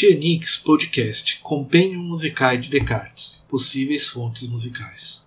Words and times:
Tianix 0.00 0.56
Podcast 0.56 1.40
Compêndio 1.42 2.00
Musical 2.00 2.56
de 2.56 2.70
Descartes 2.70 3.44
Possíveis 3.46 4.08
fontes 4.08 4.48
musicais. 4.48 5.26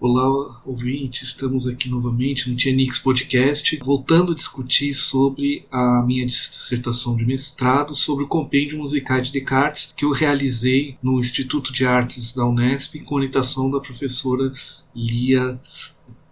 Olá, 0.00 0.60
ouvinte, 0.66 1.22
estamos 1.22 1.68
aqui 1.68 1.88
novamente 1.88 2.50
no 2.50 2.56
Tianix 2.56 2.98
Podcast, 2.98 3.78
voltando 3.84 4.32
a 4.32 4.34
discutir 4.34 4.94
sobre 4.94 5.64
a 5.70 6.02
minha 6.04 6.26
dissertação 6.26 7.14
de 7.14 7.24
mestrado 7.24 7.94
sobre 7.94 8.24
o 8.24 8.26
compêndio 8.26 8.78
musical 8.78 9.20
de 9.20 9.30
Descartes 9.30 9.94
que 9.94 10.04
eu 10.04 10.10
realizei 10.10 10.98
no 11.00 11.20
Instituto 11.20 11.72
de 11.72 11.86
Artes 11.86 12.32
da 12.32 12.44
Unesp 12.44 12.98
com 13.04 13.14
orientação 13.14 13.70
da 13.70 13.78
professora 13.78 14.52
Lia 14.92 15.60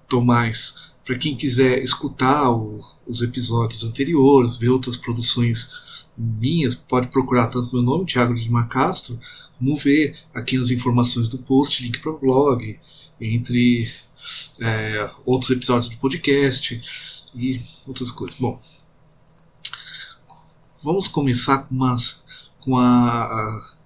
Tomás. 0.08 0.88
Para 1.04 1.16
quem 1.16 1.36
quiser 1.36 1.80
escutar 1.80 2.50
os 3.06 3.22
episódios 3.22 3.84
anteriores, 3.84 4.56
ver 4.56 4.70
outras 4.70 4.96
produções 4.96 5.86
minhas, 6.18 6.74
pode 6.74 7.08
procurar 7.08 7.46
tanto 7.46 7.72
meu 7.72 7.82
nome, 7.82 8.06
Thiago 8.06 8.34
de 8.34 8.50
Macastro, 8.50 9.18
como 9.58 9.76
ver 9.76 10.18
aqui 10.34 10.58
nas 10.58 10.70
informações 10.70 11.28
do 11.28 11.38
post, 11.38 11.82
link 11.82 11.98
para 12.00 12.12
o 12.12 12.18
blog, 12.18 12.78
entre 13.20 13.90
é, 14.60 15.10
outros 15.24 15.50
episódios 15.50 15.88
do 15.88 15.98
podcast 15.98 16.80
e 17.34 17.60
outras 17.86 18.10
coisas. 18.10 18.38
Bom, 18.38 18.58
vamos 20.82 21.06
começar 21.08 21.58
com, 21.58 21.74
umas, 21.74 22.24
com 22.60 22.76
a, 22.76 23.24
a 23.24 23.77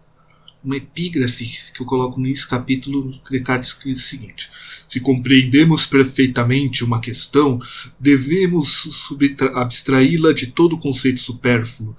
uma 0.65 0.77
epígrafe 0.77 1.59
que 1.75 1.83
eu 1.83 1.87
coloco 1.87 2.21
nesse 2.21 2.47
capítulo, 2.47 3.21
Descartes 3.29 3.71
escreve 3.71 3.99
o 3.99 4.03
seguinte: 4.03 4.51
Se 4.87 5.01
compreendemos 5.01 5.87
perfeitamente 5.87 6.85
uma 6.85 7.01
questão, 7.01 7.59
devemos 7.99 9.11
abstraí-la 9.55 10.33
de 10.33 10.49
todo 10.49 10.79
conceito 10.79 11.21
supérfluo, 11.21 11.97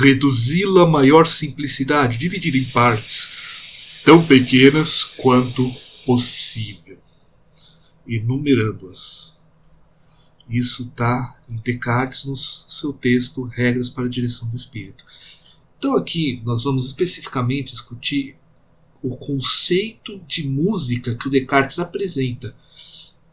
reduzi-la 0.00 0.82
à 0.82 0.86
maior 0.86 1.26
simplicidade, 1.26 2.18
dividir 2.18 2.54
em 2.54 2.64
partes, 2.64 3.28
tão 4.04 4.24
pequenas 4.24 5.02
quanto 5.02 5.68
possível, 6.06 6.98
enumerando-as. 8.06 9.38
Isso 10.48 10.84
está 10.84 11.36
em 11.46 11.56
Descartes 11.56 12.24
no 12.24 12.34
seu 12.34 12.92
texto 12.92 13.42
Regras 13.42 13.90
para 13.90 14.06
a 14.06 14.08
Direção 14.08 14.48
do 14.48 14.56
Espírito. 14.56 15.04
Então 15.78 15.96
aqui 15.96 16.42
nós 16.44 16.64
vamos 16.64 16.86
especificamente 16.86 17.72
discutir 17.72 18.36
o 19.02 19.16
conceito 19.16 20.18
de 20.26 20.46
música 20.46 21.14
que 21.14 21.28
o 21.28 21.30
Descartes 21.30 21.78
apresenta, 21.78 22.54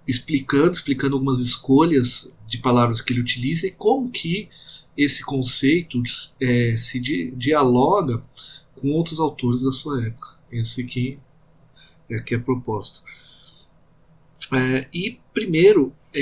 explicando, 0.08 0.72
explicando 0.72 1.16
algumas 1.16 1.40
escolhas 1.40 2.30
de 2.46 2.60
palavras 2.60 3.02
que 3.02 3.12
ele 3.12 3.22
utiliza 3.22 3.66
e 3.66 3.72
como 3.72 4.12
que 4.12 4.48
esse 4.96 5.24
conceito 5.24 6.02
é, 6.40 6.78
se 6.78 7.00
di 7.00 7.32
dialoga 7.32 8.24
com 8.76 8.92
outros 8.92 9.20
autores 9.20 9.62
da 9.62 9.72
sua 9.72 10.06
época. 10.06 10.36
Esse 10.52 10.82
aqui 10.82 11.20
é 12.10 12.20
que 12.20 12.36
é 12.36 12.38
a 12.38 12.42
proposta. 12.42 13.02
É, 14.54 14.88
e 14.94 15.20
primeiro 15.34 15.92
é, 16.14 16.22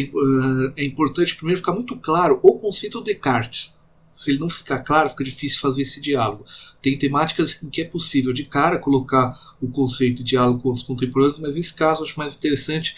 é 0.78 0.86
importante 0.86 1.36
primeiro 1.36 1.60
ficar 1.60 1.74
muito 1.74 1.98
claro 1.98 2.40
o 2.42 2.58
conceito 2.58 3.00
do 3.00 3.04
Descartes. 3.04 3.73
Se 4.14 4.30
ele 4.30 4.40
não 4.40 4.50
ficar 4.50 4.80
claro, 4.80 5.10
fica 5.10 5.24
difícil 5.24 5.60
fazer 5.60 5.82
esse 5.82 6.00
diálogo. 6.00 6.46
Tem 6.82 6.98
temáticas 6.98 7.62
em 7.64 7.70
que 7.70 7.82
é 7.82 7.86
possível 7.86 8.32
de 8.32 8.44
cara 8.44 8.78
colocar 8.78 9.56
o 9.60 9.68
conceito 9.68 10.18
de 10.18 10.32
diálogo 10.32 10.62
com 10.62 10.72
os 10.72 10.84
contemporâneos, 10.84 11.40
mas 11.40 11.56
nesse 11.56 11.74
caso 11.74 12.04
acho 12.04 12.18
mais 12.18 12.36
interessante. 12.36 12.96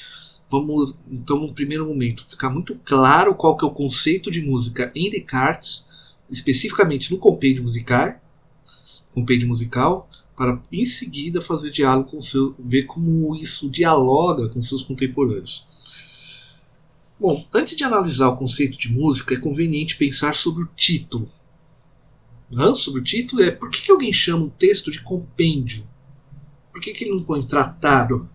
Vamos, 0.49 0.93
então, 1.09 1.39
no 1.39 1.53
primeiro 1.53 1.87
momento, 1.87 2.27
ficar 2.27 2.49
muito 2.49 2.75
claro 2.83 3.33
qual 3.33 3.57
que 3.57 3.63
é 3.65 3.67
o 3.67 3.71
conceito 3.71 4.29
de 4.29 4.41
música 4.41 4.91
em 4.93 5.09
Descartes, 5.09 5.87
especificamente 6.29 7.11
no 7.11 7.17
compêndio 7.17 7.63
musical, 7.63 8.13
compêndio 9.13 9.47
musical, 9.47 10.09
para 10.35 10.61
em 10.71 10.85
seguida 10.85 11.41
fazer 11.41 11.71
diálogo 11.71 12.11
com 12.11 12.21
seu, 12.21 12.53
ver 12.59 12.83
como 12.83 13.35
isso 13.35 13.69
dialoga 13.69 14.49
com 14.49 14.61
seus 14.61 14.83
contemporâneos. 14.83 15.65
Bom, 17.17 17.47
antes 17.53 17.77
de 17.77 17.83
analisar 17.83 18.27
o 18.27 18.35
conceito 18.35 18.77
de 18.77 18.91
música, 18.91 19.35
é 19.35 19.39
conveniente 19.39 19.95
pensar 19.95 20.35
sobre 20.35 20.63
o 20.63 20.69
título. 20.75 21.29
Não, 22.51 22.75
sobre 22.75 22.99
o 22.99 23.03
título 23.03 23.41
é 23.41 23.51
por 23.51 23.69
que, 23.69 23.83
que 23.83 23.91
alguém 23.91 24.11
chama 24.11 24.45
um 24.45 24.49
texto 24.49 24.91
de 24.91 25.01
compêndio? 25.01 25.87
Por 26.73 26.81
que, 26.81 26.91
que 26.91 27.05
ele 27.05 27.15
não 27.15 27.23
põe 27.23 27.45
tratado? 27.45 28.29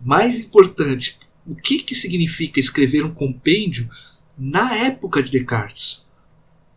Mais 0.00 0.40
importante, 0.40 1.16
o 1.46 1.54
que, 1.54 1.78
que 1.78 1.94
significa 1.94 2.58
escrever 2.58 3.04
um 3.04 3.14
compêndio 3.14 3.88
na 4.36 4.74
época 4.74 5.22
de 5.22 5.30
Descartes? 5.30 6.04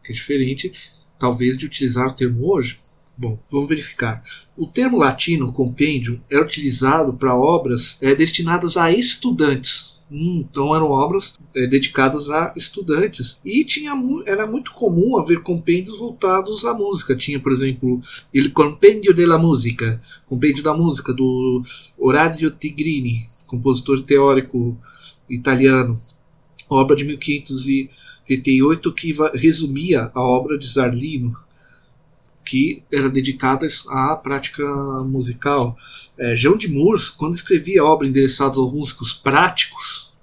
Que 0.03 0.11
é 0.11 0.15
diferente, 0.15 0.71
talvez, 1.17 1.57
de 1.57 1.65
utilizar 1.65 2.07
o 2.07 2.13
termo 2.13 2.47
hoje. 2.47 2.77
Bom, 3.17 3.39
vamos 3.49 3.69
verificar. 3.69 4.23
O 4.55 4.67
termo 4.67 4.99
latino 4.99 5.51
compêndio 5.51 6.21
é 6.29 6.39
utilizado 6.39 7.13
para 7.13 7.35
obras 7.35 7.97
é, 8.01 8.13
destinadas 8.13 8.77
a 8.77 8.91
estudantes, 8.91 9.96
então 10.09 10.73
eram 10.75 10.89
obras 10.89 11.37
é, 11.53 11.67
dedicadas 11.67 12.29
a 12.29 12.53
estudantes. 12.55 13.39
E 13.43 13.63
tinha, 13.65 13.91
era 14.25 14.47
muito 14.47 14.73
comum 14.73 15.17
haver 15.17 15.41
compêndios 15.41 15.99
voltados 15.99 16.65
à 16.65 16.73
música. 16.73 17.15
Tinha, 17.15 17.39
por 17.39 17.51
exemplo, 17.51 17.99
Il 18.33 18.51
Compêndio 18.51 19.13
della 19.13 19.37
Musica, 19.37 19.99
Compêndio 20.25 20.63
da 20.63 20.73
Música, 20.73 21.13
do 21.13 21.61
Orazio 21.97 22.51
Tigrini, 22.51 23.25
compositor 23.47 24.01
teórico 24.01 24.77
italiano. 25.29 25.99
Obra 26.69 26.95
de 26.95 27.03
1538 27.03 28.93
que 28.93 29.15
resumia 29.33 30.11
a 30.13 30.21
obra 30.21 30.57
de 30.57 30.67
Zarlino, 30.67 31.33
que 32.47 32.81
era 32.89 33.09
dedicada 33.09 33.67
à 33.89 34.15
prática 34.15 34.63
musical. 35.03 35.75
É, 36.17 36.33
João 36.33 36.55
de 36.55 36.69
Mours, 36.69 37.09
quando 37.09 37.35
escrevia 37.35 37.83
obra 37.83 38.07
endereçada 38.07 38.57
aos 38.57 38.71
músicos 38.71 39.11
práticos, 39.11 40.15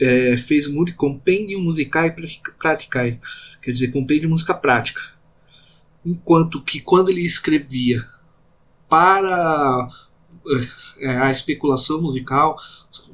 é, 0.00 0.36
fez 0.36 0.66
um 0.66 0.84
de 0.84 0.92
compêndio 0.92 1.60
musical 1.60 2.06
e 2.06 2.14
praticae, 2.58 3.20
quer 3.62 3.70
dizer, 3.70 3.92
compêndio 3.92 4.22
de 4.22 4.28
música 4.28 4.54
prática. 4.54 5.00
Enquanto 6.04 6.62
que 6.62 6.80
quando 6.80 7.10
ele 7.10 7.24
escrevia 7.24 8.04
para 8.88 9.88
é, 10.98 11.10
a 11.10 11.30
especulação 11.30 12.02
musical, 12.02 12.56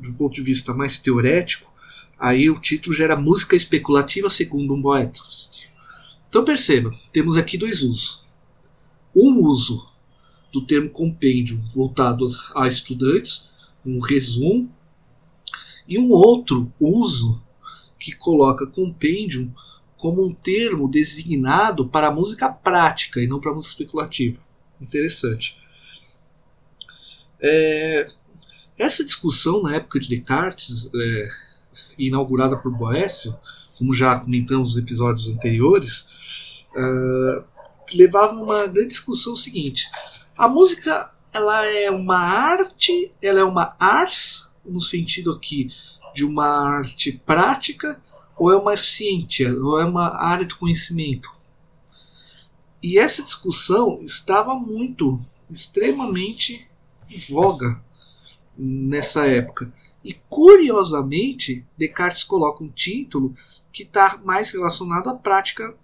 de 0.01 0.11
ponto 0.13 0.35
de 0.35 0.43
vista 0.43 0.73
mais 0.73 0.97
teorético, 0.97 1.71
aí 2.19 2.49
o 2.49 2.55
título 2.55 2.97
já 2.97 3.05
era 3.05 3.17
música 3.17 3.57
especulativa 3.57 4.31
segundo 4.31 4.75
um 4.75 4.81
poeta. 4.81 5.21
Então 6.35 6.45
perceba, 6.45 6.91
temos 7.13 7.37
aqui 7.37 7.57
dois 7.57 7.81
usos. 7.81 8.35
Um 9.15 9.47
uso 9.47 9.89
do 10.53 10.67
termo 10.67 10.91
compêndio 10.91 11.63
voltado 11.73 12.27
a 12.57 12.67
estudantes, 12.67 13.51
um 13.87 14.01
resumo, 14.01 14.69
e 15.87 15.97
um 15.97 16.11
outro 16.11 16.73
uso 16.81 17.41
que 17.97 18.11
coloca 18.11 18.67
compêndio 18.67 19.55
como 19.97 20.27
um 20.27 20.35
termo 20.35 20.89
designado 20.89 21.87
para 21.87 22.09
a 22.09 22.13
música 22.13 22.53
prática 22.53 23.21
e 23.21 23.29
não 23.29 23.39
para 23.39 23.53
a 23.53 23.55
música 23.55 23.75
especulativa. 23.75 24.41
Interessante. 24.81 25.57
É, 27.41 28.09
essa 28.77 29.05
discussão 29.05 29.63
na 29.63 29.77
época 29.77 30.01
de 30.01 30.09
Descartes, 30.09 30.91
é, 30.93 31.29
inaugurada 31.97 32.57
por 32.57 32.73
Boécio, 32.73 33.39
como 33.79 33.93
já 33.95 34.19
comentamos 34.19 34.71
nos 34.71 34.83
episódios 34.83 35.29
anteriores, 35.29 36.67
uh, 36.75 37.45
levava 37.95 38.35
uma 38.35 38.67
grande 38.67 38.89
discussão 38.89 39.37
seguinte: 39.37 39.89
a 40.37 40.49
música 40.49 41.11
ela 41.33 41.67
é 41.67 41.91
uma 41.91 42.19
arte, 42.19 43.13
ela 43.21 43.41
é 43.41 43.45
uma 43.45 43.75
ars 43.79 44.49
no 44.65 44.81
sentido 44.81 45.33
aqui 45.33 45.71
de 46.15 46.25
uma 46.25 46.47
arte 46.47 47.13
prática 47.27 48.01
ou 48.37 48.53
é 48.53 48.57
uma 48.57 48.77
ciência, 48.77 49.53
ou 49.53 49.81
é 49.81 49.85
uma 49.85 50.17
área 50.17 50.45
de 50.45 50.55
conhecimento. 50.55 51.31
E 52.83 52.99
essa 52.99 53.23
discussão 53.23 54.01
estava 54.03 54.55
muito, 54.55 55.19
extremamente 55.49 56.69
em 57.11 57.19
voga 57.33 57.83
nessa 58.57 59.27
época. 59.27 59.73
E 60.05 60.13
curiosamente, 60.29 61.65
Descartes 61.79 62.25
coloca 62.25 62.63
um 62.63 62.69
título 62.69 63.35
que 63.73 63.85
está 63.85 64.21
mais 64.23 64.51
relacionado 64.51 65.09
à 65.09 65.15
prática 65.15 65.75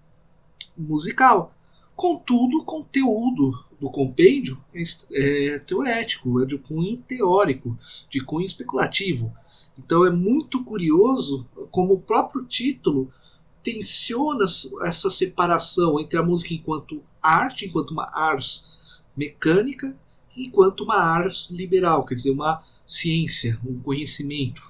musical. 0.76 1.54
Contudo, 1.96 2.58
o 2.58 2.64
conteúdo 2.64 3.52
do 3.80 3.90
compêndio 3.90 4.62
é, 4.74 5.46
é 5.46 5.58
teorético, 5.58 6.42
é 6.42 6.46
de 6.46 6.58
cunho 6.58 6.98
teórico, 6.98 7.78
de 8.10 8.20
cunho 8.22 8.44
especulativo. 8.44 9.32
Então 9.78 10.04
é 10.04 10.10
muito 10.10 10.62
curioso 10.62 11.46
como 11.70 11.94
o 11.94 12.00
próprio 12.00 12.44
título 12.44 13.10
tensiona 13.62 14.44
essa 14.84 15.08
separação 15.08 15.98
entre 15.98 16.18
a 16.18 16.22
música 16.22 16.52
enquanto 16.52 17.02
arte, 17.22 17.66
enquanto 17.66 17.92
uma 17.92 18.10
ars 18.14 18.66
mecânica, 19.16 19.98
enquanto 20.36 20.84
uma 20.84 20.96
ars 20.96 21.48
liberal, 21.50 22.04
quer 22.04 22.14
dizer, 22.14 22.30
uma 22.30 22.62
ciência, 22.90 23.56
um 23.64 23.78
conhecimento. 23.78 24.68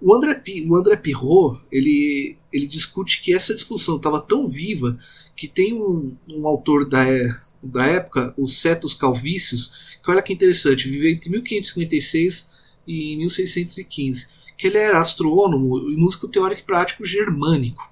O 0.00 0.14
André, 0.14 0.40
o 0.68 0.76
André 0.76 0.96
Pirro, 0.96 1.60
ele, 1.70 2.38
ele 2.52 2.66
discute 2.66 3.20
que 3.20 3.34
essa 3.34 3.52
discussão 3.52 3.96
estava 3.96 4.20
tão 4.20 4.46
viva 4.46 4.96
que 5.36 5.48
tem 5.48 5.72
um, 5.74 6.16
um 6.28 6.46
autor 6.46 6.88
da, 6.88 7.04
da 7.60 7.84
época, 7.86 8.32
o 8.36 8.46
Cetus 8.46 8.94
Calvícios, 8.94 9.96
que 10.02 10.10
olha 10.10 10.22
que 10.22 10.32
interessante, 10.32 10.88
viveu 10.88 11.10
entre 11.10 11.28
1556 11.28 12.48
e 12.86 13.16
1615, 13.16 14.28
que 14.56 14.68
ele 14.68 14.78
era 14.78 15.00
astrônomo 15.00 15.90
e 15.90 15.96
músico 15.96 16.28
teórico 16.28 16.62
e 16.62 16.64
prático 16.64 17.04
germânico. 17.04 17.90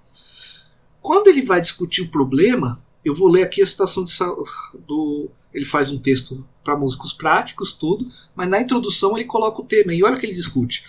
Quando 1.00 1.26
ele 1.28 1.42
vai 1.42 1.60
discutir 1.60 2.02
o 2.02 2.10
problema, 2.10 2.80
eu 3.04 3.12
vou 3.12 3.28
ler 3.28 3.42
aqui 3.42 3.60
a 3.60 3.66
citação 3.66 4.04
de, 4.04 4.12
do. 4.86 5.30
Ele 5.52 5.64
faz 5.64 5.90
um 5.90 5.98
texto 5.98 6.46
para 6.62 6.76
músicos 6.76 7.12
práticos, 7.12 7.72
tudo, 7.72 8.10
mas 8.34 8.48
na 8.48 8.60
introdução 8.60 9.16
ele 9.16 9.24
coloca 9.24 9.60
o 9.60 9.64
tema 9.64 9.92
e 9.92 10.02
olha 10.02 10.16
o 10.16 10.18
que 10.18 10.26
ele 10.26 10.34
discute. 10.34 10.84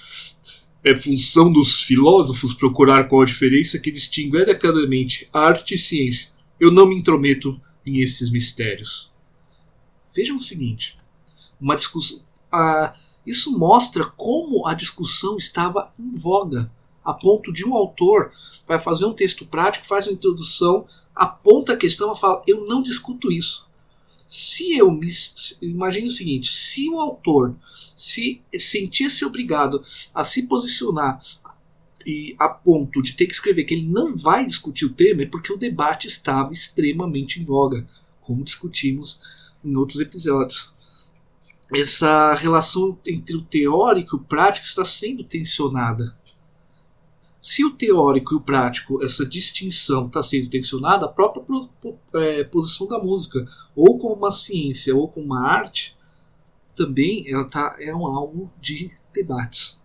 É 0.84 0.96
função 0.96 1.52
dos 1.52 1.82
filósofos 1.82 2.54
procurar 2.54 3.08
qual 3.08 3.22
a 3.22 3.26
diferença 3.26 3.80
que 3.80 3.92
distingue 3.92 4.42
adequadamente 4.42 5.30
arte 5.32 5.76
e 5.76 5.78
ciência. 5.78 6.32
Eu 6.60 6.72
não 6.72 6.88
me 6.88 6.96
intrometo 6.96 7.60
em 7.86 8.02
esses 8.02 8.32
mistérios. 8.32 9.12
Vejam 10.14 10.36
o 10.36 10.40
seguinte: 10.40 10.98
uma 11.60 11.76
discussão. 11.76 12.22
Ah, 12.52 12.96
isso 13.26 13.58
mostra 13.58 14.06
como 14.06 14.68
a 14.68 14.74
discussão 14.74 15.38
estava 15.38 15.94
em 15.98 16.16
voga, 16.16 16.72
a 17.04 17.14
ponto 17.14 17.54
de 17.54 17.66
um 17.66 17.76
autor 17.76 18.32
vai 18.68 18.80
fazer 18.80 19.06
um 19.06 19.14
texto 19.14 19.46
prático, 19.46 19.86
faz 19.86 20.08
uma 20.08 20.14
introdução, 20.14 20.86
aponta 21.16 21.74
a 21.74 21.78
questão 21.78 22.14
e 22.14 22.20
fala: 22.20 22.44
Eu 22.48 22.66
não 22.66 22.82
discuto 22.82 23.32
isso. 23.32 23.71
Se 24.34 24.78
eu 24.78 24.90
me. 24.90 25.10
Imagine 25.62 26.08
o 26.08 26.12
seguinte: 26.12 26.54
se 26.54 26.88
o 26.88 27.02
autor 27.02 27.54
se 27.98 28.42
sentia-se 28.58 29.26
obrigado 29.26 29.84
a 30.16 30.24
se 30.24 30.44
posicionar 30.44 31.20
e 32.06 32.34
a 32.40 32.48
ponto 32.48 33.02
de 33.02 33.12
ter 33.12 33.28
que 33.28 33.34
escrever 33.34 33.66
que 33.66 33.74
ele 33.74 33.90
não 33.90 34.16
vai 34.16 34.46
discutir 34.46 34.86
o 34.86 34.94
tema, 34.94 35.24
é 35.24 35.26
porque 35.26 35.52
o 35.52 35.58
debate 35.58 36.08
estava 36.08 36.54
extremamente 36.54 37.42
em 37.42 37.44
voga, 37.44 37.86
como 38.22 38.46
discutimos 38.46 39.20
em 39.66 39.76
outros 39.76 40.00
episódios. 40.00 40.74
Essa 41.76 42.34
relação 42.34 42.98
entre 43.06 43.36
o 43.36 43.42
teórico 43.42 44.16
e 44.16 44.20
o 44.20 44.24
prático 44.24 44.66
está 44.66 44.86
sendo 44.86 45.26
tensionada. 45.26 46.18
Se 47.42 47.66
o 47.66 47.72
teórico 47.72 48.34
e 48.34 48.38
o 48.38 48.42
prático, 48.42 49.04
essa 49.04 49.26
distinção 49.26 50.06
está 50.08 50.22
sendo 50.22 50.50
tensionada, 50.50 51.06
a 51.06 51.10
própria 51.10 51.44
é, 52.14 52.44
posição 52.44 52.88
da 52.88 53.00
música, 53.00 53.44
ou 53.76 53.98
como 53.98 54.14
uma 54.14 54.32
ciência 54.32 54.96
ou 54.96 55.08
como 55.08 55.26
uma 55.26 55.48
arte, 55.48 55.98
também 56.76 57.26
ela 57.28 57.46
tá, 57.46 57.76
é 57.80 57.94
um 57.96 58.06
alvo 58.06 58.52
de 58.62 58.92
debates. 59.12 59.80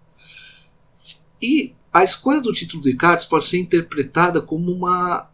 E 1.41 1.75
a 1.93 2.05
escolha 2.05 2.43
do 2.43 2.53
título 2.53 2.82
de 2.82 2.91
Descartes 2.91 3.26
pode 3.26 3.47
ser 3.47 3.58
interpretada 3.58 4.43
como 4.43 4.70
uma 4.70 5.31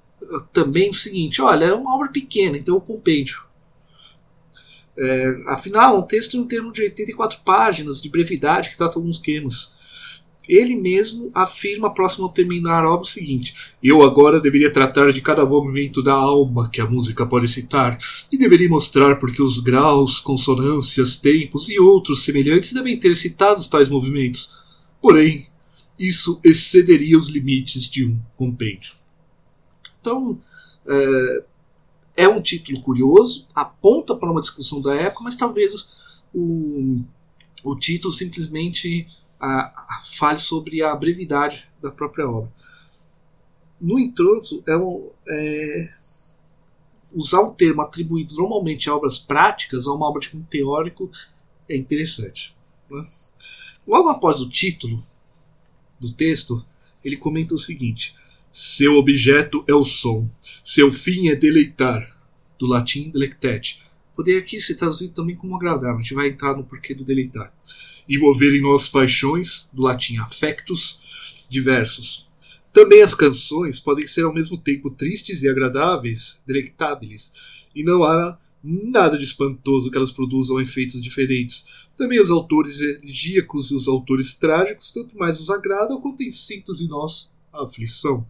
também 0.53 0.91
o 0.91 0.95
seguinte, 0.95 1.43
olha, 1.43 1.67
é 1.67 1.75
uma 1.75 1.95
obra 1.97 2.09
pequena, 2.09 2.57
então 2.57 2.77
é 2.77 2.79
um 2.79 2.81
compêndio. 2.81 3.43
É, 4.97 5.43
afinal, 5.49 5.99
um 5.99 6.03
texto 6.03 6.37
em 6.37 6.45
termo 6.45 6.73
de 6.73 6.83
84 6.83 7.41
páginas 7.45 8.01
de 8.01 8.09
brevidade 8.09 8.69
que 8.69 8.77
trata 8.77 8.99
alguns 8.99 9.19
temas. 9.19 9.75
Ele 10.49 10.75
mesmo 10.75 11.31
afirma, 11.33 11.95
próximo 11.95 12.25
ao 12.25 12.33
terminar 12.33 12.85
a 12.85 12.91
obra, 12.91 13.03
o 13.03 13.05
seguinte: 13.05 13.55
Eu 13.83 14.03
agora 14.03 14.41
deveria 14.41 14.73
tratar 14.73 15.13
de 15.13 15.21
cada 15.21 15.47
movimento 15.47 16.03
da 16.03 16.15
alma 16.15 16.69
que 16.69 16.81
a 16.81 16.87
música 16.87 17.25
pode 17.25 17.49
citar, 17.49 17.99
e 18.31 18.37
deveria 18.37 18.69
mostrar 18.69 19.17
porque 19.17 19.41
os 19.41 19.61
graus, 19.61 20.19
consonâncias, 20.19 21.17
tempos 21.17 21.69
e 21.69 21.79
outros 21.79 22.25
semelhantes 22.25 22.73
devem 22.73 22.97
ter 22.97 23.15
citado 23.15 23.65
tais 23.69 23.89
movimentos. 23.89 24.61
Porém, 25.01 25.47
isso 25.99 26.41
excederia 26.43 27.17
os 27.17 27.29
limites 27.29 27.89
de 27.89 28.05
um 28.05 28.19
compêndio. 28.37 28.95
Então, 30.01 30.41
é, 30.87 31.45
é 32.17 32.29
um 32.29 32.43
título 32.43 32.81
curioso, 32.83 33.47
aponta 33.55 34.17
para 34.17 34.31
uma 34.31 34.41
discussão 34.41 34.81
da 34.81 34.95
época, 34.95 35.23
mas 35.23 35.37
talvez 35.37 35.73
o, 36.35 36.97
o 37.63 37.77
título 37.77 38.13
simplesmente 38.13 39.07
a, 39.43 39.63
a, 39.97 40.03
fale 40.05 40.39
sobre 40.39 40.83
a 40.83 40.95
brevidade 40.95 41.69
da 41.81 41.91
própria 41.91 42.29
obra. 42.29 42.53
No 43.81 43.99
entanto, 43.99 44.63
é, 44.69 44.77
um, 44.77 45.11
é 45.29 45.93
usar 47.13 47.43
um 47.43 47.53
termo 47.53 47.83
atribuído 47.83 48.37
normalmente 48.37 48.89
a 48.89 48.95
obras 48.95 49.19
práticas 49.19 49.89
a 49.89 49.93
uma 49.93 50.09
obra 50.09 50.21
de 50.21 50.31
cunho 50.31 50.47
teórico 50.49 51.11
é 51.69 51.77
interessante. 51.77 52.57
Né? 52.89 53.05
Logo 53.85 54.09
após 54.09 54.41
o 54.41 54.49
título 54.49 55.03
do 55.99 56.13
texto, 56.13 56.65
ele 57.05 57.17
comenta 57.17 57.53
o 57.53 57.59
seguinte: 57.59 58.15
seu 58.49 58.95
objeto 58.95 59.65
é 59.67 59.75
o 59.75 59.83
som, 59.83 60.25
seu 60.65 60.93
fim 60.93 61.29
é 61.29 61.35
deleitar, 61.35 62.09
do 62.57 62.69
latim 62.69 63.11
delectate. 63.11 63.83
Poderia 64.15 64.41
aqui 64.41 64.61
ser 64.61 64.77
traduzido 64.77 65.15
também 65.15 65.35
como 65.35 65.57
agradável, 65.57 65.97
a 65.97 66.03
gente 66.03 66.15
vai 66.15 66.29
entrar 66.29 66.57
no 66.57 66.63
porquê 66.63 66.95
do 66.95 67.03
deleitar 67.03 67.53
e 68.09 68.19
mover 68.19 68.55
em 68.55 68.63
paixões, 68.91 69.69
do 69.73 69.83
latim 69.83 70.19
affectus, 70.19 71.47
diversos. 71.49 72.33
Também 72.73 73.03
as 73.03 73.15
canções 73.15 73.79
podem 73.79 74.07
ser 74.07 74.25
ao 74.25 74.33
mesmo 74.33 74.57
tempo 74.57 74.91
tristes 74.91 75.43
e 75.43 75.49
agradáveis, 75.49 76.41
delectáveis, 76.47 77.71
e 77.75 77.85
não 77.85 78.03
há 78.03 78.39
nada 78.63 79.19
de 79.19 79.25
espantoso 79.25 79.91
que 79.91 79.97
elas 79.97 80.13
produzam 80.13 80.61
efeitos 80.61 81.03
diferentes. 81.03 81.89
Também 81.97 82.21
os 82.21 82.31
autores 82.31 82.81
elegíacos 82.81 83.71
e 83.71 83.75
os 83.75 83.89
autores 83.89 84.35
trágicos, 84.35 84.91
tanto 84.91 85.19
mais 85.19 85.41
os 85.41 85.51
agradam 85.51 86.01
quanto 86.01 86.23
incitam 86.23 86.75
em 86.81 86.89
nós 86.89 87.33
a 87.53 87.65
aflição. 87.65 88.27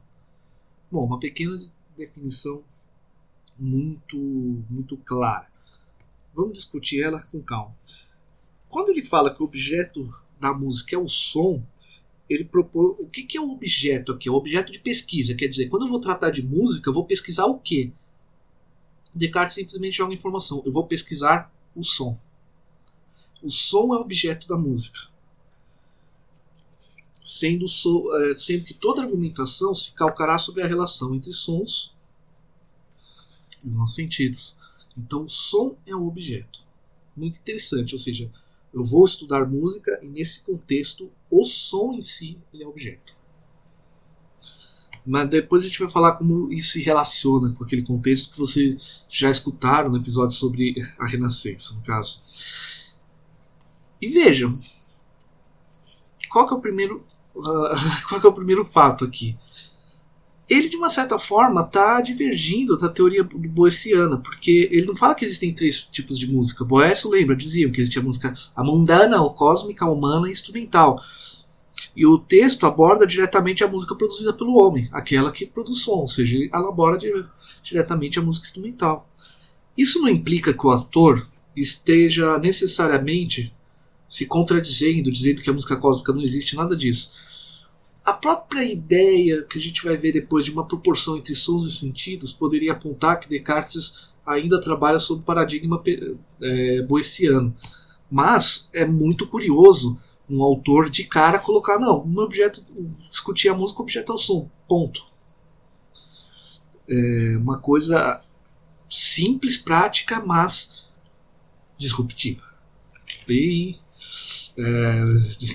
Bom, 0.90 1.04
uma 1.04 1.20
pequena 1.20 1.58
definição 1.96 2.64
muito, 3.58 4.16
muito 4.68 4.96
clara. 4.96 5.46
Vamos 6.34 6.58
discutir 6.58 7.02
ela 7.02 7.22
com 7.22 7.40
calma. 7.40 7.76
Quando 8.72 8.88
ele 8.88 9.04
fala 9.04 9.34
que 9.34 9.42
o 9.42 9.44
objeto 9.44 10.10
da 10.40 10.50
música 10.50 10.96
é 10.96 10.98
o 10.98 11.06
som, 11.06 11.62
ele 12.26 12.42
propõe. 12.42 12.96
O 12.98 13.06
que, 13.06 13.22
que 13.22 13.36
é 13.36 13.40
o 13.40 13.50
objeto 13.50 14.12
aqui? 14.12 14.30
É 14.30 14.32
o 14.32 14.34
objeto 14.34 14.72
de 14.72 14.78
pesquisa. 14.78 15.34
Quer 15.34 15.48
dizer, 15.48 15.68
quando 15.68 15.82
eu 15.82 15.90
vou 15.90 16.00
tratar 16.00 16.30
de 16.30 16.42
música, 16.42 16.88
eu 16.88 16.94
vou 16.94 17.04
pesquisar 17.04 17.44
o 17.44 17.58
quê? 17.58 17.92
Descartes 19.14 19.56
simplesmente 19.56 19.98
joga 19.98 20.14
informação. 20.14 20.62
Eu 20.64 20.72
vou 20.72 20.86
pesquisar 20.86 21.52
o 21.76 21.84
som. 21.84 22.18
O 23.42 23.50
som 23.50 23.92
é 23.92 23.98
o 23.98 24.00
objeto 24.00 24.48
da 24.48 24.56
música. 24.56 25.00
Sendo, 27.22 27.68
so, 27.68 28.10
é, 28.16 28.34
sendo 28.34 28.64
que 28.64 28.72
toda 28.72 29.02
argumentação 29.02 29.74
se 29.74 29.92
calcará 29.92 30.38
sobre 30.38 30.62
a 30.62 30.66
relação 30.66 31.14
entre 31.14 31.34
sons 31.34 31.94
e 33.62 33.68
os 33.68 33.74
nossos 33.74 33.96
sentidos. 33.96 34.56
Então, 34.96 35.24
o 35.24 35.28
som 35.28 35.76
é 35.86 35.94
o 35.94 36.06
objeto. 36.06 36.62
Muito 37.14 37.36
interessante, 37.36 37.94
ou 37.94 37.98
seja, 37.98 38.32
eu 38.72 38.82
vou 38.82 39.04
estudar 39.04 39.46
música 39.46 39.98
e 40.02 40.06
nesse 40.06 40.42
contexto 40.42 41.10
o 41.30 41.44
som 41.44 41.92
em 41.94 42.02
si 42.02 42.38
é 42.54 42.66
objeto. 42.66 43.14
Mas 45.04 45.28
depois 45.28 45.62
a 45.62 45.66
gente 45.66 45.80
vai 45.80 45.90
falar 45.90 46.12
como 46.12 46.52
isso 46.52 46.72
se 46.72 46.82
relaciona 46.82 47.52
com 47.52 47.64
aquele 47.64 47.82
contexto 47.82 48.30
que 48.30 48.38
vocês 48.38 49.04
já 49.08 49.30
escutaram 49.30 49.90
no 49.90 49.96
episódio 49.96 50.36
sobre 50.36 50.74
a 50.98 51.06
Renascença, 51.06 51.74
no 51.74 51.82
caso. 51.82 52.22
E 54.00 54.08
vejam, 54.08 54.48
qual 56.30 56.46
que 56.46 56.54
é 56.54 56.56
o 56.56 56.60
primeiro, 56.60 57.04
uh, 57.34 57.74
qual 58.08 58.20
que 58.20 58.26
é 58.26 58.30
o 58.30 58.34
primeiro 58.34 58.64
fato 58.64 59.04
aqui? 59.04 59.36
Ele 60.48 60.68
de 60.68 60.76
uma 60.76 60.90
certa 60.90 61.18
forma 61.18 61.62
está 61.62 62.00
divergindo 62.00 62.76
da 62.76 62.88
teoria 62.88 63.22
boeciana, 63.24 64.16
porque 64.18 64.68
ele 64.70 64.86
não 64.86 64.94
fala 64.94 65.14
que 65.14 65.24
existem 65.24 65.54
três 65.54 65.80
tipos 65.90 66.18
de 66.18 66.26
música. 66.26 66.64
Boécio 66.64 67.08
lembra, 67.08 67.36
diziam 67.36 67.70
que 67.70 67.80
existia 67.80 68.02
a 68.02 68.04
música 68.04 68.34
a 68.54 68.64
mundana, 68.64 69.16
a 69.24 69.30
cósmica, 69.30 69.84
a 69.84 69.90
humana 69.90 70.28
e 70.28 70.32
instrumental. 70.32 71.02
E 71.94 72.06
o 72.06 72.18
texto 72.18 72.66
aborda 72.66 73.06
diretamente 73.06 73.62
a 73.62 73.68
música 73.68 73.94
produzida 73.94 74.32
pelo 74.32 74.58
homem, 74.62 74.88
aquela 74.92 75.30
que 75.30 75.46
produz 75.46 75.80
som, 75.80 75.92
ou 75.92 76.08
seja, 76.08 76.36
ele 76.36 76.50
elabora 76.52 76.98
diretamente 77.62 78.18
a 78.18 78.22
música 78.22 78.46
instrumental. 78.46 79.08
Isso 79.76 80.00
não 80.00 80.08
implica 80.08 80.52
que 80.52 80.66
o 80.66 80.70
ator 80.70 81.26
esteja 81.54 82.38
necessariamente 82.38 83.54
se 84.08 84.26
contradizendo, 84.26 85.10
dizendo 85.10 85.40
que 85.40 85.48
a 85.48 85.52
música 85.52 85.76
cósmica 85.76 86.12
não 86.12 86.22
existe, 86.22 86.56
nada 86.56 86.76
disso 86.76 87.31
a 88.04 88.12
própria 88.12 88.64
ideia 88.64 89.42
que 89.42 89.58
a 89.58 89.60
gente 89.60 89.84
vai 89.84 89.96
ver 89.96 90.12
depois 90.12 90.44
de 90.44 90.50
uma 90.50 90.66
proporção 90.66 91.16
entre 91.16 91.34
sons 91.34 91.64
e 91.64 91.70
sentidos 91.70 92.32
poderia 92.32 92.72
apontar 92.72 93.20
que 93.20 93.28
Descartes 93.28 94.08
ainda 94.26 94.60
trabalha 94.60 94.98
sob 94.98 95.20
o 95.20 95.24
paradigma 95.24 95.82
é, 96.40 96.82
boeciano. 96.82 97.54
Mas 98.10 98.68
é 98.72 98.84
muito 98.84 99.26
curioso 99.26 99.98
um 100.28 100.42
autor 100.42 100.90
de 100.90 101.04
cara 101.04 101.38
colocar, 101.38 101.78
não, 101.78 102.04
um 102.04 102.18
objeto, 102.18 102.64
discutir 103.08 103.48
a 103.48 103.54
música, 103.54 103.80
o 103.80 103.82
objeto 103.82 104.12
é 104.12 104.14
o 104.14 104.18
som, 104.18 104.50
ponto. 104.68 105.04
É 106.88 107.36
uma 107.36 107.58
coisa 107.58 108.20
simples, 108.90 109.56
prática, 109.56 110.24
mas 110.24 110.84
disruptiva. 111.78 112.42
Bem, 113.26 113.78
é, 114.56 115.02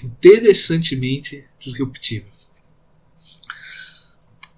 interessantemente 0.04 1.46
disruptiva. 1.60 2.37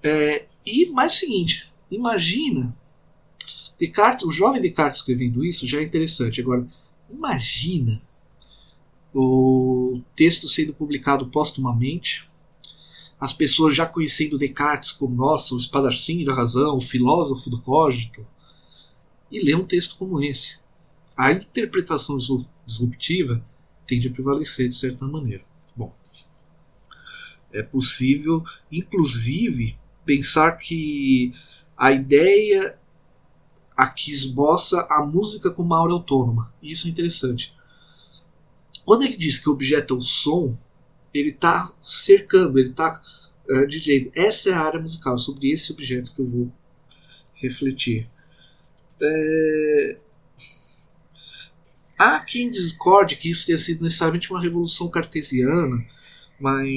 É, 0.01 0.45
e 0.65 0.89
mais 0.89 1.13
o 1.13 1.17
seguinte, 1.17 1.67
imagina 1.89 2.73
Descartes, 3.79 4.25
o 4.25 4.31
jovem 4.31 4.61
Descartes 4.61 4.99
escrevendo 4.99 5.43
isso 5.43 5.65
já 5.65 5.79
é 5.79 5.83
interessante. 5.83 6.41
Agora, 6.41 6.67
imagina 7.09 7.99
o 9.13 10.01
texto 10.15 10.47
sendo 10.47 10.73
publicado 10.73 11.27
póstumamente, 11.27 12.27
as 13.19 13.31
pessoas 13.31 13.75
já 13.75 13.85
conhecendo 13.85 14.37
Descartes 14.37 14.91
como 14.91 15.15
nossa, 15.15 15.55
o 15.55 15.57
espadachim 15.57 16.23
da 16.25 16.33
razão, 16.33 16.77
o 16.77 16.81
filósofo 16.81 17.49
do 17.49 17.61
cógito, 17.61 18.27
e 19.31 19.39
ler 19.39 19.55
um 19.55 19.65
texto 19.65 19.95
como 19.95 20.21
esse. 20.21 20.59
A 21.15 21.31
interpretação 21.31 22.17
disruptiva 22.65 23.43
tende 23.87 24.07
a 24.07 24.11
prevalecer 24.11 24.67
de 24.67 24.75
certa 24.75 25.05
maneira. 25.07 25.43
Bom, 25.75 25.93
é 27.51 27.63
possível, 27.63 28.43
inclusive, 28.71 29.78
pensar 30.09 30.53
que 30.53 31.31
a 31.77 31.91
ideia 31.91 32.75
aqui 33.77 34.11
esboça 34.11 34.87
a 34.89 35.05
música 35.05 35.51
como 35.51 35.71
aura 35.75 35.93
autônoma. 35.93 36.51
Isso 36.63 36.87
é 36.87 36.89
interessante. 36.89 37.55
Quando 38.83 39.03
ele 39.03 39.15
diz 39.15 39.37
que 39.37 39.47
o 39.47 39.51
objeto 39.53 39.93
é 39.93 39.97
o 39.97 40.01
som, 40.01 40.57
ele 41.13 41.29
está 41.29 41.71
cercando, 41.83 42.57
ele 42.57 42.71
está 42.71 42.99
uh, 43.47 43.53
eh, 43.53 43.65
dizendo: 43.67 44.11
essa 44.15 44.49
é 44.49 44.53
a 44.53 44.61
área 44.61 44.79
musical, 44.79 45.15
sobre 45.19 45.51
esse 45.51 45.71
objeto 45.71 46.11
que 46.11 46.21
eu 46.21 46.27
vou 46.27 46.51
refletir. 47.35 48.09
É, 48.99 49.97
Há 51.99 52.19
quem 52.21 52.49
discorde 52.49 53.17
que 53.17 53.29
isso 53.29 53.45
tenha 53.45 53.57
sido 53.57 53.83
necessariamente 53.83 54.31
uma 54.31 54.41
revolução 54.41 54.89
cartesiana, 54.89 55.85
mas 56.39 56.67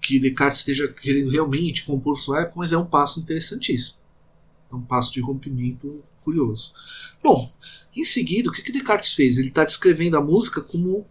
que 0.00 0.18
Descartes 0.18 0.60
esteja 0.60 0.88
querendo 0.88 1.30
realmente 1.30 1.84
compor 1.84 2.18
sua 2.18 2.42
época, 2.42 2.58
mas 2.58 2.72
é 2.72 2.78
um 2.78 2.86
passo 2.86 3.20
interessantíssimo. 3.20 3.96
É 4.70 4.74
um 4.74 4.82
passo 4.82 5.12
de 5.12 5.20
rompimento 5.20 6.02
curioso. 6.22 6.72
Bom, 7.22 7.46
em 7.94 8.04
seguida, 8.04 8.48
o 8.48 8.52
que, 8.52 8.62
que 8.62 8.72
Descartes 8.72 9.12
fez? 9.12 9.38
Ele 9.38 9.48
está 9.48 9.64
descrevendo 9.64 10.16
a 10.16 10.20
música 10.20 10.60
como 10.60 11.06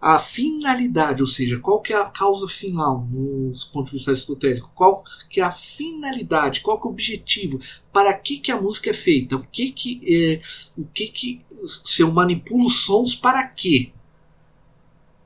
a 0.00 0.18
finalidade, 0.18 1.22
ou 1.22 1.26
seja, 1.26 1.58
qual 1.58 1.80
que 1.80 1.92
é 1.92 1.96
a 1.96 2.10
causa 2.10 2.46
final 2.46 3.06
no 3.10 3.52
ponto 3.72 3.86
de 3.86 3.96
vista 3.96 4.10
aristotélico, 4.10 4.70
qual 4.74 5.02
que 5.30 5.40
é 5.40 5.44
a 5.44 5.50
finalidade, 5.50 6.60
qual 6.60 6.78
que 6.78 6.86
é 6.86 6.90
o 6.90 6.92
objetivo, 6.92 7.58
para 7.92 8.12
que, 8.12 8.38
que 8.38 8.52
a 8.52 8.60
música 8.60 8.90
é 8.90 8.92
feita, 8.92 9.36
o 9.36 9.46
que 9.46 9.72
que 9.72 10.00
é, 10.06 10.40
o 10.76 10.84
que 10.84 11.08
que 11.08 11.40
se 11.84 12.02
eu 12.02 12.12
manipulo 12.12 12.68
sons 12.68 13.16
para 13.16 13.48
quê? 13.48 13.90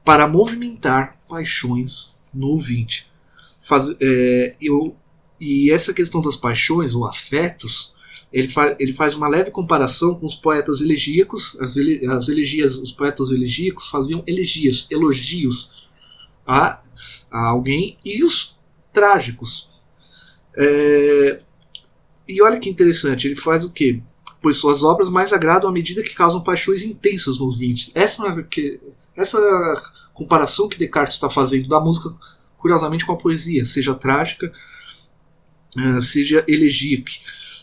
Para 0.04 0.28
movimentar 0.28 1.19
paixões 1.30 2.08
no 2.34 2.48
ouvinte. 2.48 3.10
Faz, 3.62 3.94
é, 4.00 4.56
eu, 4.60 4.96
e 5.40 5.70
essa 5.70 5.94
questão 5.94 6.20
das 6.20 6.36
paixões 6.36 6.94
ou 6.94 7.06
afetos 7.06 7.94
ele, 8.32 8.48
fa 8.48 8.76
ele 8.78 8.92
faz 8.92 9.14
uma 9.14 9.28
leve 9.28 9.50
comparação 9.50 10.14
com 10.14 10.26
os 10.26 10.36
poetas 10.36 10.80
elegíacos. 10.80 11.56
As, 11.60 11.76
ele 11.76 12.06
as 12.06 12.28
elegias, 12.28 12.76
os 12.76 12.92
poetas 12.92 13.30
elegíacos 13.30 13.88
faziam 13.88 14.22
elegias, 14.26 14.86
elogios 14.90 15.72
a, 16.46 16.80
a 17.30 17.46
alguém, 17.46 17.98
e 18.04 18.22
os 18.22 18.58
trágicos. 18.92 19.86
É, 20.56 21.40
e 22.28 22.40
olha 22.42 22.60
que 22.60 22.70
interessante, 22.70 23.26
ele 23.26 23.36
faz 23.36 23.64
o 23.64 23.70
quê? 23.70 24.00
Pois 24.40 24.56
suas 24.56 24.82
obras 24.84 25.10
mais 25.10 25.32
agradam 25.32 25.68
à 25.68 25.72
medida 25.72 26.02
que 26.02 26.14
causam 26.14 26.40
paixões 26.40 26.82
intensas 26.82 27.38
nos 27.38 27.40
ouvintes. 27.40 27.90
Essa, 27.94 28.26
é 28.26 28.42
que, 28.44 28.80
essa 29.20 29.38
comparação 30.12 30.68
que 30.68 30.78
Descartes 30.78 31.14
está 31.14 31.30
fazendo 31.30 31.68
da 31.68 31.80
música, 31.80 32.10
curiosamente, 32.56 33.06
com 33.06 33.12
a 33.12 33.16
poesia, 33.16 33.64
seja 33.64 33.94
trágica, 33.94 34.52
uh, 35.76 36.00
seja 36.00 36.44
elegíaca 36.48 37.12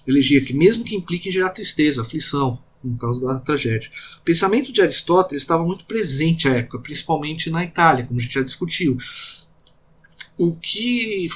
elegia 0.08 0.42
que, 0.42 0.54
mesmo 0.54 0.84
que 0.84 0.96
implique 0.96 1.28
em 1.28 1.32
gerar 1.32 1.50
tristeza, 1.50 2.02
aflição, 2.02 2.60
por 2.82 2.98
causa 2.98 3.26
da 3.26 3.40
tragédia. 3.40 3.90
O 4.20 4.22
pensamento 4.22 4.72
de 4.72 4.82
Aristóteles 4.82 5.44
estava 5.44 5.66
muito 5.66 5.86
presente 5.86 6.48
à 6.48 6.56
época, 6.56 6.80
principalmente 6.80 7.50
na 7.50 7.64
Itália, 7.64 8.06
como 8.06 8.20
a 8.20 8.24
gente 8.24 8.34
já 8.34 8.42
discutiu. 8.42 8.98
O 10.38 10.56
que 10.56 11.28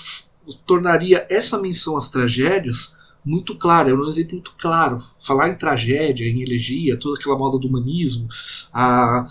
tornaria 0.65 1.25
essa 1.29 1.59
menção 1.59 1.97
às 1.97 2.09
tragédias 2.09 2.93
muito 3.23 3.55
clara, 3.55 3.89
é 3.89 3.93
um 3.93 4.07
exemplo 4.07 4.33
muito 4.33 4.53
claro. 4.57 5.03
Falar 5.19 5.49
em 5.49 5.55
tragédia, 5.55 6.25
em 6.25 6.41
elegia, 6.41 6.97
toda 6.97 7.19
aquela 7.19 7.37
moda 7.37 7.59
do 7.59 7.67
humanismo, 7.67 8.27
a 8.73 9.27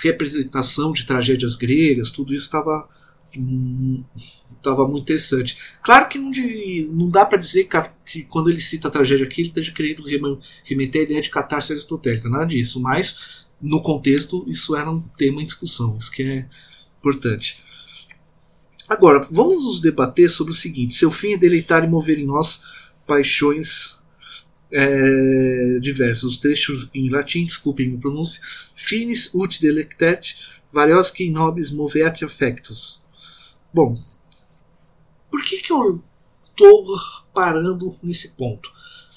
representação 0.00 0.92
de 0.92 1.06
tragédias 1.06 1.54
gregas, 1.54 2.10
tudo 2.10 2.34
isso 2.34 2.44
estava 2.46 2.88
estava 4.56 4.88
muito 4.88 5.02
interessante. 5.02 5.56
Claro 5.82 6.08
que 6.08 6.18
não, 6.18 6.30
de, 6.30 6.88
não 6.92 7.10
dá 7.10 7.26
para 7.26 7.38
dizer 7.38 7.64
que, 7.64 7.76
que, 8.04 8.22
quando 8.22 8.48
ele 8.48 8.60
cita 8.60 8.88
a 8.88 8.90
tragédia 8.90 9.26
aqui, 9.26 9.42
ele 9.42 9.48
esteja 9.48 9.72
querendo 9.72 10.02
remeter 10.64 11.02
a 11.02 11.04
ideia 11.04 11.20
de 11.20 11.30
catarse 11.30 11.72
aristotélica, 11.72 12.28
nada 12.28 12.46
disso. 12.46 12.80
Mas, 12.80 13.46
no 13.60 13.82
contexto, 13.82 14.44
isso 14.48 14.74
era 14.74 14.90
um 14.90 14.98
tema 14.98 15.42
em 15.42 15.44
discussão, 15.44 15.96
isso 15.96 16.10
que 16.10 16.22
é 16.22 16.48
importante. 16.98 17.62
Agora, 18.88 19.20
vamos 19.30 19.62
nos 19.62 19.80
debater 19.80 20.30
sobre 20.30 20.52
o 20.52 20.56
seguinte: 20.56 20.94
seu 20.94 21.10
fim 21.10 21.34
é 21.34 21.36
deleitar 21.36 21.84
e 21.84 21.86
mover 21.86 22.18
em 22.18 22.26
nós 22.26 22.62
paixões 23.06 23.97
é, 24.72 25.78
diversas. 25.80 26.24
Os 26.24 26.36
trechos 26.38 26.90
em 26.94 27.08
latim, 27.08 27.44
desculpem 27.44 27.88
minha 27.88 28.00
pronúncia: 28.00 28.40
finis 28.74 29.34
ut 29.34 29.60
delectet, 29.60 30.36
variosque 30.72 31.30
nobis 31.30 31.70
movet 31.70 32.24
affectus. 32.24 33.00
Bom, 33.72 33.96
por 35.30 35.42
que, 35.44 35.58
que 35.58 35.72
eu 35.72 36.02
estou 36.40 36.86
parando 37.32 37.94
nesse 38.02 38.30
ponto? 38.30 38.70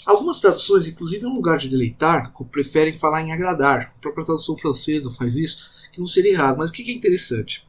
Algumas 0.05 0.39
traduções, 0.39 0.87
inclusive 0.87 1.25
em 1.25 1.33
lugar 1.33 1.57
de 1.57 1.69
deleitar, 1.69 2.33
preferem 2.51 2.97
falar 2.97 3.21
em 3.21 3.31
agradar. 3.31 3.93
A 3.95 4.01
própria 4.01 4.25
tradução 4.25 4.57
francesa 4.57 5.11
faz 5.11 5.35
isso, 5.35 5.71
que 5.91 5.99
não 5.99 6.05
seria 6.05 6.31
errado. 6.31 6.57
Mas 6.57 6.69
o 6.69 6.73
que 6.73 6.89
é 6.89 6.93
interessante? 6.93 7.67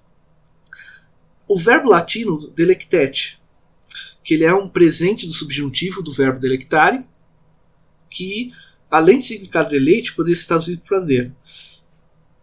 O 1.46 1.58
verbo 1.58 1.90
latino 1.90 2.38
delectet, 2.50 3.38
que 4.24 4.34
ele 4.34 4.44
é 4.44 4.54
um 4.54 4.66
presente 4.66 5.26
do 5.26 5.32
subjuntivo 5.32 6.02
do 6.02 6.12
verbo 6.12 6.40
delectare, 6.40 7.04
que 8.12 8.52
além 8.90 9.18
de 9.18 9.24
significar 9.24 9.66
deleite, 9.66 10.14
poderia 10.14 10.36
ser 10.36 10.46
traduzido 10.46 10.82
prazer. 10.82 11.32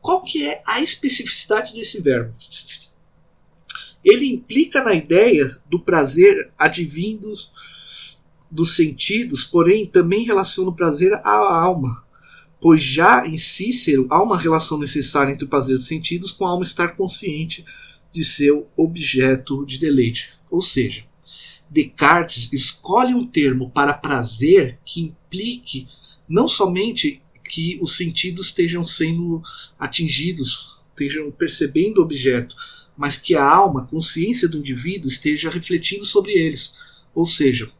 Qual 0.02 0.24
que 0.24 0.44
é 0.44 0.64
a 0.66 0.82
especificidade 0.82 1.74
desse 1.74 2.02
verbo? 2.02 2.34
ele 4.04 4.28
implica 4.28 4.84
na 4.84 4.94
ideia 4.94 5.50
do 5.70 5.80
prazer 5.80 6.52
advindos 6.58 7.52
dos 8.50 8.76
sentidos, 8.76 9.44
porém 9.44 9.86
também 9.86 10.24
relaciona 10.24 10.70
o 10.70 10.76
prazer 10.76 11.14
à 11.14 11.32
alma, 11.32 12.04
pois 12.60 12.82
já 12.82 13.28
em 13.28 13.38
Cícero 13.38 14.08
há 14.10 14.22
uma 14.22 14.38
relação 14.38 14.78
necessária 14.78 15.32
entre 15.32 15.46
o 15.46 15.50
prazer 15.50 15.76
dos 15.76 15.88
sentidos 15.88 16.32
com 16.32 16.46
a 16.46 16.50
alma 16.50 16.64
estar 16.64 16.90
consciente 16.90 17.64
de 18.12 18.24
seu 18.24 18.68
objeto 18.76 19.66
de 19.66 19.78
deleite. 19.78 20.32
Ou 20.50 20.62
seja, 20.62 21.04
Descartes 21.70 22.50
escolhe 22.52 23.14
um 23.14 23.28
termo 23.28 23.70
para 23.70 23.94
prazer 23.94 24.80
que 24.84 25.16
implique 25.30 25.88
não 26.28 26.48
somente 26.48 27.22
que 27.44 27.80
os 27.82 27.96
sentidos 27.96 28.48
estejam 28.48 28.84
sendo 28.84 29.42
atingidos, 29.78 30.78
estejam 30.90 31.32
percebendo 31.32 32.00
o 32.00 32.04
objeto, 32.04 32.56
mas 32.98 33.18
que 33.18 33.36
a 33.36 33.44
alma, 33.44 33.82
a 33.82 33.86
consciência 33.86 34.48
do 34.48 34.58
indivíduo 34.58 35.10
esteja 35.10 35.50
refletindo 35.50 36.04
sobre 36.04 36.34
eles. 36.34 36.74
Ou 37.16 37.26
seja, 37.26 37.72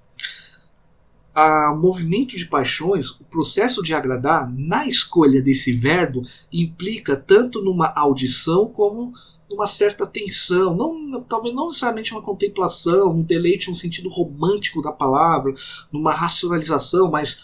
o 1.36 1.76
movimento 1.76 2.36
de 2.36 2.46
paixões, 2.46 3.12
o 3.12 3.24
processo 3.26 3.84
de 3.84 3.94
agradar, 3.94 4.52
na 4.52 4.88
escolha 4.88 5.42
desse 5.42 5.72
verbo, 5.72 6.26
implica 6.52 7.16
tanto 7.16 7.62
numa 7.62 7.94
audição 7.96 8.68
como 8.68 9.14
numa 9.50 9.68
certa 9.68 10.06
tensão, 10.06 10.76
não, 10.76 11.24
talvez 11.24 11.56
não 11.56 11.68
necessariamente 11.68 12.12
uma 12.12 12.22
contemplação, 12.22 13.12
um 13.12 13.22
deleite 13.24 13.70
no 13.70 13.76
sentido 13.76 14.08
romântico 14.10 14.82
da 14.82 14.92
palavra, 14.92 15.54
numa 15.92 16.14
racionalização, 16.14 17.10
mas 17.10 17.42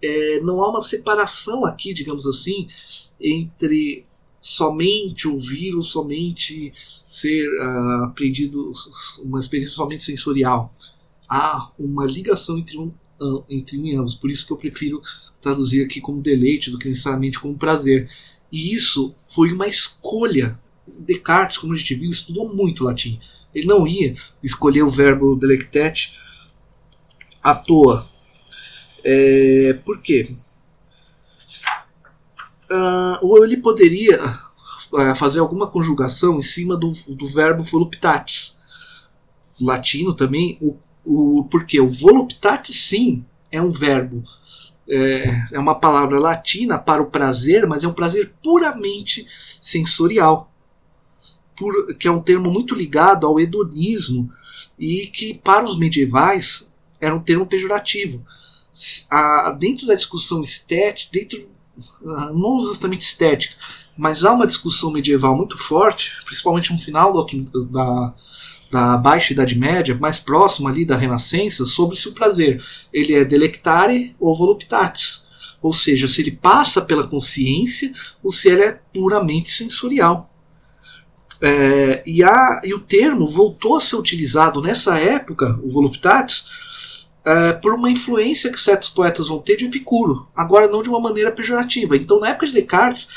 é, 0.00 0.40
não 0.40 0.62
há 0.62 0.70
uma 0.70 0.80
separação 0.80 1.64
aqui, 1.64 1.92
digamos 1.92 2.26
assim, 2.26 2.68
entre 3.20 4.06
somente 4.40 5.26
ouvir 5.26 5.74
ou 5.74 5.82
somente 5.82 6.72
ser 7.06 7.48
uh, 7.48 8.04
aprendido, 8.04 8.70
uma 9.22 9.40
experiência 9.40 9.74
somente 9.74 10.02
sensorial. 10.02 10.72
Há 11.28 11.70
uma 11.78 12.06
ligação 12.06 12.58
entre 12.58 12.78
um, 12.78 12.92
uh, 13.20 13.44
entre 13.48 13.78
um 13.78 13.86
e 13.86 13.96
ambos. 13.96 14.14
Por 14.14 14.30
isso 14.30 14.46
que 14.46 14.52
eu 14.52 14.56
prefiro 14.56 15.02
traduzir 15.40 15.84
aqui 15.84 16.00
como 16.00 16.22
deleite 16.22 16.70
do 16.70 16.78
que 16.78 16.88
necessariamente 16.88 17.38
como 17.38 17.58
prazer. 17.58 18.08
E 18.50 18.72
isso 18.72 19.14
foi 19.26 19.52
uma 19.52 19.66
escolha. 19.66 20.58
Descartes, 21.00 21.58
como 21.58 21.72
a 21.72 21.76
gente 21.76 21.94
viu, 21.94 22.10
estudou 22.10 22.54
muito 22.54 22.84
latim. 22.84 23.20
Ele 23.54 23.66
não 23.66 23.86
ia 23.86 24.16
escolher 24.42 24.82
o 24.82 24.90
verbo 24.90 25.36
delectet 25.36 26.18
à 27.42 27.54
toa. 27.54 28.04
É, 29.04 29.72
por 29.84 30.00
quê? 30.00 30.30
Uh, 32.70 33.18
ou 33.22 33.44
ele 33.44 33.56
poderia 33.56 34.20
é, 34.96 35.14
fazer 35.14 35.40
alguma 35.40 35.66
conjugação 35.66 36.38
em 36.38 36.42
cima 36.42 36.76
do, 36.76 36.92
do 37.08 37.26
verbo 37.26 37.62
voluptatis. 37.62 38.56
Latino 39.60 40.14
também, 40.14 40.58
o, 40.60 40.76
o, 41.04 41.44
porque 41.50 41.80
o 41.80 41.88
voluptatis 41.88 42.88
sim 42.88 43.24
é 43.50 43.60
um 43.60 43.70
verbo, 43.70 44.22
é, 44.88 45.24
é 45.52 45.58
uma 45.58 45.74
palavra 45.74 46.18
latina 46.18 46.78
para 46.78 47.02
o 47.02 47.10
prazer, 47.10 47.66
mas 47.66 47.84
é 47.84 47.88
um 47.88 47.92
prazer 47.92 48.34
puramente 48.42 49.26
sensorial, 49.60 50.47
por, 51.58 51.96
que 51.96 52.06
é 52.06 52.10
um 52.10 52.20
termo 52.20 52.50
muito 52.50 52.74
ligado 52.74 53.26
ao 53.26 53.40
hedonismo 53.40 54.30
e 54.78 55.06
que 55.06 55.36
para 55.38 55.64
os 55.64 55.78
medievais 55.78 56.70
era 57.00 57.14
um 57.14 57.20
termo 57.20 57.46
pejorativo. 57.46 58.24
A, 59.10 59.50
dentro 59.58 59.86
da 59.86 59.94
discussão 59.94 60.40
estética, 60.40 61.10
dentro 61.12 61.48
ah, 62.06 62.32
não 62.32 62.58
exatamente 62.58 63.04
estética, 63.04 63.54
mas 63.96 64.24
há 64.24 64.32
uma 64.32 64.46
discussão 64.46 64.92
medieval 64.92 65.36
muito 65.36 65.58
forte, 65.58 66.12
principalmente 66.24 66.72
no 66.72 66.78
final 66.78 67.12
da, 67.70 68.14
da 68.70 68.96
Baixa 68.96 69.32
Idade 69.32 69.58
Média, 69.58 69.96
mais 69.96 70.18
próximo 70.18 70.68
ali 70.68 70.84
da 70.84 70.96
Renascença, 70.96 71.64
sobre 71.64 71.96
se 71.96 72.08
o 72.08 72.12
prazer 72.12 72.64
ele 72.92 73.14
é 73.14 73.24
delectare 73.24 74.14
ou 74.20 74.36
voluptatis, 74.36 75.26
ou 75.60 75.72
seja, 75.72 76.06
se 76.06 76.20
ele 76.20 76.32
passa 76.32 76.80
pela 76.80 77.06
consciência 77.06 77.92
ou 78.22 78.30
se 78.30 78.48
ele 78.48 78.62
é 78.62 78.80
puramente 78.94 79.50
sensorial. 79.50 80.32
É, 81.40 82.02
e, 82.04 82.22
a, 82.22 82.60
e 82.64 82.74
o 82.74 82.80
termo 82.80 83.26
voltou 83.26 83.76
a 83.76 83.80
ser 83.80 83.96
utilizado 83.96 84.60
nessa 84.60 84.98
época, 84.98 85.58
o 85.62 85.70
voluptatis, 85.70 87.06
é, 87.24 87.52
por 87.52 87.74
uma 87.74 87.90
influência 87.90 88.50
que 88.50 88.60
certos 88.60 88.88
poetas 88.88 89.28
vão 89.28 89.38
ter 89.38 89.56
de 89.56 89.66
Epicuro, 89.66 90.26
agora 90.34 90.66
não 90.66 90.82
de 90.82 90.88
uma 90.88 91.00
maneira 91.00 91.30
pejorativa. 91.30 91.96
Então, 91.96 92.18
na 92.18 92.30
época 92.30 92.46
de 92.46 92.52
Descartes, 92.52 93.08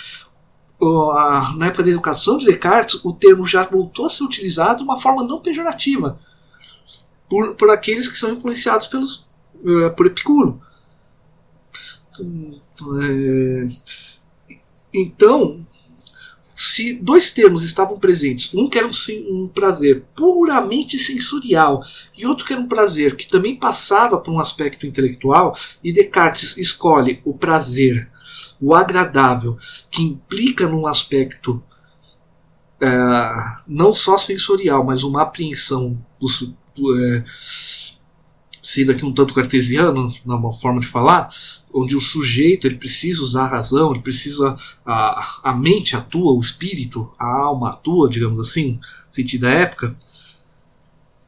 na 1.57 1.67
época 1.67 1.83
da 1.83 1.91
educação 1.91 2.37
de 2.37 2.45
Descartes, 2.45 3.03
o 3.05 3.13
termo 3.13 3.45
já 3.45 3.63
voltou 3.63 4.05
a 4.05 4.09
ser 4.09 4.23
utilizado 4.23 4.77
de 4.77 4.83
uma 4.83 4.99
forma 4.99 5.23
não 5.23 5.39
pejorativa 5.39 6.19
por, 7.29 7.55
por 7.55 7.69
aqueles 7.69 8.07
que 8.07 8.17
são 8.17 8.33
influenciados 8.33 8.87
pelos, 8.87 9.25
uh, 9.63 9.95
por 9.95 10.07
Epicuro. 10.07 10.61
É, 12.99 13.65
então, 14.93 15.65
se 16.61 16.93
dois 16.93 17.31
termos 17.31 17.63
estavam 17.63 17.97
presentes, 17.97 18.53
um 18.53 18.69
que 18.69 18.77
era 18.77 18.87
um, 18.87 18.91
um, 19.29 19.47
prazer 19.47 20.03
puramente 20.15 20.97
sensorial 20.99 21.83
e 22.15 22.23
outro 22.25 22.45
que 22.45 22.53
era 22.53 22.61
um 22.61 22.67
prazer 22.67 23.15
que 23.15 23.27
também 23.27 23.55
passava 23.55 24.19
por 24.19 24.31
um 24.31 24.39
aspecto 24.39 24.85
intelectual, 24.85 25.57
e 25.83 25.91
Descartes 25.91 26.55
escolhe 26.57 27.19
o 27.25 27.33
prazer 27.33 28.07
o 28.61 28.75
agradável, 28.75 29.57
que 29.89 30.03
implica 30.03 30.67
num 30.67 30.85
aspecto 30.85 31.63
é, 32.79 32.87
não 33.67 33.91
só 33.91 34.19
sensorial, 34.19 34.83
mas 34.83 35.01
uma 35.01 35.23
apreensão 35.23 35.99
do, 36.19 36.27
do 36.75 37.03
é, 37.03 37.25
sendo 38.61 38.91
aqui 38.91 39.03
um 39.03 39.13
tanto 39.13 39.33
cartesiano, 39.33 40.13
na 40.25 40.51
forma 40.51 40.79
de 40.79 40.87
falar, 40.87 41.29
onde 41.73 41.95
o 41.95 42.01
sujeito 42.01 42.67
ele 42.67 42.75
precisa 42.75 43.21
usar 43.21 43.45
a 43.45 43.49
razão, 43.49 43.91
ele 43.91 44.01
precisa 44.01 44.55
a, 44.85 45.39
a 45.43 45.53
mente 45.53 45.95
atua, 45.95 46.33
o 46.33 46.39
espírito, 46.39 47.11
a 47.17 47.25
alma 47.25 47.69
atua, 47.69 48.09
digamos 48.09 48.39
assim, 48.39 48.79
sentido 49.09 49.41
da 49.41 49.49
época, 49.49 49.95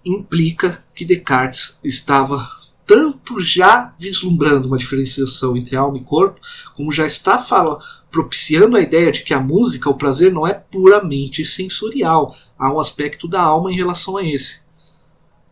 implica 0.06 0.84
que 0.94 1.06
Descartes 1.06 1.80
estava 1.84 2.48
tanto 2.86 3.40
já 3.40 3.94
vislumbrando 3.98 4.68
uma 4.68 4.78
diferenciação 4.78 5.56
entre 5.56 5.76
alma 5.76 5.98
e 5.98 6.04
corpo, 6.04 6.42
como 6.74 6.92
já 6.92 7.06
está 7.06 7.40
fala, 7.40 7.80
propiciando 8.12 8.76
a 8.76 8.82
ideia 8.82 9.12
de 9.12 9.24
que 9.24 9.34
a 9.34 9.40
música, 9.40 9.90
o 9.90 9.96
prazer, 9.96 10.32
não 10.32 10.46
é 10.46 10.54
puramente 10.54 11.46
sensorial. 11.46 12.36
Há 12.60 12.72
um 12.72 12.80
aspecto 12.80 13.28
da 13.28 13.42
alma 13.42 13.72
em 13.72 13.76
relação 13.76 14.18
a 14.18 14.24
esse. 14.24 14.63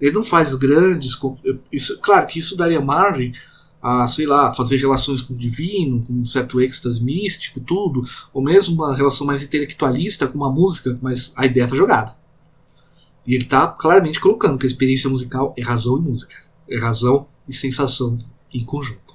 Ele 0.02 0.12
não 0.12 0.24
faz 0.24 0.54
grandes. 0.56 1.18
Isso, 1.72 2.00
claro 2.02 2.28
que 2.28 2.40
isso 2.40 2.58
daria 2.58 2.82
margem 2.82 3.34
a, 3.82 4.08
sei 4.08 4.26
lá, 4.26 4.52
fazer 4.52 4.78
relações 4.78 5.22
com 5.22 5.34
o 5.34 5.38
divino, 5.38 6.04
com 6.04 6.14
um 6.14 6.26
certo 6.26 6.60
êxtase 6.60 7.04
místico, 7.04 7.62
tudo, 7.62 8.02
ou 8.34 8.44
mesmo 8.44 8.76
uma 8.76 8.96
relação 8.96 9.26
mais 9.26 9.44
intelectualista 9.44 10.28
com 10.28 10.38
uma 10.38 10.52
música, 10.52 10.98
mas 11.02 11.32
a 11.36 11.46
ideia 11.46 11.66
está 11.66 11.76
jogada. 11.76 12.16
E 13.28 13.36
ele 13.36 13.44
está 13.44 13.68
claramente 13.68 14.20
colocando 14.20 14.58
que 14.58 14.66
a 14.66 14.70
experiência 14.70 15.10
musical 15.10 15.54
é 15.56 15.64
razão 15.64 15.98
e 15.98 16.02
música 16.02 16.52
é 16.72 16.80
razão 16.80 17.28
e 17.48 17.54
sensação 17.54 18.18
em 18.54 18.64
conjunto. 18.64 19.14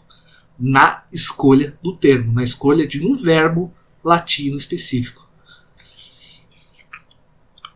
Na 0.58 1.02
escolha 1.12 1.78
do 1.82 1.96
termo, 1.96 2.32
na 2.32 2.42
escolha 2.42 2.86
de 2.86 3.04
um 3.06 3.14
verbo 3.14 3.72
latino 4.04 4.56
específico. 4.56 5.26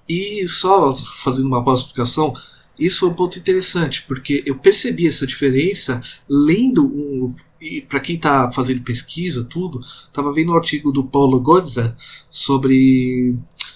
E 0.09 0.47
só 0.49 0.93
fazendo 0.93 1.47
uma 1.47 1.65
pausa 1.65 1.83
explicação, 1.83 2.35
isso 2.81 3.05
é 3.05 3.09
um 3.11 3.13
ponto 3.13 3.39
interessante, 3.39 4.03
porque 4.09 4.43
eu 4.47 4.57
percebi 4.57 5.07
essa 5.07 5.27
diferença 5.27 6.01
lendo 6.27 6.87
um, 6.87 7.35
e 7.61 7.83
para 7.83 8.01
quem 8.01 8.17
está 8.17 8.51
fazendo 8.51 8.81
pesquisa, 8.81 9.45
tudo, 9.45 9.81
estava 9.81 10.33
vendo 10.33 10.53
um 10.53 10.57
artigo 10.57 10.91
do 10.91 11.05
Paulo 11.05 11.39
Godza 11.39 11.95
sobre, 12.27 13.35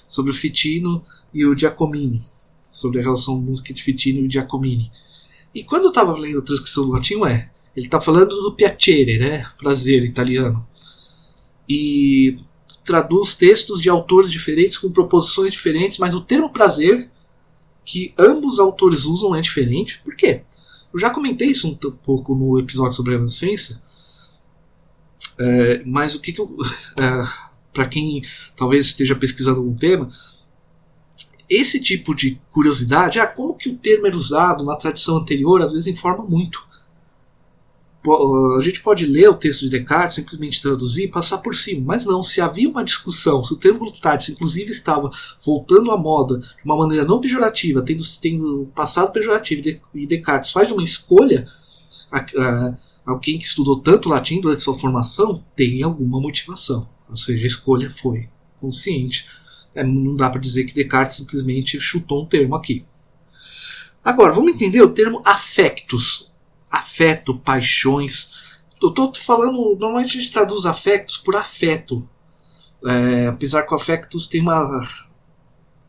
sobre 0.09 0.31
o 0.31 0.35
Fitino 0.35 1.05
e 1.35 1.45
o 1.45 1.57
Giacomini, 1.57 2.19
sobre 2.73 2.99
a 2.99 3.03
relação 3.03 3.39
música 3.39 3.75
de 3.75 3.83
Fitino 3.83 4.25
e 4.25 4.31
Giacomini. 4.31 4.91
E 5.55 5.63
quando 5.63 5.85
eu 5.85 5.91
estava 5.91 6.19
lendo 6.19 6.39
a 6.39 6.43
transcrição 6.43 6.87
do 6.87 6.93
latim, 6.93 7.23
é, 7.27 7.51
ele 7.77 7.87
está 7.87 8.01
falando 8.01 8.31
do 8.31 8.55
piacere, 8.55 9.19
né? 9.19 9.47
Prazer 9.59 10.03
italiano. 10.03 10.67
E 11.69 12.37
traduz 12.85 13.35
textos 13.35 13.83
de 13.83 13.91
autores 13.91 14.31
diferentes 14.31 14.79
com 14.79 14.91
proposições 14.91 15.53
diferentes, 15.53 15.99
mas 15.99 16.15
o 16.15 16.23
termo 16.23 16.51
prazer 16.51 17.11
que 17.85 18.15
ambos 18.19 18.59
autores 18.59 19.05
usam 19.05 19.35
é 19.35 19.41
diferente. 19.41 20.01
Por 20.05 20.17
quê? 20.17 20.43
Eu 20.93 20.99
já 20.99 21.11
comentei 21.11 21.49
isso 21.49 21.69
um 21.69 21.75
pouco 21.75 22.35
no 22.35 22.59
episódio 22.59 22.93
sobre 22.93 23.15
a 23.15 23.19
Renascença, 23.19 23.83
é, 25.39 25.83
mas 25.85 26.15
o 26.15 26.21
que, 26.21 26.33
que 26.33 26.41
eu. 26.41 26.57
É, 26.97 27.45
para 27.73 27.89
quem 27.89 28.23
talvez 28.55 28.87
esteja 28.87 29.17
pesquisando 29.17 29.59
algum 29.59 29.75
tema, 29.75 30.09
esse 31.51 31.81
tipo 31.81 32.15
de 32.15 32.41
curiosidade, 32.53 33.19
ah, 33.19 33.27
como 33.27 33.57
que 33.57 33.69
o 33.69 33.77
termo 33.77 34.07
era 34.07 34.17
usado 34.17 34.63
na 34.63 34.77
tradição 34.77 35.17
anterior, 35.17 35.61
às 35.61 35.73
vezes 35.73 35.89
informa 35.89 36.25
muito. 36.25 36.65
A 38.07 38.61
gente 38.61 38.83
pode 38.83 39.07
ler 39.07 39.29
o 39.29 39.35
texto 39.35 39.61
de 39.61 39.71
Descartes, 39.71 40.17
simplesmente 40.17 40.61
traduzir 40.61 41.05
e 41.05 41.09
passar 41.09 41.39
por 41.39 41.55
cima, 41.57 41.83
mas 41.87 42.05
não, 42.05 42.23
se 42.23 42.41
havia 42.41 42.69
uma 42.69 42.85
discussão, 42.85 43.43
se 43.43 43.53
o 43.55 43.57
termo 43.57 43.79
voluptatis 43.79 44.29
inclusive 44.29 44.71
estava 44.71 45.11
voltando 45.45 45.91
à 45.91 45.97
moda 45.97 46.39
de 46.39 46.65
uma 46.65 46.77
maneira 46.77 47.07
não 47.07 47.21
pejorativa, 47.21 47.81
tendo, 47.83 48.03
tendo 48.21 48.71
passado 48.75 49.11
pejorativo, 49.11 49.63
e 49.95 50.07
Descartes 50.07 50.53
faz 50.53 50.71
uma 50.71 50.83
escolha, 50.83 51.47
a, 52.13 52.19
a, 52.19 52.79
alguém 53.07 53.39
que 53.39 53.47
estudou 53.47 53.81
tanto 53.81 54.11
latim 54.11 54.41
durante 54.41 54.63
sua 54.63 54.75
formação 54.75 55.43
tem 55.57 55.83
alguma 55.83 56.21
motivação, 56.21 56.87
ou 57.09 57.17
seja, 57.17 57.45
a 57.45 57.47
escolha 57.47 57.91
foi 57.91 58.29
consciente 58.61 59.27
é, 59.75 59.83
não 59.83 60.15
dá 60.15 60.31
para 60.31 60.41
dizer 60.41 60.65
que 60.65 60.75
Descartes 60.75 61.17
simplesmente 61.17 61.81
chutou 61.81 62.23
um 62.23 62.27
termo 62.27 62.55
aqui. 62.55 62.85
Agora, 64.05 64.33
vamos 64.33 64.53
entender 64.53 64.83
o 64.83 64.91
termo 64.91 65.21
afectos. 65.25 66.31
Afeto, 66.71 67.37
paixões. 67.37 68.59
Eu 68.83 68.91
estou 68.91 69.15
falando, 69.15 69.77
normalmente 69.79 70.19
a 70.19 70.21
gente 70.21 70.33
traduz 70.33 70.67
afectos 70.67 71.17
por 71.17 71.37
afeto. 71.37 72.09
É, 72.87 73.29
apesar 73.29 73.63
que 73.63 73.73
o 73.73 73.77
afectos 73.77 74.27
tem 74.27 74.41
uma 74.41 74.87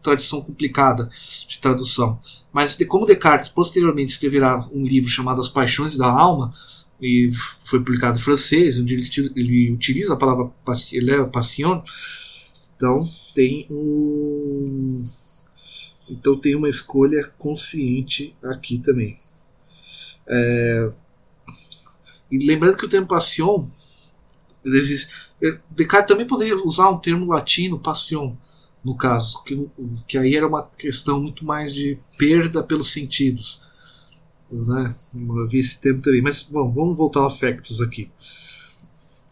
tradição 0.02 0.42
complicada 0.42 1.10
de 1.48 1.60
tradução. 1.60 2.18
Mas 2.54 2.78
de, 2.78 2.86
como 2.86 3.06
Descartes 3.06 3.50
posteriormente 3.50 4.12
escreverá 4.12 4.68
um 4.72 4.84
livro 4.84 5.10
chamado 5.10 5.42
As 5.42 5.50
Paixões 5.50 5.98
da 5.98 6.08
Alma, 6.08 6.54
e 7.02 7.30
foi 7.66 7.80
publicado 7.80 8.18
em 8.18 8.22
francês, 8.22 8.80
onde 8.80 8.94
ele, 8.94 9.32
ele 9.36 9.72
utiliza 9.72 10.14
a 10.14 10.18
palavra 10.18 10.52
passion, 11.32 11.84
então 12.76 13.08
tem 13.34 13.68
um. 13.70 15.02
Então 16.10 16.38
tem 16.38 16.56
uma 16.56 16.70
escolha 16.70 17.34
consciente 17.38 18.36
aqui 18.44 18.78
também. 18.78 19.18
É... 20.28 20.92
E 22.32 22.46
lembrando 22.46 22.78
que 22.78 22.86
o 22.86 22.90
termo 22.90 23.08
passion. 23.08 23.68
Existe... 24.64 25.08
Descartes 25.70 26.08
também 26.08 26.26
poderia 26.26 26.56
usar 26.56 26.90
um 26.90 26.98
termo 26.98 27.28
latino, 27.28 27.80
passion, 27.80 28.36
no 28.84 28.96
caso, 28.96 29.44
que, 29.44 29.70
que 30.08 30.18
aí 30.18 30.36
era 30.36 30.48
uma 30.48 30.64
questão 30.64 31.20
muito 31.20 31.46
mais 31.46 31.74
de 31.74 31.98
perda 32.18 32.64
pelos 32.64 32.92
sentidos. 32.92 33.62
Né? 34.52 34.94
Eu 35.14 35.48
vi 35.48 35.60
esse 35.60 35.80
termo 35.80 36.02
também. 36.02 36.22
Mas 36.22 36.42
bom, 36.44 36.72
vamos 36.72 36.98
voltar 36.98 37.22
ao 37.22 37.28
afectos 37.28 37.82
aqui. 37.82 38.10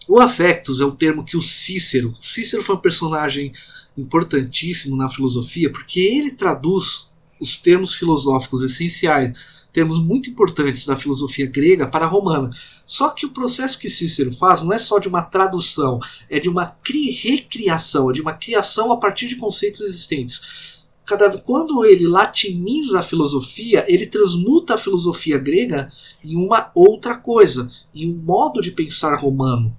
O 0.07 0.19
affectus 0.19 0.81
é 0.81 0.85
um 0.85 0.95
termo 0.95 1.23
que 1.23 1.37
o 1.37 1.41
Cícero. 1.41 2.13
Cícero 2.19 2.63
foi 2.63 2.75
um 2.75 2.79
personagem 2.79 3.53
importantíssimo 3.97 4.95
na 4.95 5.07
filosofia 5.07 5.71
porque 5.71 5.99
ele 5.99 6.31
traduz 6.31 7.09
os 7.39 7.57
termos 7.57 7.93
filosóficos 7.93 8.61
essenciais, 8.63 9.62
termos 9.73 9.99
muito 9.99 10.29
importantes 10.29 10.85
da 10.85 10.95
filosofia 10.95 11.47
grega 11.47 11.87
para 11.87 12.05
a 12.05 12.07
romana. 12.07 12.51
Só 12.85 13.09
que 13.09 13.25
o 13.25 13.31
processo 13.31 13.79
que 13.79 13.89
Cícero 13.89 14.31
faz 14.31 14.61
não 14.61 14.71
é 14.71 14.77
só 14.77 14.99
de 14.99 15.07
uma 15.07 15.23
tradução, 15.23 15.99
é 16.29 16.39
de 16.39 16.47
uma 16.47 16.77
recriação, 17.21 18.09
é 18.09 18.13
de 18.13 18.21
uma 18.21 18.33
criação 18.33 18.91
a 18.91 18.97
partir 18.97 19.27
de 19.27 19.35
conceitos 19.35 19.81
existentes 19.81 20.73
cada, 21.05 21.37
quando 21.37 21.85
ele 21.85 22.07
latiniza 22.07 22.99
a 22.99 23.03
filosofia, 23.03 23.85
ele 23.87 24.07
transmuta 24.07 24.75
a 24.75 24.77
filosofia 24.77 25.37
grega 25.37 25.91
em 26.23 26.35
uma 26.35 26.71
outra 26.73 27.15
coisa, 27.15 27.69
em 27.93 28.11
um 28.11 28.17
modo 28.17 28.61
de 28.61 28.71
pensar 28.71 29.15
romano. 29.15 29.75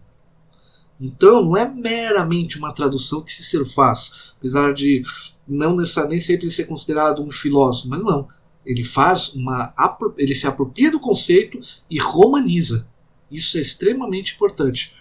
Então, 1.00 1.44
não 1.44 1.57
é 1.57 1.68
meramente 1.68 2.57
uma 2.57 2.72
tradução 2.72 3.20
que 3.20 3.33
Cícero 3.33 3.66
faz, 3.66 4.33
apesar 4.38 4.72
de 4.72 5.02
não 5.46 5.76
nem 6.09 6.20
sempre 6.20 6.50
ser 6.50 6.64
considerado 6.64 7.22
um 7.22 7.30
filósofo, 7.30 7.88
mas 7.88 8.02
não. 8.02 8.28
Ele 8.64 8.83
faz 8.83 9.35
uma 9.35 9.74
ele 10.16 10.35
se 10.35 10.46
apropria 10.46 10.90
do 10.90 11.00
conceito 11.00 11.59
e 11.90 11.98
romaniza. 11.98 12.87
Isso 13.31 13.59
é 13.59 13.61
extremamente 13.61 14.35
importante. 14.35 14.94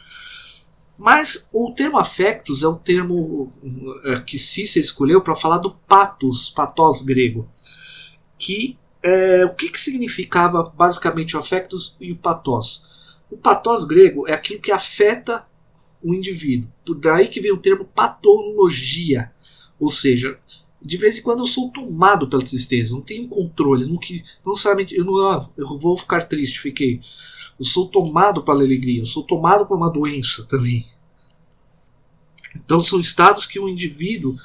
Mas 0.97 1.49
o 1.51 1.71
termo 1.71 1.97
afectos 1.97 2.63
é 2.63 2.67
o 2.67 2.75
termo 2.75 3.51
é, 4.05 4.19
que 4.19 4.37
Cícero 4.37 4.85
escolheu 4.85 5.21
para 5.21 5.35
falar 5.35 5.57
do 5.57 5.71
patos, 5.71 6.49
patós 6.49 7.01
grego. 7.01 7.49
Que 8.37 8.77
é, 9.01 9.45
o 9.45 9.53
que, 9.53 9.69
que 9.69 9.79
significava 9.79 10.63
basicamente 10.63 11.35
o 11.35 11.39
afectos 11.39 11.97
e 11.99 12.11
o 12.11 12.17
patós? 12.17 12.85
O 13.29 13.37
patós 13.37 13.83
grego 13.83 14.27
é 14.27 14.33
aquilo 14.33 14.61
que 14.61 14.71
afeta 14.71 15.47
o 16.01 16.13
indivíduo. 16.13 16.69
Por 16.85 16.95
daí 16.95 17.27
que 17.27 17.41
vem 17.41 17.51
o 17.51 17.57
termo 17.57 17.85
patologia. 17.85 19.31
Ou 19.79 19.89
seja, 19.89 20.39
de 20.83 20.97
vez 20.97 21.17
em 21.17 21.21
quando 21.21 21.39
eu 21.39 21.45
sou 21.45 21.71
tomado 21.71 22.27
pela 22.27 22.43
tristeza, 22.43 22.93
não 22.93 23.01
tenho 23.01 23.27
controle, 23.27 23.85
não, 23.85 23.97
que, 23.97 24.23
não 24.45 24.51
necessariamente 24.51 24.95
eu 24.95 25.05
não 25.05 25.17
ah, 25.17 25.49
eu 25.57 25.77
vou 25.77 25.97
ficar 25.97 26.23
triste, 26.23 26.59
fiquei. 26.59 26.99
Eu 27.57 27.65
sou 27.65 27.87
tomado 27.87 28.43
pela 28.43 28.61
alegria, 28.61 29.01
eu 29.01 29.05
sou 29.05 29.23
tomado 29.23 29.65
por 29.65 29.77
uma 29.77 29.91
doença 29.91 30.43
também. 30.45 30.85
Então 32.55 32.79
são 32.79 32.99
estados 32.99 33.45
que 33.45 33.59
o 33.59 33.69
indivíduo 33.69 34.35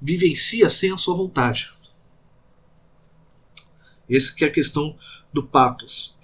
vivencia 0.00 0.68
sem 0.68 0.90
a 0.90 0.96
sua 0.96 1.14
vontade. 1.14 1.70
Essa 4.08 4.34
que 4.34 4.44
é 4.44 4.48
a 4.48 4.52
questão 4.52 4.96
do 5.32 5.42
patos. 5.42 6.16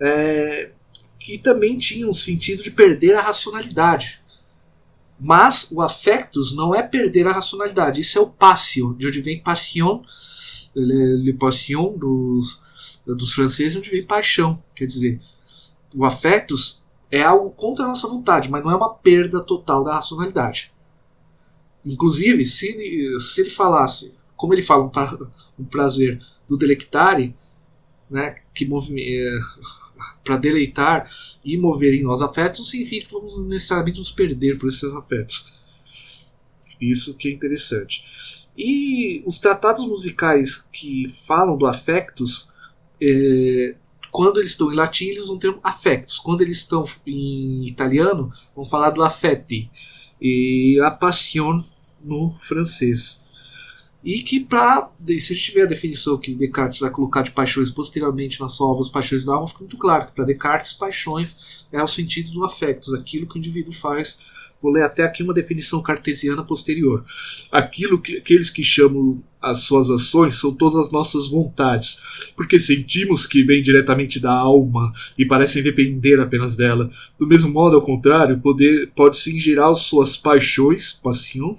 É, 0.00 0.72
que 1.18 1.38
também 1.38 1.78
tinha 1.78 2.08
um 2.08 2.14
sentido 2.14 2.62
de 2.62 2.70
perder 2.70 3.14
a 3.14 3.22
racionalidade. 3.22 4.19
Mas 5.20 5.68
o 5.70 5.82
afectus 5.82 6.54
não 6.54 6.74
é 6.74 6.82
perder 6.82 7.26
a 7.26 7.32
racionalidade, 7.32 8.00
isso 8.00 8.18
é 8.18 8.20
o 8.22 8.30
passio, 8.30 8.94
de 8.94 9.06
onde 9.06 9.20
vem 9.20 9.42
passion, 9.42 10.02
le, 10.74 11.16
le 11.16 11.32
passion 11.34 11.92
dos, 11.96 12.60
dos 13.06 13.32
franceses, 13.32 13.76
onde 13.76 13.90
vem 13.90 14.02
paixão. 14.02 14.62
Quer 14.74 14.86
dizer, 14.86 15.20
o 15.94 16.06
afetos 16.06 16.82
é 17.10 17.22
algo 17.22 17.50
contra 17.50 17.84
a 17.84 17.88
nossa 17.88 18.08
vontade, 18.08 18.48
mas 18.48 18.64
não 18.64 18.70
é 18.70 18.76
uma 18.76 18.94
perda 18.94 19.42
total 19.42 19.84
da 19.84 19.96
racionalidade. 19.96 20.72
Inclusive, 21.84 22.46
se 22.46 23.18
se 23.20 23.40
ele 23.42 23.50
falasse, 23.50 24.14
como 24.36 24.54
ele 24.54 24.62
fala, 24.62 24.84
um, 24.84 24.88
pra, 24.88 25.18
um 25.58 25.64
prazer 25.64 26.18
do 26.48 26.56
delectare, 26.56 27.34
né, 28.08 28.36
que 28.54 28.64
é, 28.64 29.38
para 30.24 30.36
deleitar 30.36 31.08
e 31.44 31.56
mover 31.56 31.94
em 31.94 32.02
nós 32.02 32.22
afetos, 32.22 32.60
não 32.60 32.66
significa 32.66 33.06
que 33.06 33.12
vamos 33.12 33.38
necessariamente 33.46 33.98
nos 33.98 34.10
perder 34.10 34.58
por 34.58 34.68
esses 34.68 34.84
afetos. 34.84 35.52
Isso 36.80 37.14
que 37.14 37.28
é 37.28 37.32
interessante. 37.32 38.48
E 38.56 39.22
os 39.26 39.38
tratados 39.38 39.86
musicais 39.86 40.56
que 40.72 41.06
falam 41.08 41.56
do 41.56 41.66
afectos 41.66 42.48
é, 43.00 43.76
quando 44.10 44.38
eles 44.38 44.50
estão 44.50 44.72
em 44.72 44.76
latim, 44.76 45.06
eles 45.06 45.24
usam 45.24 45.36
o 45.36 45.38
termo 45.38 45.60
affectus. 45.62 46.18
Quando 46.18 46.42
eles 46.42 46.58
estão 46.58 46.84
em 47.06 47.64
italiano, 47.66 48.30
vão 48.54 48.64
falar 48.64 48.90
do 48.90 49.02
affetti. 49.02 49.70
E 50.20 50.78
a 50.82 50.90
passion 50.90 51.60
no 52.02 52.30
francês. 52.40 53.19
E 54.02 54.22
que, 54.22 54.40
para 54.40 54.90
se 55.06 55.14
a 55.14 55.36
gente 55.36 55.42
tiver 55.42 55.62
a 55.62 55.66
definição 55.66 56.16
que 56.16 56.34
Descartes 56.34 56.80
vai 56.80 56.90
colocar 56.90 57.22
de 57.22 57.30
paixões 57.30 57.70
posteriormente 57.70 58.40
na 58.40 58.48
sua 58.48 58.68
obra 58.68 58.82
As 58.82 58.88
Paixões 58.88 59.24
da 59.24 59.34
Alma, 59.34 59.46
fica 59.46 59.60
muito 59.60 59.76
claro 59.76 60.06
que 60.06 60.12
para 60.12 60.24
Descartes, 60.24 60.72
paixões 60.72 61.66
é 61.70 61.82
o 61.82 61.86
sentido 61.86 62.30
do 62.30 62.44
afectos, 62.44 62.94
aquilo 62.94 63.26
que 63.26 63.36
o 63.36 63.38
indivíduo 63.38 63.74
faz 63.74 64.18
Vou 64.62 64.70
ler 64.70 64.82
até 64.82 65.02
aqui 65.04 65.22
uma 65.22 65.32
definição 65.32 65.82
cartesiana 65.82 66.44
posterior. 66.44 67.02
Aquilo 67.50 68.00
que 68.00 68.18
aqueles 68.18 68.50
que 68.50 68.62
chamam 68.62 69.22
as 69.40 69.60
suas 69.60 69.88
ações 69.88 70.34
são 70.34 70.54
todas 70.54 70.76
as 70.76 70.92
nossas 70.92 71.28
vontades, 71.28 72.32
porque 72.36 72.58
sentimos 72.58 73.24
que 73.26 73.42
vêm 73.42 73.62
diretamente 73.62 74.20
da 74.20 74.32
alma 74.32 74.92
e 75.16 75.24
parecem 75.24 75.62
depender 75.62 76.20
apenas 76.20 76.56
dela. 76.56 76.90
Do 77.18 77.26
mesmo 77.26 77.50
modo, 77.50 77.76
ao 77.76 77.82
contrário, 77.82 78.38
poder 78.38 78.92
pode-se 78.94 79.34
em 79.34 79.40
geral 79.40 79.74
suas 79.74 80.14
paixões, 80.14 80.92
passion, 80.92 81.54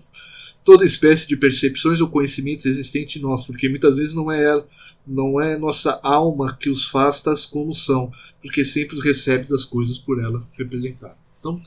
toda 0.64 0.86
espécie 0.86 1.28
de 1.28 1.36
percepções 1.36 2.02
ou 2.02 2.10
conhecimentos 2.10 2.66
existentes 2.66 3.22
em 3.22 3.24
nós, 3.24 3.46
porque 3.46 3.68
muitas 3.68 3.98
vezes 3.98 4.14
não 4.14 4.32
é 4.32 4.44
ela, 4.44 4.68
não 5.06 5.42
é 5.42 5.58
nossa 5.58 6.00
alma 6.04 6.56
que 6.56 6.70
os 6.70 6.86
faz 6.86 7.22
tais 7.22 7.46
como 7.46 7.74
são, 7.74 8.12
porque 8.42 8.64
sempre 8.64 8.96
os 8.96 9.04
recebe 9.04 9.48
das 9.48 9.66
coisas 9.66 9.98
por 9.98 10.22
ela 10.22 10.48
representar. 10.58 11.18
Então, 11.40 11.62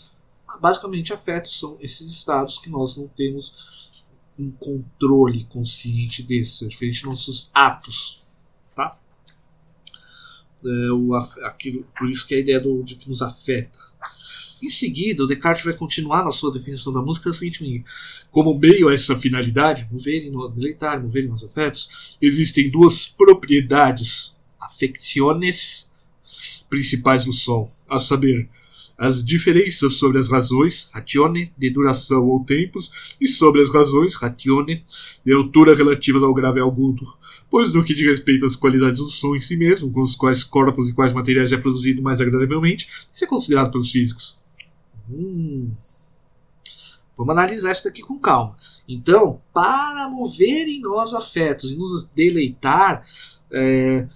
basicamente 0.60 1.12
afetos 1.12 1.58
são 1.58 1.76
esses 1.80 2.08
estados 2.10 2.58
que 2.58 2.70
nós 2.70 2.96
não 2.96 3.08
temos 3.08 3.74
um 4.38 4.50
controle 4.50 5.44
consciente 5.44 6.22
desses, 6.22 6.62
é 6.62 6.66
diferente 6.66 7.02
dos 7.02 7.10
nossos 7.10 7.50
atos, 7.52 8.22
tá? 8.74 8.98
É, 10.64 10.92
o, 10.92 11.14
aquilo, 11.14 11.86
por 11.96 12.08
isso 12.08 12.26
que 12.26 12.34
é 12.34 12.38
a 12.38 12.40
ideia 12.40 12.60
do, 12.60 12.82
de 12.82 12.96
que 12.96 13.08
nos 13.08 13.20
afeta. 13.20 13.78
Em 14.64 14.70
seguida, 14.70 15.22
o 15.22 15.26
Descartes 15.26 15.62
vai 15.62 15.74
continuar 15.74 16.24
na 16.24 16.30
sua 16.30 16.50
definição 16.50 16.90
da 16.90 17.02
música 17.02 17.28
da 17.28 17.36
seguinte 17.36 17.62
maneira: 17.62 17.84
Como 18.30 18.58
meio 18.58 18.88
a 18.88 18.94
essa 18.94 19.14
finalidade, 19.18 19.86
mover 19.92 20.30
no 20.32 20.48
deleitar, 20.48 21.02
mover 21.02 21.28
nos 21.28 21.44
afetos, 21.44 22.16
existem 22.20 22.70
duas 22.70 23.06
propriedades, 23.06 24.34
afecciones 24.58 25.92
principais 26.70 27.26
do 27.26 27.32
som, 27.32 27.68
a 27.90 27.98
saber, 27.98 28.48
as 28.96 29.22
diferenças 29.22 29.94
sobre 29.94 30.18
as 30.18 30.30
razões, 30.30 30.88
ratione, 30.94 31.52
de 31.58 31.68
duração 31.68 32.26
ou 32.26 32.42
tempos, 32.42 33.16
e 33.20 33.28
sobre 33.28 33.60
as 33.60 33.70
razões, 33.70 34.14
ratione, 34.14 34.82
de 35.26 35.32
altura 35.34 35.74
relativa 35.74 36.24
ao 36.24 36.32
grave 36.32 36.58
e 36.58 36.62
agudo. 36.62 37.06
Pois 37.50 37.74
no 37.74 37.84
que 37.84 37.92
diz 37.92 38.06
respeito 38.06 38.46
às 38.46 38.56
qualidades 38.56 38.98
do 38.98 39.06
som 39.08 39.36
em 39.36 39.40
si 39.40 39.58
mesmo, 39.58 39.92
com 39.92 40.00
os 40.00 40.16
quais 40.16 40.42
corpos 40.42 40.88
e 40.88 40.94
quais 40.94 41.12
materiais 41.12 41.52
é 41.52 41.58
produzido 41.58 42.00
mais 42.00 42.18
agradavelmente, 42.18 42.88
isso 43.12 43.24
é 43.24 43.26
considerado 43.26 43.70
pelos 43.70 43.90
físicos. 43.90 44.42
Hum. 45.10 45.72
Vamos 47.16 47.32
analisar 47.32 47.72
isso 47.72 47.84
daqui 47.84 48.02
com 48.02 48.18
calma. 48.18 48.56
Então, 48.88 49.40
para 49.52 50.08
mover 50.08 50.66
em 50.66 50.80
nós 50.80 51.14
afetos 51.14 51.72
e 51.72 51.76
nos 51.76 52.08
deleitar, 52.08 53.06
é, 53.50 54.08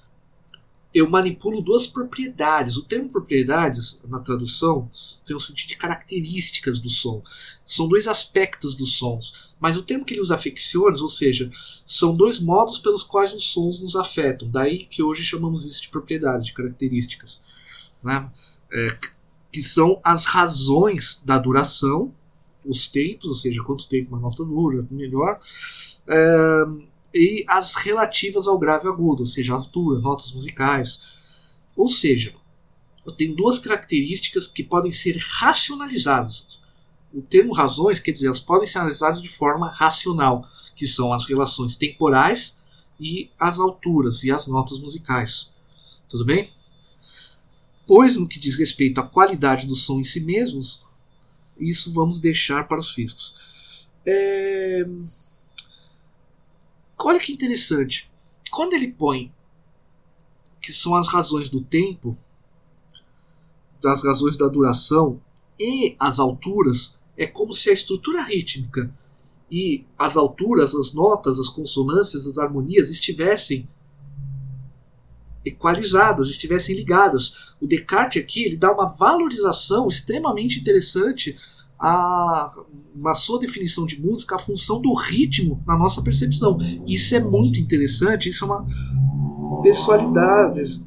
eu 0.93 1.09
manipulo 1.09 1.61
duas 1.61 1.87
propriedades. 1.87 2.77
O 2.77 2.85
termo 2.85 3.09
propriedades, 3.09 4.01
na 4.09 4.19
tradução, 4.19 4.91
tem 5.25 5.37
o 5.37 5.41
sentido 5.41 5.69
de 5.69 5.77
características 5.77 6.79
do 6.79 6.91
som. 6.91 7.23
São 7.65 7.87
dois 7.87 8.09
aspectos 8.09 8.75
dos 8.75 8.95
sons. 8.95 9.53
Mas 9.61 9.77
o 9.77 9.83
termo 9.83 10.05
que 10.05 10.15
ele 10.15 10.21
usa 10.21 10.35
afecciones, 10.35 11.01
ou 11.01 11.09
seja, 11.09 11.51
são 11.87 12.17
dois 12.17 12.41
modos 12.41 12.79
pelos 12.79 13.03
quais 13.03 13.33
os 13.33 13.45
sons 13.45 13.81
nos 13.81 13.95
afetam. 13.95 14.51
Daí 14.51 14.87
que 14.87 15.03
hoje 15.03 15.23
chamamos 15.23 15.65
isso 15.65 15.83
de 15.83 15.89
propriedade, 15.89 16.47
de 16.47 16.53
características. 16.53 17.45
Né? 18.03 18.29
É, 18.73 18.99
que 19.59 19.63
são 19.65 20.01
as 20.05 20.25
razões 20.25 21.21
da 21.25 21.37
duração, 21.37 22.13
os 22.65 22.87
tempos, 22.87 23.29
ou 23.29 23.35
seja, 23.35 23.61
quanto 23.65 23.89
tempo 23.89 24.15
uma 24.15 24.21
nota 24.21 24.45
dura, 24.45 24.87
melhor. 24.89 25.41
É, 26.07 26.65
e 27.13 27.45
as 27.49 27.75
relativas 27.75 28.47
ao 28.47 28.57
grave 28.57 28.87
agudo, 28.87 29.23
ou 29.23 29.27
seja, 29.27 29.55
altura, 29.55 29.99
notas 29.99 30.31
musicais. 30.31 31.01
Ou 31.77 31.89
seja, 31.89 32.37
eu 33.05 33.11
tenho 33.11 33.35
duas 33.35 33.59
características 33.59 34.47
que 34.47 34.63
podem 34.63 34.93
ser 34.93 35.17
racionalizadas. 35.19 36.57
O 37.13 37.21
termo 37.21 37.53
razões 37.53 37.99
quer 37.99 38.13
dizer, 38.13 38.27
elas 38.27 38.39
podem 38.39 38.69
ser 38.69 38.79
analisadas 38.79 39.21
de 39.21 39.29
forma 39.29 39.73
racional, 39.73 40.49
que 40.77 40.87
são 40.87 41.13
as 41.13 41.27
relações 41.27 41.75
temporais 41.75 42.57
e 43.01 43.29
as 43.37 43.59
alturas 43.59 44.23
e 44.23 44.31
as 44.31 44.47
notas 44.47 44.79
musicais. 44.79 45.53
Tudo 46.09 46.25
bem? 46.25 46.49
Pois, 47.89 48.19
no 48.19 48.29
que 48.29 48.39
diz 48.39 48.55
respeito 48.55 49.01
à 49.01 49.03
qualidade 49.03 49.67
do 49.67 49.75
som 49.75 49.99
em 49.99 50.05
si 50.05 50.21
mesmos, 50.21 50.85
isso 51.59 51.91
vamos 51.91 52.19
deixar 52.19 52.69
para 52.69 52.79
os 52.79 52.91
físicos. 52.91 53.89
É... 54.05 54.87
Olha 56.99 57.19
que 57.19 57.33
interessante. 57.33 58.11
Quando 58.51 58.75
ele 58.75 58.93
põe 58.93 59.33
que 60.61 60.71
são 60.71 60.95
as 60.95 61.09
razões 61.09 61.49
do 61.49 61.63
tempo, 61.63 62.15
das 63.81 64.05
razões 64.05 64.37
da 64.37 64.49
duração 64.49 65.19
e 65.59 65.97
as 65.99 66.19
alturas, 66.19 66.99
é 67.17 67.27
como 67.27 67.55
se 67.55 67.71
a 67.71 67.73
estrutura 67.73 68.21
rítmica 68.21 68.95
e 69.51 69.87
as 69.99 70.15
alturas, 70.15 70.75
as 70.75 70.93
notas, 70.93 71.41
as 71.41 71.49
consonâncias, 71.49 72.27
as 72.27 72.37
harmonias 72.37 72.91
estivessem 72.91 73.67
equalizadas, 75.49 76.29
estivessem 76.29 76.75
ligadas. 76.75 77.55
O 77.61 77.67
Descartes 77.67 78.23
aqui 78.23 78.45
ele 78.45 78.57
dá 78.57 78.73
uma 78.73 78.87
valorização 78.87 79.89
extremamente 79.89 80.59
interessante 80.59 81.35
a, 81.79 82.47
na 82.95 83.15
sua 83.15 83.39
definição 83.39 83.87
de 83.87 84.01
música 84.01 84.37
a 84.37 84.39
função 84.39 84.81
do 84.81 84.93
ritmo 84.95 85.63
na 85.67 85.77
nossa 85.77 86.03
percepção. 86.03 86.59
Isso 86.87 87.15
é 87.15 87.21
muito 87.21 87.59
interessante, 87.59 88.29
isso 88.29 88.45
é 88.45 88.49
uma 88.49 89.63
pessoalidade. 89.63 90.83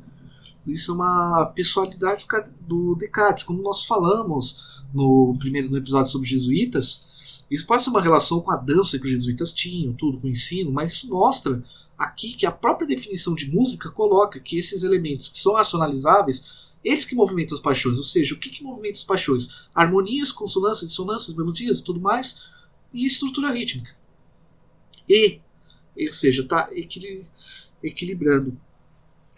Isso 0.67 0.91
é 0.91 0.93
uma 0.93 1.45
pessoalidade 1.47 2.25
do 2.67 2.95
Descartes, 2.95 3.43
como 3.43 3.63
nós 3.63 3.83
falamos 3.83 4.83
no 4.93 5.35
primeiro 5.39 5.69
no 5.69 5.77
episódio 5.77 6.11
sobre 6.11 6.27
jesuítas. 6.27 7.09
Isso 7.49 7.65
pode 7.65 7.83
ser 7.83 7.89
uma 7.89 8.01
relação 8.01 8.39
com 8.39 8.51
a 8.51 8.55
dança 8.55 8.97
que 8.99 9.05
os 9.05 9.11
jesuítas 9.11 9.53
tinham, 9.53 9.93
tudo 9.93 10.19
com 10.19 10.27
o 10.27 10.29
ensino, 10.29 10.71
mas 10.71 10.93
isso 10.93 11.09
mostra 11.09 11.61
aqui 12.03 12.33
que 12.33 12.45
a 12.45 12.51
própria 12.51 12.87
definição 12.87 13.35
de 13.35 13.49
música 13.49 13.89
coloca 13.89 14.39
que 14.39 14.57
esses 14.57 14.83
elementos 14.83 15.29
que 15.29 15.39
são 15.39 15.53
racionalizáveis 15.53 16.61
eles 16.83 17.05
que 17.05 17.15
movimentam 17.15 17.55
as 17.55 17.61
paixões, 17.61 17.97
ou 17.97 18.03
seja, 18.03 18.33
o 18.33 18.39
que, 18.39 18.49
que 18.49 18.63
movimenta 18.63 18.97
as 18.97 19.03
paixões? 19.03 19.67
Harmonias, 19.73 20.31
consonâncias, 20.31 20.89
dissonâncias, 20.89 21.35
melodias 21.35 21.79
e 21.79 21.83
tudo 21.83 21.99
mais, 21.99 22.49
e 22.91 23.05
estrutura 23.05 23.51
rítmica. 23.51 23.95
E, 25.07 25.39
ou 25.95 26.09
seja, 26.09 26.41
está 26.41 26.69
equilibrando. 27.83 28.59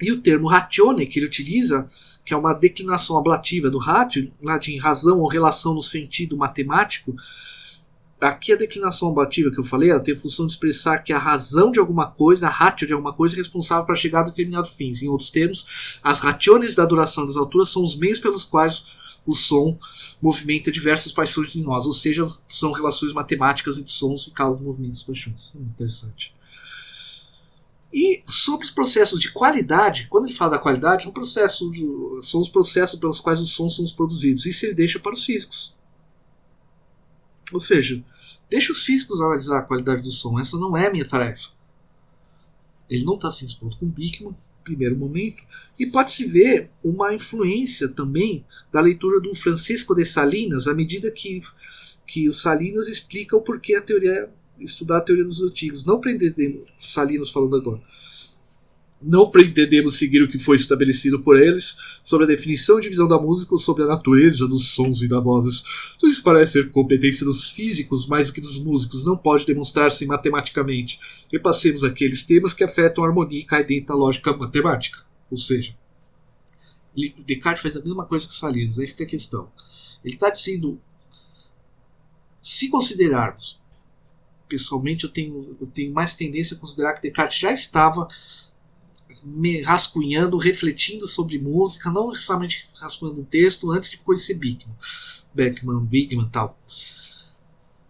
E 0.02 0.12
o 0.12 0.22
termo 0.22 0.48
ratione 0.48 1.06
que 1.06 1.20
ele 1.20 1.26
utiliza, 1.26 1.90
que 2.24 2.34
é 2.34 2.38
uma 2.38 2.54
declinação 2.54 3.18
ablativa 3.18 3.70
do 3.70 3.78
ratio, 3.78 4.32
latim 4.42 4.78
razão 4.78 5.20
ou 5.20 5.28
relação 5.28 5.74
no 5.74 5.84
sentido 5.84 6.38
matemático, 6.38 7.14
Aqui 8.24 8.54
a 8.54 8.56
declinação 8.56 9.10
ablativa 9.10 9.52
que 9.52 9.60
eu 9.60 9.64
falei, 9.64 9.90
ela 9.90 10.00
tem 10.00 10.14
a 10.14 10.20
função 10.20 10.48
de 10.48 10.54
expressar 10.54 11.00
que 11.00 11.12
a 11.12 11.18
razão 11.18 11.72
de 11.72 11.80
alguma 11.80 12.08
coisa, 12.08 12.48
a 12.48 12.50
ratio 12.50 12.88
de 12.88 12.94
alguma 12.94 13.14
coisa, 13.14 13.36
é 13.36 13.38
responsável 13.38 13.86
para 13.86 13.96
chegar 13.96 14.22
a 14.22 14.24
determinado 14.24 14.70
fim. 14.70 14.94
Em 15.02 15.10
outros 15.10 15.30
termos, 15.30 16.00
as 16.02 16.20
rationes 16.20 16.74
da 16.74 16.86
duração 16.86 17.26
das 17.26 17.36
alturas 17.36 17.70
são 17.70 17.84
os 17.84 17.98
meios 17.98 18.20
pelos 18.20 18.46
quais 18.46 18.86
o 19.26 19.34
som 19.34 19.78
movimenta 20.22 20.72
diversas 20.72 21.12
paixões 21.12 21.56
em 21.56 21.64
nós, 21.64 21.86
ou 21.86 21.94
seja, 21.94 22.26
são 22.48 22.72
relações 22.72 23.14
matemáticas 23.14 23.78
entre 23.78 23.92
sons 23.92 24.28
e 24.28 24.32
causam 24.32 24.64
movimentos 24.64 25.04
paixões. 25.04 25.56
Interessante. 25.56 26.34
E 27.94 28.24
sobre 28.26 28.66
os 28.66 28.72
processos 28.72 29.20
de 29.20 29.32
qualidade, 29.32 30.08
quando 30.10 30.26
ele 30.26 30.34
fala 30.34 30.52
da 30.52 30.60
qualidade, 30.60 31.06
é 31.06 31.10
um 31.10 31.14
processo, 31.14 31.72
são 32.22 32.42
os 32.42 32.50
processos 32.50 33.00
pelos 33.00 33.20
quais 33.20 33.40
os 33.40 33.52
sons 33.52 33.76
são 33.76 33.86
produzidos. 33.96 34.46
Isso 34.46 34.66
ele 34.66 34.74
deixa 34.74 34.98
para 34.98 35.14
os 35.14 35.24
físicos. 35.24 35.76
Ou 37.52 37.60
seja, 37.60 38.04
deixa 38.54 38.72
os 38.72 38.84
físicos 38.84 39.20
analisar 39.20 39.58
a 39.58 39.62
qualidade 39.64 40.04
do 40.04 40.12
som, 40.12 40.40
essa 40.40 40.60
não 40.60 40.78
é 40.78 40.86
a 40.86 40.92
minha 40.92 41.08
tarefa. 41.08 41.50
Ele 42.88 43.04
não 43.04 43.16
está 43.16 43.32
se 43.32 43.44
expondo 43.44 43.76
com 43.78 43.88
Bickman, 43.88 44.32
primeiro 44.64 44.96
momento, 44.96 45.42
e 45.80 45.88
pode-se 45.88 46.28
ver 46.28 46.70
uma 46.84 47.12
influência 47.12 47.90
também 47.90 48.46
da 48.72 48.80
leitura 48.80 49.20
do 49.20 49.34
Francisco 49.34 49.96
de 49.96 50.06
Salinas, 50.06 50.68
à 50.68 50.74
medida 50.76 51.10
que, 51.10 51.42
que 52.06 52.28
o 52.28 52.32
Salinas 52.32 52.88
explica 52.88 53.36
o 53.36 53.42
porquê 53.42 53.74
a 53.74 53.82
teoria, 53.82 54.30
estudar 54.60 54.98
a 54.98 55.02
teoria 55.02 55.26
dos 55.26 55.42
antigos. 55.42 55.84
Não 55.84 56.00
prender 56.00 56.36
Salinas 56.78 57.32
falando 57.32 57.56
agora 57.56 57.82
não 59.04 59.30
pretendemos 59.30 59.98
seguir 59.98 60.22
o 60.22 60.28
que 60.28 60.40
foi 60.40 60.56
estabelecido 60.56 61.22
por 61.22 61.40
eles 61.40 61.76
sobre 62.02 62.26
a 62.26 62.28
definição 62.28 62.80
e 62.80 62.82
divisão 62.82 63.08
da 63.08 63.20
música 63.20 63.54
ou 63.54 63.60
sobre 63.60 63.84
a 63.84 63.88
natureza 63.88 64.48
dos 64.48 64.70
sons 64.70 65.02
e 65.02 65.08
da 65.08 65.20
vozes. 65.20 65.64
Tudo 66.00 66.12
isso 66.12 66.24
parece 66.24 66.54
ser 66.54 66.72
competência 66.72 67.26
dos 67.26 67.50
físicos 67.50 68.08
mais 68.08 68.28
do 68.28 68.34
que 68.34 68.42
dos 68.42 68.60
músicos, 68.64 69.06
não 69.06 69.18
pode 69.18 69.46
demonstrar-se 69.46 70.06
matematicamente. 70.06 71.00
Repassemos 71.32 71.84
aqueles 71.84 72.24
temas 72.24 72.54
que 72.54 72.64
afetam 72.64 73.04
a 73.04 73.08
harmonia 73.08 73.40
e 73.40 73.46
caem 73.46 73.66
dentro 73.66 73.88
da 73.88 73.96
lógica 73.96 74.36
matemática. 74.36 75.00
Ou 75.30 75.38
seja, 75.38 75.76
Descartes 77.26 77.64
faz 77.64 77.76
a 77.76 77.82
mesma 77.82 78.06
coisa 78.06 78.28
que 78.28 78.34
Salinas, 78.34 78.80
aí 78.80 78.88
fica 78.88 79.04
a 79.04 79.08
questão. 79.08 79.52
Ele 80.04 80.14
está 80.14 80.30
dizendo, 80.30 80.80
se 82.42 82.70
considerarmos, 82.70 83.62
pessoalmente 84.48 85.06
eu 85.06 85.10
tenho, 85.10 85.58
eu 85.60 85.68
tenho 85.68 85.92
mais 85.92 86.16
tendência 86.16 86.56
a 86.56 86.60
considerar 86.60 86.94
que 86.94 87.02
Descartes 87.02 87.40
já 87.40 87.52
estava 87.52 88.08
rascunhando, 89.64 90.38
refletindo 90.38 91.08
sobre 91.08 91.40
música, 91.40 91.92
não 91.92 92.12
necessariamente 92.12 92.68
rascunhando 92.76 93.22
um 93.22 93.26
texto 93.26 93.72
antes 93.72 93.92
de 93.92 93.98
conhecer 93.98 94.36
Beckman, 94.36 94.76
Beckman, 95.34 95.86
Bigman 95.86 96.30
tal. 96.30 96.58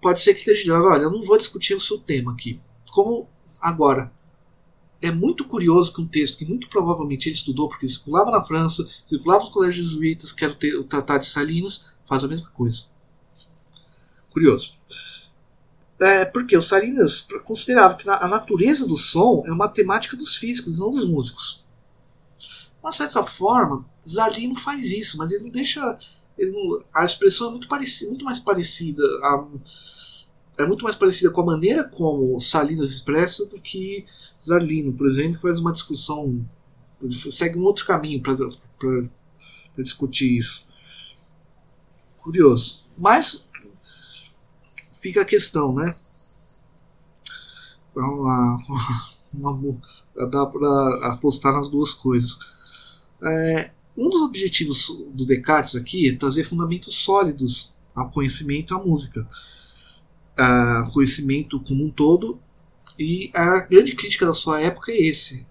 Pode 0.02 0.19
ser 0.19 0.34
que 0.34 0.39
esteja 0.39 0.63
dizendo, 0.63 0.84
olha, 0.84 1.04
eu 1.04 1.12
não 1.12 1.23
vou 1.23 1.38
discutir 1.38 1.76
o 1.76 1.80
seu 1.80 1.97
tema 1.97 2.34
aqui. 2.34 2.60
Como 2.91 3.28
agora, 3.62 4.12
é 5.02 5.12
muito 5.12 5.45
curioso 5.45 5.93
que 5.93 6.02
um 6.02 6.08
texto 6.08 6.38
que 6.38 6.45
muito 6.45 6.69
provavelmente 6.69 7.28
ele 7.28 7.36
estudou, 7.36 7.67
porque 7.67 7.88
circulava 7.88 8.32
na 8.32 8.41
França, 8.41 8.88
circulava 9.06 9.43
nos 9.43 9.52
colégios 9.52 9.89
jesuítas, 9.89 10.32
que 10.32 10.43
era 10.43 10.54
o, 10.54 10.80
o 10.82 10.84
Tratado 10.84 11.23
de 11.23 11.30
Salinas, 11.30 11.93
faz 12.06 12.23
a 12.23 12.28
mesma 12.28 12.49
coisa. 12.49 12.86
Curioso. 14.30 14.73
É, 15.99 16.25
porque 16.25 16.58
o 16.58 16.62
Salinas 16.62 17.27
considerava 17.43 17.95
que 17.95 18.10
a 18.10 18.27
natureza 18.27 18.86
do 18.88 18.97
som 18.97 19.43
é 19.45 19.51
uma 19.51 19.69
temática 19.69 20.17
dos 20.17 20.36
físicos, 20.36 20.79
não 20.79 20.91
dos 20.91 21.06
músicos. 21.06 21.65
De 22.39 22.79
uma 22.82 22.91
certa 22.91 23.23
forma, 23.23 23.86
Zalino 24.08 24.56
faz 24.56 24.84
isso, 24.86 25.17
mas 25.17 25.32
ele 25.32 25.43
não 25.43 25.49
deixa. 25.49 25.97
Ele 26.38 26.51
não, 26.51 26.84
a 26.93 27.06
expressão 27.06 27.47
é 27.47 27.51
muito, 27.51 27.67
muito 28.10 28.25
mais 28.25 28.39
parecida. 28.39 29.03
A, 29.21 29.45
é 30.58 30.65
muito 30.65 30.84
mais 30.84 30.95
parecida 30.95 31.32
com 31.32 31.41
a 31.41 31.45
maneira 31.45 31.84
como 31.84 32.39
Salinas 32.39 32.91
expressa 32.91 33.45
do 33.45 33.60
que 33.62 34.06
Zarlino, 34.43 34.93
por 34.93 35.08
exemplo, 35.08 35.36
que 35.36 35.41
faz 35.41 35.60
uma 35.60 35.71
discussão. 35.71 36.45
segue 37.32 37.58
um 37.58 37.63
outro 37.63 37.86
caminho 37.86 38.21
para 38.21 38.36
discutir 39.77 40.38
isso. 40.38 40.67
Curioso. 42.17 42.84
Mas 42.97 43.49
fica 45.04 45.22
a 45.22 45.26
questão, 45.26 45.76
né? 45.76 45.94
Uma, 47.94 48.58
uma, 49.36 49.82
dá 50.30 50.46
para 50.46 51.08
apostar 51.12 51.52
nas 51.52 51.68
duas 51.68 51.92
coisas. 51.92 52.39
É, 53.22 53.72
um 53.98 54.10
dos 54.10 54.22
objetivos 54.22 54.88
do 55.13 55.26
Descartes 55.26 55.76
aqui 55.76 56.10
é 56.10 56.16
trazer 56.16 56.46
fundamentos 56.46 56.96
sólidos 56.96 57.74
ao 57.94 58.10
conhecimento 58.10 58.74
e 58.74 58.76
à 58.76 58.80
música. 58.80 59.28
Uh, 60.39 60.89
conhecimento 60.92 61.60
como 61.60 61.86
um 61.86 61.92
todo, 61.92 62.39
e 62.98 63.30
a 63.36 63.60
grande 63.60 63.96
crítica 63.96 64.26
da 64.26 64.34
sua 64.34 64.62
época 64.62 64.92
é 64.92 65.00
esse: 65.00 65.46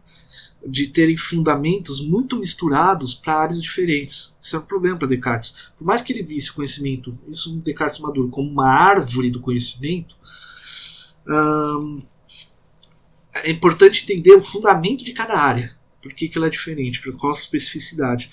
de 0.67 0.87
terem 0.87 1.17
fundamentos 1.17 2.01
muito 2.01 2.37
misturados 2.37 3.15
para 3.15 3.35
áreas 3.35 3.61
diferentes. 3.61 4.35
Isso 4.41 4.57
é 4.57 4.59
um 4.59 4.65
problema 4.65 4.99
para 4.99 5.09
Descartes. 5.09 5.55
Por 5.77 5.85
mais 5.85 6.03
que 6.03 6.13
ele 6.13 6.23
visse 6.23 6.51
o 6.51 6.55
conhecimento, 6.55 7.17
isso 7.29 7.55
Descartes 7.57 7.99
maduro, 7.99 8.29
como 8.29 8.51
uma 8.51 8.69
árvore 8.69 9.31
do 9.31 9.41
conhecimento, 9.41 10.17
hum, 11.27 12.03
é 13.35 13.51
importante 13.51 14.05
entender 14.05 14.35
o 14.35 14.43
fundamento 14.43 15.05
de 15.05 15.13
cada 15.13 15.39
área. 15.39 15.77
Por 16.01 16.13
que, 16.13 16.29
que 16.29 16.37
ela 16.37 16.47
é 16.47 16.51
diferente, 16.51 17.01
por 17.01 17.17
qual 17.17 17.33
a 17.33 17.37
especificidade. 17.37 18.31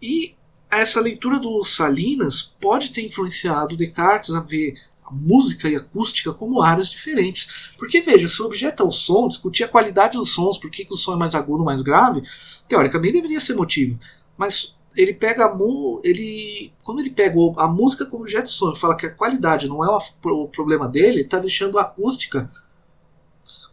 E 0.00 0.34
essa 0.70 1.00
leitura 1.00 1.38
do 1.38 1.62
Salinas 1.62 2.42
pode 2.42 2.90
ter 2.90 3.02
influenciado 3.02 3.76
Descartes 3.76 4.34
a 4.34 4.40
ver 4.40 4.74
música 5.12 5.68
e 5.68 5.76
acústica 5.76 6.32
como 6.32 6.62
áreas 6.62 6.88
diferentes. 6.88 7.72
Porque 7.78 8.00
veja, 8.00 8.28
se 8.28 8.40
o 8.42 8.46
objeto 8.46 8.82
é 8.82 8.86
o 8.86 8.90
som, 8.90 9.28
discutir 9.28 9.64
a 9.64 9.68
qualidade 9.68 10.18
dos 10.18 10.30
sons, 10.32 10.58
por 10.58 10.70
que, 10.70 10.84
que 10.84 10.92
o 10.92 10.96
som 10.96 11.14
é 11.14 11.16
mais 11.16 11.34
agudo, 11.34 11.64
mais 11.64 11.82
grave, 11.82 12.22
teoricamente 12.68 13.14
deveria 13.14 13.40
ser 13.40 13.54
motivo. 13.54 13.98
Mas 14.36 14.74
ele 14.96 15.14
pega 15.14 15.46
a 15.46 15.54
mu 15.54 16.00
ele 16.04 16.72
quando 16.82 17.00
ele 17.00 17.10
pega 17.10 17.38
a 17.56 17.68
música 17.68 18.04
como 18.04 18.22
objeto 18.22 18.44
de 18.44 18.50
som 18.50 18.72
e 18.72 18.78
fala 18.78 18.96
que 18.96 19.06
a 19.06 19.14
qualidade 19.14 19.68
não 19.68 19.84
é 19.84 19.98
o 20.24 20.48
problema 20.48 20.88
dele, 20.88 21.16
ele 21.16 21.20
está 21.22 21.38
deixando 21.38 21.78
a 21.78 21.82
acústica 21.82 22.50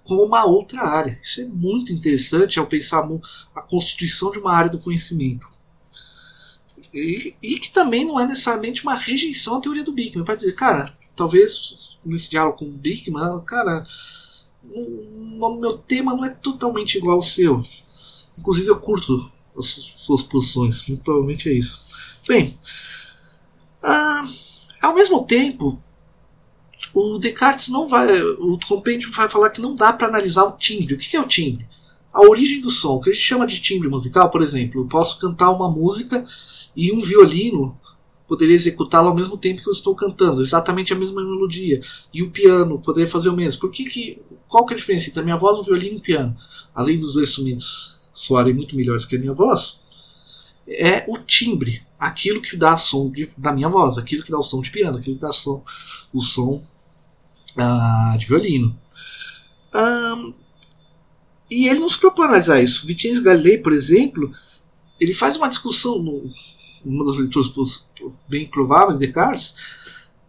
como 0.03 0.23
uma 0.23 0.43
outra 0.45 0.81
área. 0.81 1.19
Isso 1.21 1.41
é 1.41 1.45
muito 1.45 1.93
interessante 1.93 2.57
ao 2.57 2.65
pensar 2.65 3.07
a 3.55 3.61
constituição 3.61 4.31
de 4.31 4.39
uma 4.39 4.51
área 4.51 4.71
do 4.71 4.79
conhecimento. 4.79 5.47
E, 6.93 7.35
e, 7.41 7.59
que 7.59 7.71
também 7.71 8.05
não 8.05 8.19
é 8.19 8.25
necessariamente 8.25 8.81
uma 8.81 8.95
rejeição 8.95 9.57
à 9.57 9.61
teoria 9.61 9.83
do 9.83 9.91
Bickman. 9.91 10.25
Para 10.25 10.35
dizer, 10.35 10.53
cara, 10.53 10.97
talvez 11.19 11.99
nesse 12.05 12.29
diálogo 12.29 12.59
com 12.59 12.65
o 12.65 12.71
Bickman, 12.71 13.41
cara, 13.41 13.85
o 14.73 15.57
meu 15.59 15.77
tema 15.77 16.15
não 16.15 16.23
é 16.23 16.29
totalmente 16.29 16.97
igual 16.97 17.17
ao 17.17 17.21
seu. 17.21 17.61
Inclusive 18.37 18.69
eu 18.69 18.79
curto 18.79 19.29
as 19.57 19.67
suas 19.67 20.21
posições, 20.21 20.87
muito 20.87 21.03
provavelmente 21.03 21.49
é 21.49 21.51
isso. 21.51 21.93
Bem, 22.25 22.57
ah, 23.83 24.23
ao 24.81 24.95
mesmo 24.95 25.25
tempo, 25.25 25.81
o 26.93 27.19
Descartes 27.19 27.67
não 27.67 27.85
vai, 27.85 28.21
o 28.21 28.57
compêndio 28.65 29.11
vai 29.11 29.27
falar 29.27 29.49
que 29.49 29.59
não 29.59 29.75
dá 29.75 29.91
para 29.91 30.07
analisar 30.07 30.45
o 30.45 30.57
timbre. 30.57 30.93
O 30.93 30.97
que 30.97 31.17
é 31.17 31.19
o 31.19 31.27
timbre? 31.27 31.67
A 32.13 32.21
origem 32.21 32.61
do 32.61 32.69
som, 32.69 32.95
o 32.95 33.01
que 33.01 33.09
a 33.09 33.13
gente 33.13 33.25
chama 33.25 33.45
de 33.45 33.59
timbre 33.59 33.89
musical, 33.89 34.29
por 34.29 34.41
exemplo, 34.41 34.81
eu 34.81 34.87
posso 34.87 35.19
cantar 35.19 35.51
uma 35.51 35.69
música 35.69 36.23
e 36.73 36.93
um 36.93 37.01
violino 37.01 37.77
poderia 38.29 38.55
executá-la 38.55 39.09
ao 39.09 39.15
mesmo 39.15 39.35
tempo 39.35 39.63
que 39.63 39.67
eu 39.67 39.73
estou 39.73 39.95
cantando, 39.95 40.43
exatamente 40.43 40.93
a 40.93 40.95
mesma 40.95 41.21
melodia. 41.23 41.81
E 42.13 42.21
o 42.21 42.29
piano 42.29 42.79
poderia 42.79 43.09
fazer 43.09 43.27
o 43.29 43.35
mesmo. 43.35 43.59
Por 43.59 43.71
que 43.71 43.83
que, 43.83 44.21
qual 44.47 44.67
que 44.67 44.73
é 44.73 44.75
a 44.75 44.79
diferença 44.79 45.09
entre 45.09 45.19
a 45.19 45.23
minha 45.23 45.35
voz, 45.35 45.57
o 45.57 45.63
violino 45.63 45.95
e 45.95 45.97
o 45.97 46.01
piano? 46.01 46.35
Além 46.73 46.99
dos 46.99 47.13
dois 47.13 47.27
instrumentos 47.27 48.11
soarem 48.13 48.53
muito 48.53 48.75
melhores 48.75 49.03
que 49.03 49.15
a 49.15 49.19
minha 49.19 49.33
voz, 49.33 49.79
é 50.67 51.03
o 51.07 51.17
timbre, 51.17 51.81
aquilo 51.97 52.39
que 52.39 52.55
dá 52.55 52.77
som 52.77 53.09
de, 53.09 53.27
da 53.35 53.51
minha 53.51 53.67
voz, 53.67 53.97
aquilo 53.97 54.23
que 54.23 54.31
dá 54.31 54.37
o 54.37 54.43
som 54.43 54.61
de 54.61 54.69
piano, 54.69 54.99
aquilo 54.99 55.15
que 55.15 55.21
dá 55.21 55.33
som, 55.33 55.63
o 56.13 56.21
som 56.21 56.63
uh, 57.57 58.17
de 58.19 58.27
violino. 58.27 58.79
Um, 59.73 60.33
e 61.49 61.67
ele 61.67 61.79
não 61.79 61.89
se 61.89 61.97
propõe 61.97 62.25
a 62.25 62.29
analisar 62.29 62.61
isso. 62.61 62.85
Vincenzo 62.85 63.23
Galilei, 63.23 63.57
por 63.57 63.73
exemplo, 63.73 64.31
ele 64.99 65.15
faz 65.15 65.35
uma 65.35 65.49
discussão 65.49 65.97
no, 65.97 66.27
uma 66.85 67.05
das 67.05 67.17
leituras 67.17 67.47
bem 68.27 68.45
prováveis 68.45 68.99
de 68.99 69.05
Descartes, 69.05 69.53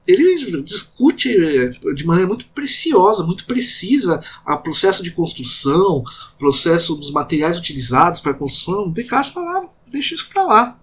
ele 0.06 0.62
discute 0.62 1.36
eh, 1.36 1.70
de 1.94 2.04
maneira 2.04 2.26
muito 2.26 2.46
preciosa, 2.46 3.22
muito 3.22 3.44
precisa, 3.46 4.20
o 4.46 4.56
processo 4.56 5.02
de 5.02 5.10
construção, 5.12 6.02
processo 6.38 6.96
dos 6.96 7.10
materiais 7.10 7.58
utilizados 7.58 8.20
para 8.20 8.32
a 8.32 8.34
construção. 8.34 8.90
Descartes 8.90 9.32
fala, 9.32 9.58
ah, 9.58 9.68
deixa 9.86 10.14
isso 10.14 10.28
para 10.28 10.44
lá. 10.44 10.80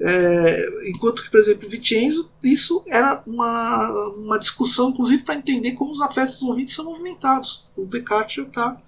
É, 0.00 0.88
enquanto 0.88 1.22
que, 1.22 1.30
por 1.30 1.38
exemplo, 1.38 1.68
Vicenzo, 1.68 2.28
isso 2.42 2.82
era 2.88 3.22
uma, 3.26 4.10
uma 4.10 4.38
discussão, 4.38 4.90
inclusive, 4.90 5.22
para 5.22 5.36
entender 5.36 5.72
como 5.72 5.92
os 5.92 6.00
afetos 6.00 6.34
dos 6.34 6.42
ouvintes 6.42 6.74
são 6.74 6.84
movimentados. 6.84 7.66
O 7.76 7.86
Descartes 7.86 8.36
já, 8.36 8.44
tá, 8.44 8.82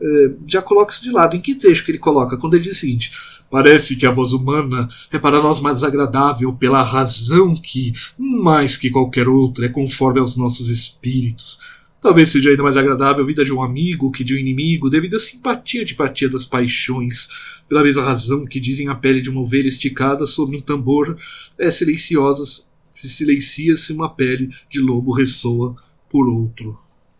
é, 0.00 0.30
já 0.46 0.62
coloca 0.62 0.92
isso 0.92 1.02
de 1.02 1.10
lado. 1.10 1.36
Em 1.36 1.40
que 1.40 1.54
trecho 1.54 1.84
que 1.84 1.90
ele 1.90 1.98
coloca? 1.98 2.38
Quando 2.38 2.54
ele 2.54 2.64
diz 2.64 2.76
o 2.76 2.80
seguinte: 2.80 3.12
Parece 3.50 3.96
que 3.96 4.06
a 4.06 4.10
voz 4.10 4.32
humana 4.32 4.88
é 5.12 5.18
para 5.18 5.42
nós 5.42 5.60
mais 5.60 5.84
agradável 5.84 6.52
pela 6.52 6.82
razão 6.82 7.54
que, 7.54 7.92
mais 8.18 8.76
que 8.76 8.90
qualquer 8.90 9.28
outra, 9.28 9.66
é 9.66 9.68
conforme 9.68 10.18
aos 10.18 10.36
nossos 10.36 10.68
espíritos. 10.68 11.58
Talvez 12.00 12.28
seja 12.28 12.50
ainda 12.50 12.62
mais 12.62 12.76
agradável 12.76 13.22
a 13.22 13.26
vida 13.26 13.44
de 13.44 13.52
um 13.52 13.62
amigo 13.62 14.10
que 14.10 14.24
de 14.24 14.34
um 14.34 14.38
inimigo, 14.38 14.90
devido 14.90 15.16
à 15.16 15.18
simpatia 15.18 15.80
e 15.80 15.82
antipatia 15.84 16.28
das 16.28 16.44
paixões, 16.44 17.28
pela 17.68 17.82
mesma 17.82 18.02
razão 18.02 18.44
que 18.44 18.60
dizem 18.60 18.88
a 18.88 18.94
pele 18.94 19.22
de 19.22 19.30
uma 19.30 19.40
ovelha 19.40 19.68
esticada 19.68 20.26
sobre 20.26 20.56
um 20.56 20.60
tambor 20.60 21.16
é 21.58 21.70
silenciosa 21.70 22.44
se 22.90 23.08
silencia 23.08 23.74
se 23.74 23.92
uma 23.92 24.08
pele 24.08 24.48
de 24.68 24.80
lobo 24.80 25.12
ressoa 25.12 25.74
por 26.08 26.28
outro 26.28 26.74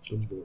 tambor. 0.09 0.45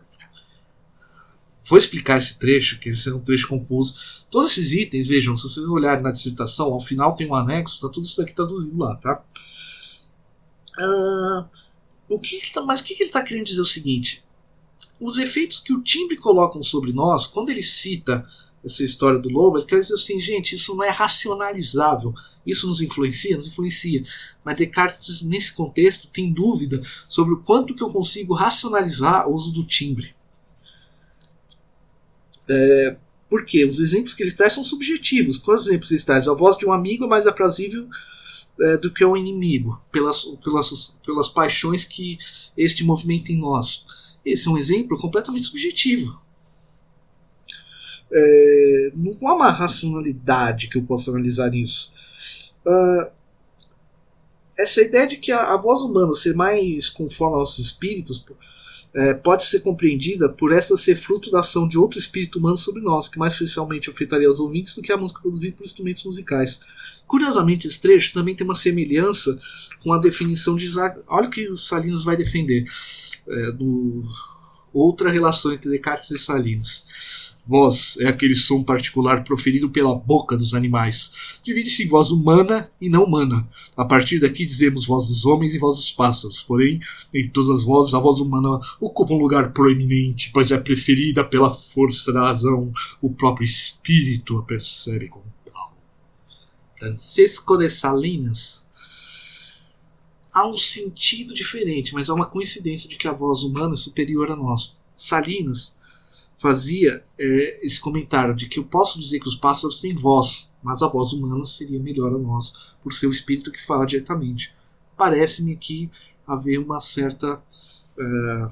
Vou 1.70 1.78
explicar 1.78 2.18
esse 2.18 2.40
trecho, 2.40 2.80
que 2.80 2.90
esse 2.90 3.08
é 3.08 3.14
um 3.14 3.20
trecho 3.20 3.48
confuso. 3.48 3.96
Todos 4.30 4.52
esses 4.52 4.72
itens, 4.72 5.08
vejam, 5.08 5.36
se 5.36 5.44
vocês 5.44 5.70
olharem 5.70 6.04
na 6.04 6.12
dissertação, 6.12 6.74
ao 6.74 6.82
final 6.82 7.16
tem 7.16 7.28
um 7.28 7.36
anexo, 7.36 7.80
tá 7.80 7.88
tudo 7.88 8.06
isso 8.06 8.18
daqui 8.18 8.34
traduzido 8.34 8.78
lá, 8.78 8.96
tá? 8.96 9.24
Uh, 10.80 11.46
o 12.10 12.20
que, 12.20 12.42
tá, 12.52 12.62
mas 12.64 12.82
o 12.82 12.84
que, 12.84 12.96
que 12.96 13.04
ele 13.04 13.10
está 13.10 13.22
querendo 13.22 13.46
dizer 13.46 13.60
é 13.60 13.62
o 13.62 13.66
seguinte? 13.66 14.24
Os 15.00 15.18
efeitos 15.18 15.60
que 15.60 15.72
o 15.72 15.82
timbre 15.82 16.18
colocam 16.18 16.64
sobre 16.64 16.92
nós, 16.92 17.28
quando 17.28 17.50
ele 17.50 17.64
cita 17.64 18.26
essa 18.66 18.84
história 18.84 19.20
do 19.20 19.30
lobo, 19.30 19.58
ele 19.58 19.66
quer 19.66 19.80
dizer 19.80 19.94
assim, 19.94 20.20
gente, 20.20 20.56
isso 20.56 20.76
não 20.76 20.84
é 20.84 20.90
racionalizável. 20.90 22.14
Isso 22.46 22.68
nos 22.68 22.82
influencia? 22.82 23.36
Nos 23.36 23.48
influencia. 23.48 24.04
Mas 24.44 24.58
Descartes, 24.58 25.22
nesse 25.22 25.54
contexto, 25.54 26.08
tem 26.08 26.34
dúvida 26.34 26.82
sobre 27.08 27.34
o 27.34 27.42
quanto 27.42 27.76
que 27.76 27.84
eu 27.84 27.90
consigo 27.90 28.34
racionalizar 28.34 29.30
o 29.30 29.34
uso 29.34 29.52
do 29.52 29.64
timbre. 29.64 30.16
É, 32.50 32.98
porque 33.30 33.64
os 33.64 33.80
exemplos 33.80 34.14
que 34.14 34.24
ele 34.24 34.32
traz 34.32 34.54
são 34.54 34.64
subjetivos. 34.64 35.38
Quais 35.38 35.68
exemplos 35.68 35.92
ele 35.92 36.02
traz? 36.02 36.28
A 36.28 36.34
voz 36.34 36.58
de 36.58 36.66
um 36.66 36.74
amigo 36.74 37.06
é 37.06 37.08
mais 37.08 37.28
aprazível 37.28 37.88
é, 38.60 38.78
do 38.78 38.92
que 38.92 39.06
um 39.06 39.16
inimigo, 39.16 39.80
pelas, 39.92 40.24
pelas, 40.44 40.96
pelas 41.06 41.28
paixões 41.30 41.86
que 41.86 42.18
este 42.58 42.84
movimenta 42.84 43.32
em 43.32 43.38
nós. 43.38 43.86
Esse 44.26 44.48
é 44.48 44.52
um 44.52 44.58
exemplo 44.58 44.98
completamente 44.98 45.46
subjetivo. 45.46 46.20
É, 48.12 48.92
não 48.96 49.28
há 49.28 49.36
uma 49.36 49.52
racionalidade 49.52 50.68
que 50.68 50.78
eu 50.78 50.84
possa 50.84 51.12
analisar 51.12 51.54
isso. 51.54 51.92
Uh, 52.66 53.12
essa 54.58 54.82
ideia 54.82 55.08
de 55.08 55.18
que 55.18 55.32
a, 55.32 55.54
a, 55.54 55.58
voz 55.58 55.80
humana 55.82 56.14
ser 56.14 56.36
mais 56.36 56.90
conforme 56.90 57.36
aos 57.36 57.50
nossos 57.50 57.66
espíritos 57.68 58.26
é, 58.93 59.13
pode 59.13 59.45
ser 59.45 59.60
compreendida 59.60 60.28
por 60.28 60.52
esta 60.52 60.75
ser 60.75 60.95
fruto 60.95 61.30
da 61.30 61.41
ação 61.41 61.67
de 61.67 61.78
outro 61.78 61.99
espírito 61.99 62.39
humano 62.39 62.58
sobre 62.58 62.82
nós, 62.82 63.08
que 63.08 63.19
mais 63.19 63.34
especialmente 63.34 63.89
afetaria 63.89 64.30
os 64.30 64.39
ouvintes 64.39 64.75
do 64.75 64.82
que 64.82 64.91
a 64.91 64.97
música 64.97 65.21
produzida 65.21 65.56
por 65.56 65.65
instrumentos 65.65 66.04
musicais. 66.04 66.60
Curiosamente, 67.08 67.67
esse 67.67 67.80
trecho 67.80 68.13
também 68.13 68.36
tem 68.36 68.45
uma 68.45 68.56
semelhança 68.56 69.38
com 69.84 69.93
a 69.93 69.97
definição 69.97 70.56
de 70.56 70.65
Isaac. 70.65 70.99
Olha 71.08 71.28
o 71.28 71.32
que 71.32 71.47
o 71.49 71.56
Salinas 71.56 72.04
vai 72.04 72.17
defender 72.17 72.63
é, 73.28 73.52
do 73.52 74.04
outra 74.73 75.10
relação 75.10 75.52
entre 75.52 75.69
Descartes 75.69 76.12
e 76.12 76.19
Salinas. 76.19 77.29
Voz 77.50 77.98
é 78.00 78.06
aquele 78.06 78.36
som 78.36 78.62
particular 78.64 79.24
proferido 79.24 79.72
pela 79.72 79.96
boca 79.96 80.38
dos 80.38 80.54
animais. 80.54 81.42
Divide-se 81.44 81.84
em 81.84 81.88
voz 81.88 82.12
humana 82.12 82.70
e 82.80 82.88
não 82.88 83.06
humana. 83.06 83.50
A 83.76 83.84
partir 83.84 84.20
daqui 84.20 84.46
dizemos 84.46 84.86
voz 84.86 85.08
dos 85.08 85.26
homens 85.26 85.56
e 85.56 85.58
voz 85.58 85.78
dos 85.78 85.92
pássaros. 85.92 86.44
Porém, 86.44 86.80
entre 87.12 87.32
todas 87.32 87.50
as 87.50 87.64
vozes, 87.66 87.96
a 87.96 88.00
voz 88.00 88.20
humana 88.20 88.60
ocupa 88.80 89.16
um 89.16 89.18
lugar 89.18 89.52
proeminente, 89.52 90.30
pois 90.32 90.52
é 90.52 90.60
preferida 90.60 91.24
pela 91.24 91.50
força 91.50 92.14
da 92.14 92.22
razão. 92.22 92.72
O 93.02 93.10
próprio 93.10 93.46
espírito 93.46 94.38
a 94.38 94.44
percebe 94.44 95.08
como 95.08 95.26
tal. 95.44 95.76
Francisco 96.78 97.58
de 97.58 97.68
Salinas 97.68 98.70
há 100.32 100.48
um 100.48 100.56
sentido 100.56 101.34
diferente, 101.34 101.96
mas 101.96 102.12
há 102.12 102.14
uma 102.14 102.28
coincidência 102.28 102.88
de 102.88 102.96
que 102.96 103.08
a 103.08 103.12
voz 103.12 103.42
humana 103.42 103.74
é 103.74 103.76
superior 103.76 104.30
à 104.30 104.36
nossa. 104.36 104.74
Salinas 104.94 105.79
fazia 106.39 107.04
é, 107.19 107.65
esse 107.65 107.80
comentário 107.80 108.34
de 108.34 108.47
que 108.47 108.58
eu 108.58 108.63
posso 108.63 108.99
dizer 108.99 109.19
que 109.19 109.28
os 109.28 109.36
pássaros 109.36 109.80
têm 109.80 109.93
voz, 109.93 110.52
mas 110.63 110.82
a 110.82 110.88
voz 110.88 111.12
humana 111.12 111.43
seria 111.45 111.80
melhor 111.80 112.13
a 112.13 112.17
nós, 112.17 112.73
por 112.82 112.93
ser 112.93 113.08
o 113.08 113.12
espírito 113.12 113.52
que 113.52 113.63
fala 113.63 113.86
diretamente. 113.86 114.56
Parece-me 114.97 115.56
que 115.56 115.89
haver 116.25 116.58
uma 116.58 116.80
certa 116.80 117.41
é, 117.97 118.47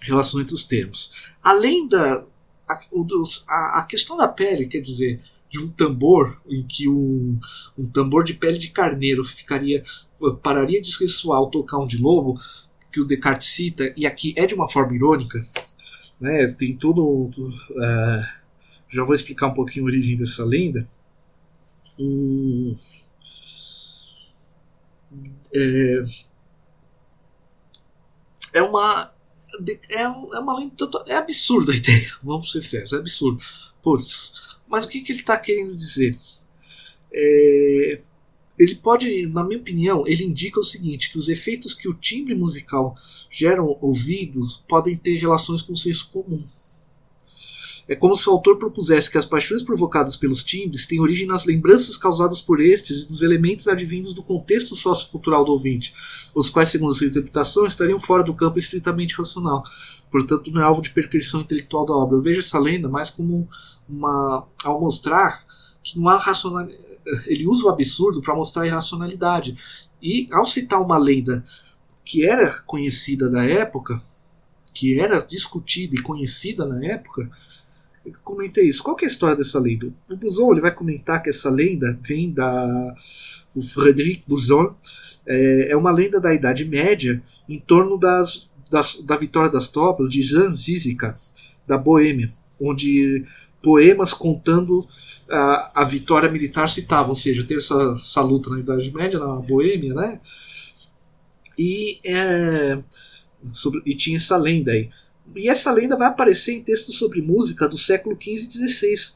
relação 0.00 0.40
entre 0.40 0.54
os 0.54 0.62
termos. 0.62 1.34
Além 1.42 1.88
da 1.88 2.24
a, 2.68 2.80
a, 3.48 3.78
a, 3.80 3.86
questão 3.86 4.16
da 4.16 4.28
pele, 4.28 4.66
quer 4.66 4.80
dizer, 4.80 5.20
de 5.50 5.58
um 5.58 5.68
tambor 5.68 6.40
em 6.48 6.62
que 6.62 6.88
um, 6.88 7.38
um 7.76 7.86
tambor 7.86 8.22
de 8.22 8.34
pele 8.34 8.58
de 8.58 8.68
carneiro 8.68 9.24
ficaria 9.24 9.82
pararia 10.42 10.80
de 10.80 10.96
ressoar 10.98 11.38
ao 11.38 11.50
tocar 11.50 11.78
um 11.78 11.86
de 11.86 11.96
lobo, 11.96 12.38
que 12.92 13.00
o 13.00 13.04
Descartes 13.06 13.48
cita, 13.48 13.92
e 13.96 14.06
aqui 14.06 14.34
é 14.36 14.46
de 14.46 14.54
uma 14.54 14.68
forma 14.68 14.94
irônica, 14.94 15.40
né? 16.20 16.46
Tem 16.48 16.76
todo. 16.76 17.28
Uh, 17.28 18.38
já 18.88 19.04
vou 19.04 19.14
explicar 19.14 19.48
um 19.48 19.54
pouquinho 19.54 19.86
a 19.86 19.88
origem 19.88 20.16
dessa 20.16 20.44
lenda. 20.44 20.88
Hum, 21.98 22.74
é, 25.54 26.00
é 28.52 28.62
uma 28.62 29.12
é, 29.90 30.02
é 30.02 30.08
uma 30.08 30.58
lenda 30.58 30.74
é 31.06 31.16
absurda 31.16 31.72
a 31.72 31.76
ideia 31.76 32.08
vamos 32.22 32.52
ser 32.52 32.62
sérios 32.62 32.92
é 32.92 32.96
absurdo 32.96 33.42
Putz, 33.82 34.58
mas 34.68 34.84
o 34.84 34.88
que, 34.88 35.00
que 35.00 35.12
ele 35.12 35.20
está 35.20 35.36
querendo 35.38 35.74
dizer 35.74 36.16
é, 37.12 38.00
ele 38.58 38.74
pode, 38.74 39.26
na 39.28 39.44
minha 39.44 39.60
opinião, 39.60 40.02
ele 40.06 40.24
indica 40.24 40.58
o 40.58 40.64
seguinte, 40.64 41.10
que 41.10 41.18
os 41.18 41.28
efeitos 41.28 41.72
que 41.72 41.88
o 41.88 41.94
timbre 41.94 42.34
musical 42.34 42.96
geram 43.30 43.78
ouvidos 43.80 44.62
podem 44.68 44.96
ter 44.96 45.16
relações 45.16 45.62
com 45.62 45.72
o 45.72 45.76
senso 45.76 46.10
comum. 46.10 46.42
É 47.86 47.96
como 47.96 48.14
se 48.14 48.28
o 48.28 48.32
autor 48.32 48.58
propusesse 48.58 49.10
que 49.10 49.16
as 49.16 49.24
paixões 49.24 49.62
provocadas 49.62 50.14
pelos 50.14 50.44
timbres 50.44 50.84
têm 50.84 51.00
origem 51.00 51.26
nas 51.26 51.46
lembranças 51.46 51.96
causadas 51.96 52.38
por 52.40 52.60
estes 52.60 53.04
e 53.04 53.08
dos 53.08 53.22
elementos 53.22 53.66
advindos 53.66 54.12
do 54.12 54.22
contexto 54.22 54.76
sociocultural 54.76 55.42
do 55.42 55.52
ouvinte, 55.52 55.94
os 56.34 56.50
quais, 56.50 56.68
segundo 56.68 56.94
sua 56.94 57.06
interpretação, 57.06 57.64
estariam 57.64 57.98
fora 57.98 58.22
do 58.22 58.34
campo 58.34 58.58
estritamente 58.58 59.14
racional. 59.14 59.64
Portanto, 60.10 60.50
não 60.50 60.60
é 60.60 60.64
alvo 60.64 60.82
de 60.82 60.90
percrição 60.90 61.40
intelectual 61.40 61.86
da 61.86 61.94
obra. 61.94 62.18
Eu 62.18 62.22
vejo 62.22 62.40
essa 62.40 62.58
lenda 62.58 62.88
mais 62.88 63.08
como 63.08 63.48
uma. 63.88 64.46
ao 64.64 64.80
mostrar 64.80 65.46
que 65.82 65.98
não 65.98 66.08
há 66.08 66.18
racionalidade 66.18 66.87
ele 67.26 67.46
usa 67.46 67.66
o 67.66 67.68
absurdo 67.68 68.20
para 68.20 68.34
mostrar 68.34 68.62
a 68.62 68.66
irracionalidade. 68.66 69.56
E 70.02 70.28
ao 70.32 70.46
citar 70.46 70.80
uma 70.80 70.98
lenda 70.98 71.44
que 72.04 72.24
era 72.24 72.60
conhecida 72.62 73.28
da 73.28 73.44
época, 73.44 74.00
que 74.72 74.98
era 74.98 75.18
discutida 75.18 75.96
e 75.96 76.02
conhecida 76.02 76.64
na 76.64 76.84
época, 76.84 77.30
eu 78.04 78.14
comentei 78.24 78.68
isso. 78.68 78.82
Qual 78.82 78.96
é 79.00 79.04
a 79.04 79.08
história 79.08 79.36
dessa 79.36 79.58
lenda? 79.58 79.92
O 80.10 80.16
Buzon 80.16 80.52
ele 80.52 80.60
vai 80.60 80.74
comentar 80.74 81.22
que 81.22 81.30
essa 81.30 81.50
lenda 81.50 81.98
vem 82.00 82.30
da 82.30 82.94
o 83.54 83.60
Frederic 83.60 84.22
Buzon 84.26 84.74
é, 85.26 85.72
é 85.72 85.76
uma 85.76 85.90
lenda 85.90 86.20
da 86.20 86.32
Idade 86.32 86.64
Média 86.64 87.22
em 87.48 87.58
torno 87.58 87.98
das, 87.98 88.50
das, 88.70 89.00
da 89.02 89.16
vitória 89.16 89.50
das 89.50 89.68
tropas 89.68 90.08
de 90.08 90.22
Jan 90.22 90.50
Zizica 90.50 91.12
da 91.66 91.76
Boêmia, 91.76 92.28
onde 92.60 93.24
poemas 93.62 94.12
contando 94.12 94.86
a, 95.28 95.82
a 95.82 95.84
vitória 95.84 96.30
militar 96.30 96.68
citava, 96.68 97.08
ou 97.08 97.14
seja, 97.14 97.44
teve 97.44 97.60
essa, 97.60 97.94
essa 97.96 98.20
luta 98.22 98.50
na 98.50 98.60
Idade 98.60 98.90
Média, 98.90 99.18
na 99.18 99.36
Boêmia, 99.36 99.94
né? 99.94 100.20
E, 101.58 101.98
é, 102.04 102.78
sobre, 103.42 103.82
e 103.84 103.94
tinha 103.94 104.16
essa 104.16 104.36
lenda 104.36 104.70
aí. 104.72 104.90
E 105.36 105.48
essa 105.48 105.72
lenda 105.72 105.96
vai 105.96 106.08
aparecer 106.08 106.54
em 106.54 106.62
textos 106.62 106.96
sobre 106.96 107.20
música 107.20 107.68
do 107.68 107.76
século 107.76 108.16
XV 108.20 108.32
e 108.32 108.68
XVI 108.68 109.12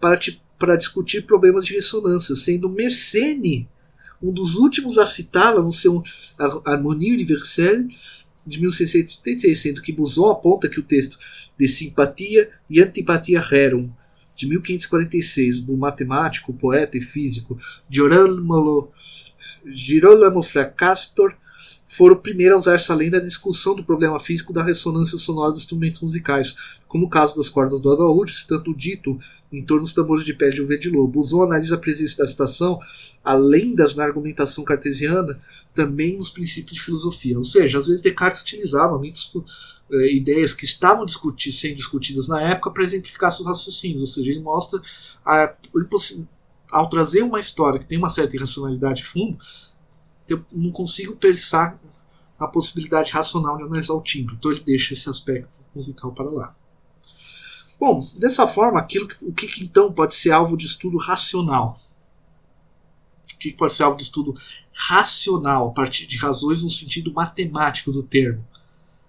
para, 0.00 0.18
para 0.58 0.76
discutir 0.76 1.26
problemas 1.26 1.64
de 1.64 1.74
ressonância, 1.74 2.34
sendo 2.34 2.68
Mersenne 2.68 3.68
um 4.22 4.32
dos 4.32 4.56
últimos 4.56 4.98
a 4.98 5.04
citá-la 5.04 5.60
no 5.60 5.72
seu 5.72 6.02
Harmonie 6.64 7.12
Universelle 7.12 7.88
de 8.46 8.60
1676, 8.60 9.58
sendo 9.58 9.82
que 9.82 9.92
Buson 9.92 10.30
aponta 10.30 10.68
que 10.68 10.80
o 10.80 10.82
texto 10.82 11.18
de 11.58 11.68
Simpatia 11.68 12.50
e 12.68 12.80
Antipatia 12.80 13.40
Rerum, 13.40 13.90
de 14.34 14.46
1546, 14.46 15.60
do 15.60 15.76
matemático, 15.76 16.52
poeta 16.52 16.96
e 16.96 17.00
físico 17.00 17.58
Girolamo, 17.88 18.90
Girolamo 19.66 20.42
Fracastor, 20.42 21.36
foram 22.02 22.16
o 22.16 22.18
primeiro 22.18 22.56
a 22.56 22.58
usar 22.58 22.74
essa 22.74 22.92
lenda 22.96 23.20
na 23.20 23.26
discussão 23.26 23.76
do 23.76 23.84
problema 23.84 24.18
físico 24.18 24.52
da 24.52 24.60
ressonância 24.60 25.16
sonora 25.16 25.52
dos 25.52 25.60
instrumentos 25.60 26.00
musicais, 26.00 26.80
como 26.88 27.06
o 27.06 27.08
caso 27.08 27.36
das 27.36 27.48
cordas 27.48 27.80
do 27.80 27.92
alaúde, 27.92 28.34
citando 28.34 28.72
o 28.72 28.76
dito 28.76 29.16
em 29.52 29.64
torno 29.64 29.84
dos 29.84 29.92
tambores 29.92 30.24
de 30.24 30.34
pé 30.34 30.48
de 30.48 30.60
um 30.60 30.66
de 30.66 30.90
lobo. 30.90 31.20
Buson 31.20 31.44
analisa 31.44 31.76
a 31.76 31.78
presença 31.78 32.16
da 32.16 32.26
citação, 32.26 32.80
além 33.22 33.76
das 33.76 33.94
na 33.94 34.02
argumentação 34.02 34.64
cartesiana, 34.64 35.38
também 35.72 36.18
nos 36.18 36.28
princípios 36.28 36.74
de 36.74 36.82
filosofia. 36.82 37.38
Ou 37.38 37.44
seja, 37.44 37.78
às 37.78 37.86
vezes 37.86 38.02
Descartes 38.02 38.42
utilizava 38.42 38.98
mitos, 38.98 39.32
eh, 39.92 40.12
ideias 40.12 40.52
que 40.52 40.64
estavam 40.64 41.06
sendo 41.06 41.74
discutidas 41.76 42.26
na 42.26 42.42
época 42.42 42.72
para 42.72 42.82
exemplificar 42.82 43.30
seus 43.30 43.46
raciocínios. 43.46 44.00
Ou 44.00 44.08
seja, 44.08 44.32
ele 44.32 44.40
mostra 44.40 44.82
a, 45.24 45.54
ao 46.72 46.88
trazer 46.88 47.22
uma 47.22 47.38
história 47.38 47.78
que 47.78 47.86
tem 47.86 47.96
uma 47.96 48.08
certa 48.08 48.34
irracionalidade 48.34 49.02
de 49.02 49.06
fundo, 49.06 49.38
eu 50.28 50.44
não 50.52 50.70
consigo 50.72 51.14
pensar 51.16 51.78
a 52.44 52.48
possibilidade 52.48 53.12
racional 53.12 53.56
de 53.56 53.64
analisar 53.64 53.94
o 53.94 54.00
timbre. 54.00 54.34
Então 54.34 54.50
ele 54.50 54.60
deixa 54.60 54.94
esse 54.94 55.08
aspecto 55.08 55.64
musical 55.74 56.12
para 56.12 56.30
lá. 56.30 56.56
Bom, 57.78 58.08
dessa 58.16 58.46
forma, 58.46 58.78
aquilo, 58.78 59.08
o 59.20 59.32
que, 59.32 59.46
que 59.46 59.64
então 59.64 59.92
pode 59.92 60.14
ser 60.14 60.30
alvo 60.30 60.56
de 60.56 60.66
estudo 60.66 60.96
racional? 60.96 61.76
O 63.34 63.38
que, 63.38 63.50
que 63.50 63.56
pode 63.56 63.72
ser 63.72 63.82
alvo 63.82 63.96
de 63.96 64.04
estudo 64.04 64.34
racional 64.72 65.68
a 65.68 65.72
partir 65.72 66.06
de 66.06 66.16
razões 66.16 66.62
no 66.62 66.70
sentido 66.70 67.12
matemático 67.12 67.90
do 67.90 68.02
termo? 68.02 68.46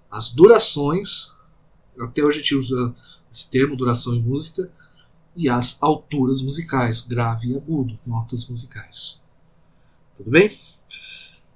As 0.10 0.30
durações, 0.30 1.36
até 2.00 2.24
hoje 2.24 2.40
a 2.40 2.42
gente 2.42 2.56
usa 2.56 2.96
esse 3.32 3.50
termo, 3.50 3.76
duração 3.76 4.16
em 4.16 4.22
música, 4.22 4.72
e 5.36 5.50
as 5.50 5.78
alturas 5.82 6.42
musicais, 6.42 7.02
grave 7.02 7.52
e 7.52 7.56
agudo, 7.56 8.00
notas 8.06 8.48
musicais. 8.48 9.20
Tudo 10.16 10.30
bem? 10.30 10.50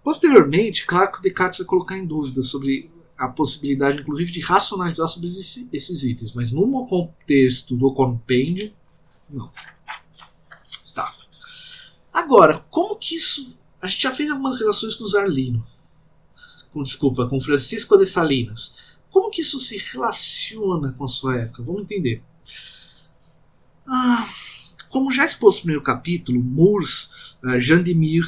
Posteriormente, 0.07 0.85
claro 0.85 1.11
que 1.11 1.21
Descartes 1.21 1.59
vai 1.59 1.67
colocar 1.67 1.97
em 1.97 2.05
dúvida 2.05 2.41
sobre 2.41 2.89
a 3.17 3.27
possibilidade, 3.27 3.99
inclusive, 3.99 4.31
de 4.31 4.39
racionalizar 4.39 5.05
sobre 5.05 5.27
esses 5.27 6.01
itens, 6.01 6.31
mas 6.31 6.49
no 6.49 6.87
contexto 6.87 7.75
do 7.75 7.93
compêndio, 7.93 8.73
não. 9.29 9.51
Tá. 10.95 11.13
Agora, 12.13 12.65
como 12.71 12.95
que 12.95 13.17
isso. 13.17 13.59
A 13.81 13.87
gente 13.87 14.01
já 14.01 14.13
fez 14.13 14.31
algumas 14.31 14.57
relações 14.57 14.95
com 14.95 15.03
o 15.03 15.09
Zarlino. 15.09 15.61
Com, 16.71 16.83
desculpa, 16.83 17.27
com 17.27 17.37
Francisco 17.41 17.97
de 17.97 18.05
Salinas. 18.05 18.75
Como 19.11 19.29
que 19.29 19.41
isso 19.41 19.59
se 19.59 19.77
relaciona 19.77 20.93
com 20.93 21.03
a 21.03 21.09
sua 21.09 21.37
época? 21.37 21.63
Vamos 21.63 21.81
entender. 21.81 22.23
Ah, 23.85 24.25
como 24.87 25.11
já 25.11 25.25
exposto 25.25 25.57
no 25.57 25.63
primeiro 25.63 25.83
capítulo, 25.83 26.41
Moores, 26.41 27.37
uh, 27.43 27.59
Jean 27.59 27.83
de 27.83 27.93
Mir, 27.93 28.25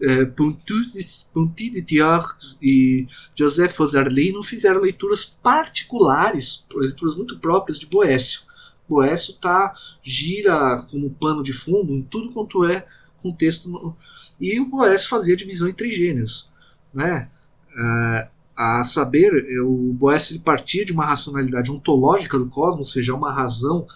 é, 0.00 0.24
Ponty 0.24 1.70
de 1.70 1.82
Thiard 1.82 2.36
e 2.62 3.06
Joseph 3.34 3.78
Ozarlino 3.80 4.42
fizeram 4.42 4.80
leituras 4.80 5.24
particulares, 5.24 6.64
leituras 6.74 7.16
muito 7.16 7.38
próprias 7.38 7.78
de 7.78 7.86
Boécio. 7.86 8.42
Boécio 8.88 9.34
tá, 9.34 9.74
gira 10.02 10.82
como 10.90 11.10
pano 11.10 11.42
de 11.42 11.52
fundo 11.52 11.92
em 11.92 12.02
tudo 12.02 12.32
quanto 12.32 12.64
é 12.64 12.86
contexto. 13.18 13.96
E 14.40 14.58
o 14.60 14.66
Boécio 14.66 15.08
fazia 15.08 15.36
divisão 15.36 15.68
entre 15.68 15.90
gêneros. 15.90 16.50
Né? 16.94 17.28
É, 17.76 18.28
a 18.56 18.82
saber, 18.82 19.30
o 19.62 19.92
Boécio 19.92 20.40
partia 20.40 20.84
de 20.84 20.92
uma 20.92 21.04
racionalidade 21.04 21.70
ontológica 21.70 22.38
do 22.38 22.46
cosmos, 22.46 22.88
ou 22.88 22.92
seja, 22.92 23.14
uma 23.14 23.32
razão 23.32 23.86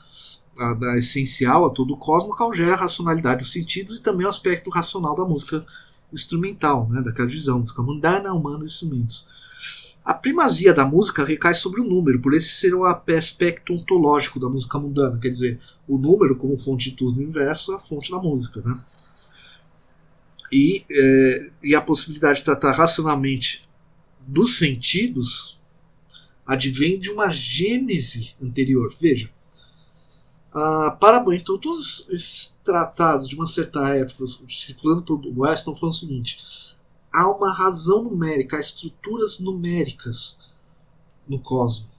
a, 0.59 0.75
da 0.75 0.97
essencial 0.97 1.65
a 1.65 1.71
todo 1.71 1.95
o 1.95 1.97
cosmos, 1.97 2.37
que 2.37 2.57
gera 2.57 2.75
a 2.75 2.77
racionalidade 2.77 3.43
dos 3.43 3.53
sentidos 3.53 3.99
e 3.99 4.03
também 4.03 4.27
o 4.27 4.29
aspecto 4.29 4.71
racional 4.71 5.17
da 5.17 5.25
música 5.25 5.65
instrumental, 6.13 6.89
né, 6.89 7.01
daquela 7.01 7.29
visão, 7.29 7.61
música 7.61 7.83
mundana, 7.83 8.33
humana 8.33 8.65
instrumentos. 8.65 9.27
A 10.05 10.13
primazia 10.13 10.75
da 10.75 10.85
música 10.85 11.25
recai 11.25 11.55
sobre 11.55 11.81
o 11.81 11.85
número, 11.85 12.21
por 12.21 12.35
esse 12.35 12.49
ser 12.49 12.75
o 12.75 12.85
aspecto 12.85 13.73
ontológico 13.73 14.41
da 14.41 14.49
música 14.49 14.79
mundana, 14.79 15.19
quer 15.19 15.29
dizer, 15.29 15.61
o 15.87 15.97
número 15.97 16.35
como 16.35 16.57
fonte 16.57 16.91
de 16.91 16.97
tudo 16.97 17.17
no 17.17 17.23
universo 17.23 17.73
é 17.73 17.77
a 17.77 17.79
fonte 17.79 18.11
da 18.11 18.19
música. 18.19 18.61
Né? 18.61 18.77
E, 20.51 20.85
é, 20.91 21.51
e 21.63 21.75
a 21.75 21.81
possibilidade 21.81 22.41
de 22.41 22.45
tratar 22.45 22.73
racionalmente 22.73 23.63
dos 24.27 24.59
sentidos 24.59 25.61
advém 26.47 26.99
de 26.99 27.11
uma 27.11 27.31
gênese 27.31 28.35
anterior. 28.43 28.93
Veja, 29.01 29.31
ah, 30.55 30.97
parabéns. 31.01 31.41
Então, 31.41 31.57
todos 31.59 32.07
esses 32.11 32.59
tratados 32.63 33.27
de 33.29 33.35
uma 33.35 33.47
certa 33.47 33.89
época, 33.89 34.25
circulando 34.49 35.03
por 35.03 35.21
West, 35.37 35.61
estão 35.61 35.75
falando 35.75 35.95
o 35.95 35.99
seguinte: 35.99 36.77
há 37.13 37.29
uma 37.29 37.53
razão 37.53 38.05
numérica, 38.05 38.57
há 38.57 38.61
estruturas 38.61 39.39
numéricas 39.39 40.37
no 41.27 41.39
cosmos. 41.39 41.91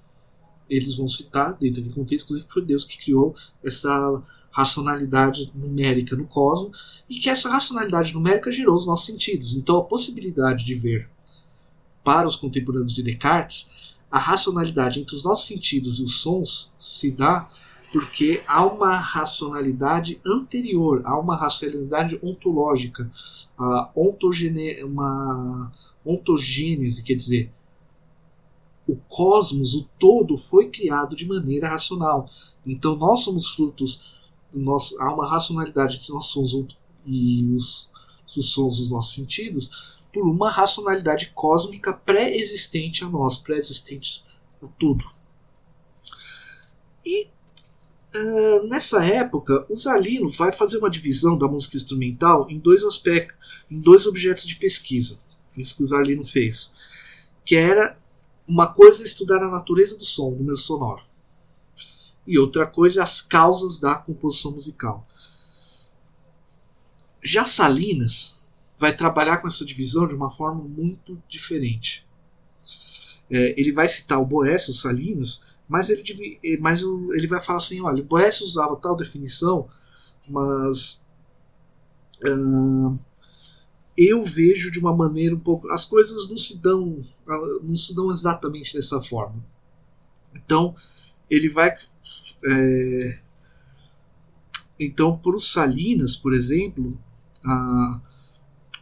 Eles 0.70 0.96
vão 0.96 1.08
citar, 1.08 1.58
dentro 1.58 1.82
daquele 1.82 1.96
contexto, 1.96 2.26
inclusive, 2.26 2.48
que 2.48 2.54
foi 2.54 2.62
Deus 2.64 2.86
que 2.86 2.98
criou 2.98 3.36
essa 3.64 4.22
racionalidade 4.52 5.52
numérica 5.56 6.16
no 6.16 6.26
cosmos 6.26 7.04
e 7.10 7.18
que 7.18 7.30
essa 7.30 7.50
racionalidade 7.50 8.14
numérica 8.14 8.52
gerou 8.52 8.76
os 8.76 8.86
nossos 8.86 9.08
sentidos. 9.08 9.56
Então, 9.56 9.78
a 9.78 9.84
possibilidade 9.84 10.64
de 10.64 10.76
ver 10.76 11.10
para 12.04 12.28
os 12.28 12.36
contemporâneos 12.36 12.94
de 12.94 13.02
Descartes 13.02 13.72
a 14.12 14.20
racionalidade 14.20 15.00
entre 15.00 15.16
os 15.16 15.24
nossos 15.24 15.48
sentidos 15.48 15.98
e 15.98 16.04
os 16.04 16.22
sons 16.22 16.72
se 16.78 17.10
dá 17.10 17.50
porque 17.94 18.42
há 18.48 18.66
uma 18.66 18.98
racionalidade 18.98 20.20
anterior, 20.26 21.04
há 21.06 21.16
uma 21.20 21.36
racionalidade 21.38 22.20
ontológica, 22.24 23.08
ontogene, 23.96 24.84
uma 24.84 25.72
ontogênese, 26.04 27.04
quer 27.04 27.14
dizer, 27.14 27.52
o 28.88 28.98
cosmos, 28.98 29.76
o 29.76 29.84
todo, 30.00 30.40
foi 30.40 30.72
criado 30.72 31.16
de 31.16 31.28
maneira 31.28 31.70
racional. 31.70 32.28
Então 32.66 32.96
nós 32.96 33.20
somos 33.20 33.50
frutos, 33.50 34.12
nós, 34.52 34.96
há 35.00 35.14
uma 35.14 35.30
racionalidade 35.30 35.98
entre 35.98 36.12
nós 36.12 36.26
sons 36.26 36.52
e 37.06 37.54
os, 37.54 37.92
os 38.26 38.50
sons 38.50 38.78
dos 38.78 38.90
nossos 38.90 39.14
sentidos 39.14 40.00
por 40.12 40.24
uma 40.24 40.50
racionalidade 40.50 41.32
cósmica 41.36 41.94
pré-existente 41.94 43.04
a 43.04 43.08
nós, 43.08 43.38
pré-existente 43.38 44.26
a 44.64 44.68
tudo. 44.80 45.06
E 47.06 47.30
Uh, 48.16 48.68
nessa 48.68 49.04
época, 49.04 49.66
o 49.70 49.76
Zalino 49.76 50.30
vai 50.30 50.52
fazer 50.52 50.78
uma 50.78 50.90
divisão 50.90 51.36
da 51.36 51.48
música 51.48 51.78
instrumental 51.78 52.48
em 52.50 52.60
dois 52.60 52.84
aspectos, 52.84 53.64
em 53.70 53.80
dois 53.80 54.06
objetos 54.06 54.46
de 54.46 54.56
pesquisa. 54.56 55.18
Isso 55.58 55.76
que 55.76 55.84
o 55.84 55.86
Zalino 55.86 56.24
fez, 56.24 56.72
que 57.44 57.56
era 57.56 57.98
uma 58.48 58.68
coisa 58.72 59.02
é 59.02 59.06
estudar 59.06 59.42
a 59.42 59.50
natureza 59.50 59.98
do 59.98 60.06
som, 60.06 60.34
do 60.34 60.44
meio 60.44 60.58
sonoro, 60.58 61.02
e 62.26 62.38
outra 62.38 62.68
coisa 62.68 63.00
é 63.00 63.04
as 63.04 63.22
causas 63.22 63.80
da 63.80 63.96
composição 63.96 64.52
musical. 64.52 65.08
Já 67.22 67.46
Salinas 67.46 68.42
vai 68.78 68.96
trabalhar 68.96 69.38
com 69.38 69.48
essa 69.48 69.66
divisão 69.66 70.08
de 70.08 70.14
uma 70.14 70.30
forma 70.30 70.62
muito 70.62 71.22
diferente. 71.28 72.06
É, 73.30 73.60
ele 73.60 73.72
vai 73.72 73.88
citar 73.88 74.22
o 74.22 74.26
Boécio, 74.26 74.74
Salinas, 74.74 75.53
mas 75.68 75.90
ele, 75.90 76.04
mas 76.60 76.82
ele 76.82 77.28
vai 77.28 77.42
falar 77.42 77.60
assim: 77.60 77.82
olha, 77.82 78.04
Boécio 78.04 78.46
usava 78.46 78.76
tal 78.76 78.96
definição, 78.96 79.68
mas 80.28 81.04
uh, 82.24 82.94
eu 83.98 84.22
vejo 84.22 84.72
de 84.72 84.80
uma 84.80 84.96
maneira 84.96 85.36
um 85.36 85.40
pouco. 85.40 85.70
As 85.70 85.86
coisas 85.86 86.30
não 86.30 86.38
se 86.38 86.60
dão, 86.60 87.00
não 87.62 87.76
se 87.76 87.96
dão 87.96 88.12
exatamente 88.12 88.74
dessa 88.74 89.02
forma. 89.02 89.44
Então, 90.36 90.74
ele 91.30 91.50
vai. 91.50 91.76
É, 92.46 93.20
então, 94.80 95.18
para 95.18 95.36
os 95.36 95.52
Salinas, 95.52 96.18
por 96.18 96.34
exemplo, 96.34 96.98
a, 97.46 98.02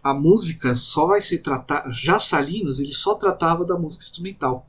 a 0.03 0.13
música 0.13 0.73
só 0.75 1.07
vai 1.07 1.21
ser 1.21 1.39
tratada. 1.39 1.91
Já 1.93 2.19
Salinas, 2.19 2.79
ele 2.79 2.93
só 2.93 3.15
tratava 3.15 3.65
da 3.65 3.77
música 3.77 4.03
instrumental. 4.03 4.67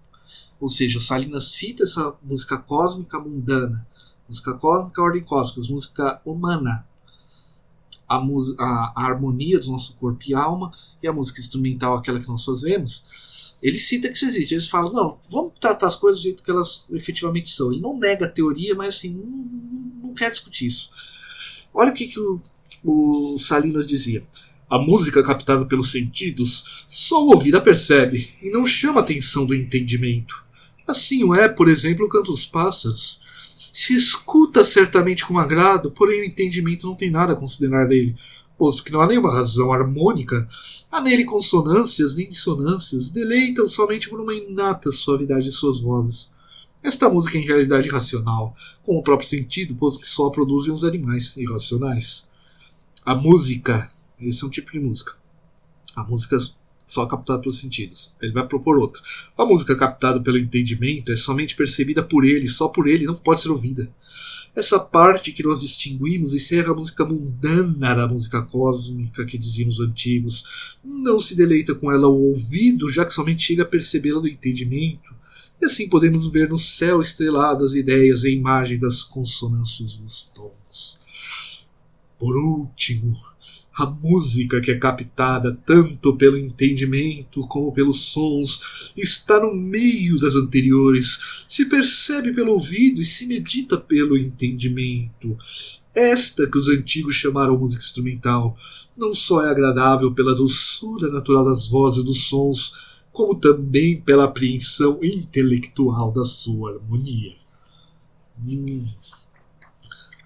Ou 0.61 0.69
seja, 0.69 1.01
Salinas 1.01 1.53
cita 1.53 1.83
essa 1.85 2.15
música 2.23 2.57
cósmica 2.59 3.19
mundana 3.19 3.87
Música 4.33 4.55
cósmica, 4.55 5.03
ordem 5.03 5.23
cósmica, 5.23 5.73
música 5.73 6.23
humana, 6.25 6.87
a, 8.09 8.17
a, 8.17 8.93
a, 8.97 9.05
harmonia 9.05 9.59
do 9.61 9.71
nosso 9.71 9.95
corpo 9.97 10.23
e 10.27 10.35
alma, 10.35 10.73
e 11.03 11.09
a 11.09 11.13
música 11.13 11.39
instrumental, 11.39 11.97
aquela 11.97 12.19
que 12.19 12.29
nós 12.29 12.43
fazemos. 12.43 13.05
Ele 13.63 13.79
cita 13.79 14.09
que 14.09 14.15
isso 14.15 14.25
existe. 14.25 14.55
Eles 14.55 14.69
falam, 14.69 14.93
não, 14.93 15.21
vamos 15.31 15.53
tratar 15.61 15.87
as 15.87 15.97
coisas 15.97 16.21
do 16.21 16.25
jeito 16.25 16.43
que 16.43 16.51
elas 16.51 16.87
efetivamente 16.91 17.51
são. 17.51 17.71
Ele 17.71 17.83
não 17.83 17.99
nega 17.99 18.25
a 18.25 18.29
teoria, 18.29 18.75
mas 18.75 18.95
assim, 18.95 19.15
não, 19.15 20.09
não 20.09 20.15
quer 20.15 20.31
discutir 20.31 20.67
isso. 20.67 20.91
Olha 21.75 21.91
o 21.91 21.95
que, 21.95 22.09
que 22.09 22.19
o, 22.19 22.41
o 22.83 23.37
Salinas 23.37 23.87
dizia. 23.87 24.25
A 24.73 24.79
música 24.79 25.23
captada 25.23 25.67
pelos 25.67 25.93
sentidos 25.93 26.87
só 26.89 27.23
o 27.23 27.35
ouvido 27.35 27.59
a 27.59 27.61
percebe 27.61 28.31
e 28.43 28.49
não 28.49 28.67
chama 28.67 29.01
a 29.01 29.03
atenção 29.03 29.45
do 29.45 29.55
entendimento. 29.55 30.43
Assim 30.89 31.23
o 31.23 31.35
é, 31.35 31.47
por 31.47 31.69
exemplo, 31.69 32.07
o 32.07 32.09
canto 32.09 32.33
dos 32.33 32.47
pássaros. 32.47 33.21
Se 33.71 33.95
escuta 33.95 34.65
certamente 34.65 35.27
com 35.27 35.39
agrado, 35.39 35.91
porém 35.91 36.23
o 36.23 36.25
entendimento 36.25 36.87
não 36.87 36.95
tem 36.95 37.11
nada 37.11 37.35
a 37.35 37.37
considerar 37.37 37.87
dele, 37.87 38.17
posto 38.57 38.83
que 38.83 38.91
não 38.91 39.03
há 39.03 39.07
nenhuma 39.07 39.31
razão 39.31 39.75
harmônica, 39.75 40.49
há 40.91 41.03
nele 41.03 41.27
consonâncias 41.27 42.15
nem 42.15 42.31
dissonâncias, 42.31 43.11
deleitam 43.11 43.69
somente 43.69 44.09
por 44.09 44.23
uma 44.23 44.33
inata 44.33 44.91
suavidade 44.91 45.51
de 45.51 45.53
suas 45.53 45.81
vozes. 45.81 46.31
Esta 46.83 47.11
música 47.11 47.37
é 47.37 47.43
em 47.43 47.45
realidade 47.45 47.89
irracional, 47.89 48.57
com 48.83 48.97
o 48.97 49.03
próprio 49.03 49.29
sentido, 49.29 49.75
posto 49.75 50.01
que 50.01 50.09
só 50.09 50.29
a 50.29 50.31
produzem 50.31 50.73
os 50.73 50.83
animais 50.83 51.37
irracionais. 51.37 52.27
A 53.05 53.15
música 53.15 53.91
esse 54.29 54.43
é 54.43 54.47
um 54.47 54.51
tipo 54.51 54.73
de 54.73 54.81
música. 54.81 55.15
A 55.95 56.03
música 56.03 56.39
só 56.85 57.07
captada 57.07 57.41
pelos 57.41 57.59
sentidos. 57.59 58.15
Ele 58.21 58.33
vai 58.33 58.47
propor 58.47 58.77
outra. 58.77 59.01
A 59.37 59.45
música 59.45 59.75
captada 59.77 60.21
pelo 60.21 60.39
entendimento 60.39 61.11
é 61.11 61.17
somente 61.17 61.57
percebida 61.57 62.03
por 62.03 62.25
ele, 62.25 62.49
só 62.49 62.69
por 62.69 62.87
ele, 62.87 63.07
não 63.07 63.15
pode 63.15 63.41
ser 63.41 63.51
ouvida. 63.51 63.91
Essa 64.55 64.79
parte 64.79 65.33
que 65.33 65.43
nós 65.43 65.63
distinguimos 65.63 66.35
encerra 66.35 66.73
a 66.73 66.75
música 66.75 67.05
mundana 67.05 67.95
da 67.95 68.07
música 68.07 68.43
cósmica 68.43 69.25
que 69.25 69.39
diziam 69.39 69.69
os 69.69 69.81
antigos. 69.81 70.77
Não 70.85 71.19
se 71.19 71.35
deleita 71.35 71.75
com 71.75 71.91
ela 71.91 72.09
o 72.09 72.29
ouvido, 72.29 72.91
já 72.91 73.05
que 73.05 73.15
somente 73.15 73.43
chega 73.43 73.63
a 73.63 73.67
percebê-la 73.67 74.21
do 74.21 74.29
entendimento. 74.29 75.15
E 75.61 75.65
assim 75.65 75.89
podemos 75.89 76.27
ver 76.27 76.51
no 76.51 76.59
céu 76.59 77.01
estrelado 77.01 77.65
as 77.65 77.75
ideias 77.75 78.25
e 78.25 78.29
a 78.29 78.33
imagem 78.33 78.79
das 78.79 79.03
consonâncias 79.03 79.95
dos 79.95 80.31
tons. 80.35 80.99
Por 82.19 82.37
último, 82.37 83.17
a 83.75 83.87
música 83.87 84.61
que 84.61 84.71
é 84.71 84.79
captada 84.79 85.59
tanto 85.65 86.15
pelo 86.17 86.37
entendimento 86.37 87.47
como 87.47 87.73
pelos 87.73 88.01
sons 88.01 88.93
está 88.97 89.41
no 89.41 89.55
meio 89.55 90.19
das 90.19 90.35
anteriores, 90.35 91.47
se 91.49 91.65
percebe 91.65 92.35
pelo 92.35 92.53
ouvido 92.53 93.01
e 93.01 93.05
se 93.05 93.27
medita 93.27 93.79
pelo 93.79 94.17
entendimento. 94.17 95.37
Esta 95.95 96.47
que 96.47 96.59
os 96.59 96.69
antigos 96.69 97.15
chamaram 97.15 97.59
música 97.59 97.83
instrumental 97.83 98.57
não 98.97 99.15
só 99.15 99.45
é 99.45 99.51
agradável 99.51 100.13
pela 100.13 100.35
doçura 100.35 101.11
natural 101.11 101.45
das 101.45 101.67
vozes 101.67 102.03
e 102.03 102.05
dos 102.05 102.25
sons, 102.25 102.93
como 103.11 103.35
também 103.35 104.01
pela 104.01 104.25
apreensão 104.25 104.99
intelectual 105.03 106.13
da 106.13 106.25
sua 106.25 106.73
harmonia. 106.73 107.35
Hum. 108.47 108.87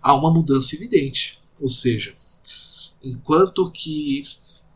Há 0.01 0.15
uma 0.15 0.33
mudança 0.33 0.77
evidente, 0.77 1.39
ou 1.61 1.69
seja, 1.69 2.15
Enquanto 3.07 3.71
que 3.71 4.23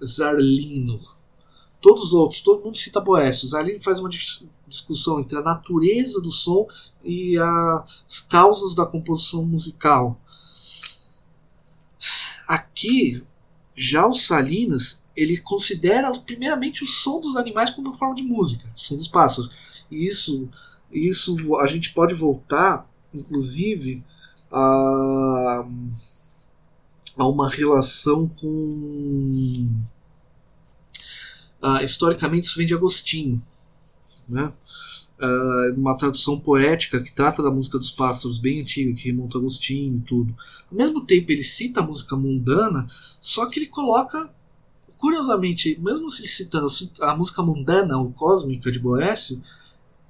Zarlino, 0.05 1.01
todos 1.81 2.05
os 2.05 2.13
outros, 2.13 2.41
todo 2.41 2.63
mundo 2.63 2.77
cita 2.77 3.01
Boécio. 3.01 3.49
Zarlino 3.49 3.81
faz 3.81 3.99
uma 3.99 4.11
discussão 4.69 5.21
entre 5.21 5.37
a 5.37 5.43
natureza 5.43 6.21
do 6.21 6.31
som 6.31 6.67
e 7.05 7.37
as 7.39 8.21
causas 8.21 8.75
da 8.75 8.87
composição 8.87 9.45
musical. 9.45 10.21
Aqui, 12.47 13.23
já 13.75 14.07
o 14.07 14.13
Salinas, 14.13 15.05
ele 15.17 15.37
considera 15.39 16.11
primeiramente 16.21 16.85
o 16.85 16.87
som 16.87 17.21
dos 17.21 17.37
animais 17.37 17.71
como 17.71 17.89
uma 17.89 17.99
forma 17.99 18.15
de 18.15 18.23
música, 18.23 18.69
o 18.75 18.79
som 18.79 18.97
dos 18.97 19.09
pássaros. 19.09 19.51
E 19.91 20.07
isso, 20.07 20.49
isso 20.91 21.37
a 21.57 21.67
gente 21.67 21.93
pode 21.93 22.15
voltar, 22.15 22.89
inclusive, 23.13 24.05
a 24.51 25.65
a 27.21 27.29
uma 27.29 27.51
relação 27.51 28.27
com. 28.27 29.69
Uh, 31.63 31.85
historicamente, 31.85 32.47
isso 32.47 32.57
vem 32.57 32.67
de 32.67 32.73
Agostinho. 32.73 33.41
Né? 34.27 34.51
Uh, 35.21 35.79
uma 35.79 35.99
tradução 35.99 36.41
poética 36.41 36.99
que 36.99 37.13
trata 37.13 37.43
da 37.43 37.51
música 37.51 37.77
dos 37.77 37.91
pássaros 37.91 38.39
bem 38.39 38.63
antiga, 38.63 38.95
que 38.95 39.11
remonta 39.11 39.37
a 39.37 39.39
Agostinho 39.39 39.99
e 39.99 40.01
tudo. 40.01 40.35
Ao 40.71 40.79
mesmo 40.79 41.05
tempo, 41.05 41.31
ele 41.31 41.45
cita 41.45 41.81
a 41.81 41.87
música 41.87 42.17
mundana, 42.17 42.87
só 43.21 43.45
que 43.45 43.59
ele 43.59 43.67
coloca, 43.67 44.33
curiosamente, 44.97 45.79
mesmo 45.79 46.11
se 46.11 46.27
citando 46.27 46.69
a 47.03 47.15
música 47.15 47.43
mundana 47.43 47.99
ou 47.99 48.11
cósmica 48.13 48.73
de 48.73 48.79
Boécio, 48.79 49.43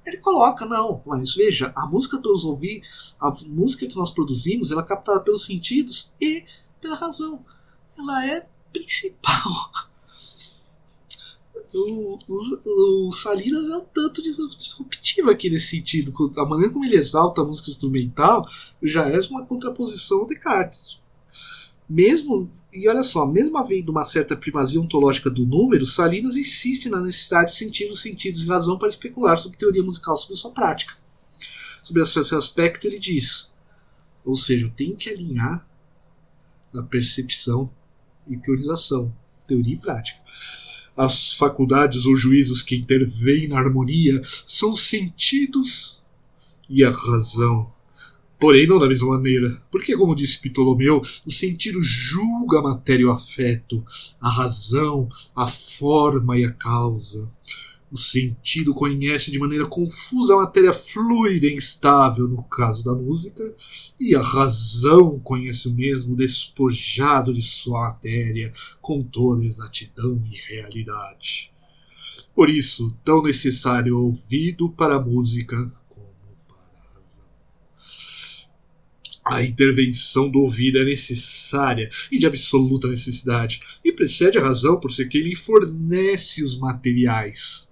ele 0.05 0.17
coloca, 0.17 0.65
não, 0.65 1.03
mas 1.05 1.35
veja, 1.35 1.73
a 1.75 1.85
música 1.85 2.17
que 2.17 2.27
nós 2.27 2.45
ouvimos, 2.45 3.15
a 3.19 3.29
música 3.47 3.85
que 3.85 3.97
nós 3.97 4.11
produzimos, 4.11 4.71
ela 4.71 4.81
é 4.81 4.85
captada 4.85 5.19
pelos 5.19 5.43
sentidos 5.43 6.13
e 6.21 6.45
pela 6.81 6.95
razão. 6.95 7.45
Ela 7.97 8.25
é 8.25 8.47
principal. 8.73 9.71
O, 11.73 12.19
o, 12.27 13.07
o 13.07 13.11
Salinas 13.13 13.69
é 13.69 13.77
um 13.77 13.85
tanto 13.85 14.21
disruptivo 14.21 15.29
aqui 15.29 15.49
nesse 15.49 15.67
sentido. 15.67 16.13
A 16.37 16.45
maneira 16.45 16.73
como 16.73 16.83
ele 16.83 16.97
exalta 16.97 17.41
a 17.41 17.45
música 17.45 17.69
instrumental 17.69 18.45
já 18.83 19.07
é 19.07 19.17
uma 19.29 19.45
contraposição 19.45 20.19
ao 20.19 20.27
Descartes. 20.27 20.99
Mesmo, 21.87 22.51
e 22.73 22.89
olha 22.89 23.03
só, 23.03 23.25
mesmo 23.25 23.57
havendo 23.57 23.89
uma 23.89 24.03
certa 24.03 24.35
primazia 24.35 24.81
ontológica 24.81 25.29
do 25.29 25.45
número, 25.45 25.85
Salinas 25.85 26.35
insiste 26.35 26.89
na 26.89 26.99
necessidade 26.99 27.51
de 27.51 27.57
sentir 27.57 27.89
os 27.89 28.01
sentidos 28.01 28.43
e 28.43 28.47
razão 28.47 28.77
para 28.77 28.89
especular 28.89 29.37
sobre 29.37 29.57
teoria 29.57 29.83
musical 29.83 30.15
sobre 30.15 30.35
sua 30.35 30.51
prática. 30.51 30.95
Sobre 31.81 32.03
esse 32.03 32.35
aspecto, 32.35 32.85
ele 32.85 32.99
diz: 32.99 33.51
ou 34.25 34.35
seja, 34.35 34.65
eu 34.65 34.69
tenho 34.69 34.95
que 34.95 35.09
alinhar 35.09 35.67
na 36.73 36.83
percepção 36.83 37.71
e 38.27 38.37
teorização, 38.37 39.13
teoria 39.47 39.73
e 39.73 39.77
prática. 39.77 40.19
As 40.95 41.33
faculdades 41.33 42.05
ou 42.05 42.15
juízos 42.15 42.61
que 42.61 42.75
intervêm 42.75 43.47
na 43.47 43.57
harmonia 43.57 44.21
são 44.45 44.71
os 44.71 44.81
sentidos 44.81 46.01
e 46.69 46.83
a 46.83 46.89
razão. 46.89 47.69
Porém, 48.39 48.65
não 48.65 48.79
da 48.79 48.87
mesma 48.87 49.09
maneira, 49.09 49.61
porque, 49.71 49.95
como 49.95 50.15
disse 50.15 50.39
Ptolomeu, 50.39 50.99
o 51.25 51.31
sentido 51.31 51.79
julga 51.81 52.57
a 52.57 52.63
matéria 52.63 53.03
e 53.03 53.05
o 53.05 53.11
afeto, 53.11 53.83
a 54.19 54.29
razão, 54.29 55.07
a 55.35 55.47
forma 55.47 56.39
e 56.39 56.43
a 56.43 56.51
causa. 56.51 57.27
O 57.91 57.97
sentido 57.97 58.73
conhece 58.73 59.29
de 59.29 59.37
maneira 59.37 59.67
confusa 59.67 60.33
a 60.33 60.37
matéria 60.37 60.71
fluida 60.71 61.45
e 61.45 61.55
instável, 61.55 62.25
no 62.25 62.41
caso 62.41 62.85
da 62.85 62.93
música, 62.93 63.53
e 63.99 64.15
a 64.15 64.21
razão 64.21 65.19
conhece 65.19 65.67
o 65.67 65.73
mesmo 65.73 66.15
despojado 66.15 67.33
de 67.33 67.41
sua 67.41 67.89
matéria, 67.89 68.53
com 68.79 69.03
toda 69.03 69.43
exatidão 69.43 70.23
e 70.25 70.37
realidade. 70.53 71.51
Por 72.33 72.49
isso, 72.49 72.97
tão 73.03 73.21
necessário 73.21 73.97
o 73.97 74.05
ouvido 74.05 74.69
para 74.69 74.95
a 74.95 75.01
música 75.01 75.57
como 75.89 76.07
para 76.47 76.57
a 76.57 77.01
razão. 77.03 77.25
A 79.25 79.43
intervenção 79.43 80.29
do 80.29 80.39
ouvido 80.39 80.77
é 80.77 80.85
necessária 80.85 81.89
e 82.09 82.17
de 82.17 82.25
absoluta 82.25 82.87
necessidade, 82.87 83.59
e 83.83 83.91
precede 83.91 84.37
a 84.37 84.41
razão 84.41 84.79
por 84.79 84.93
ser 84.93 85.09
quem 85.09 85.23
lhe 85.23 85.35
fornece 85.35 86.41
os 86.41 86.57
materiais. 86.57 87.69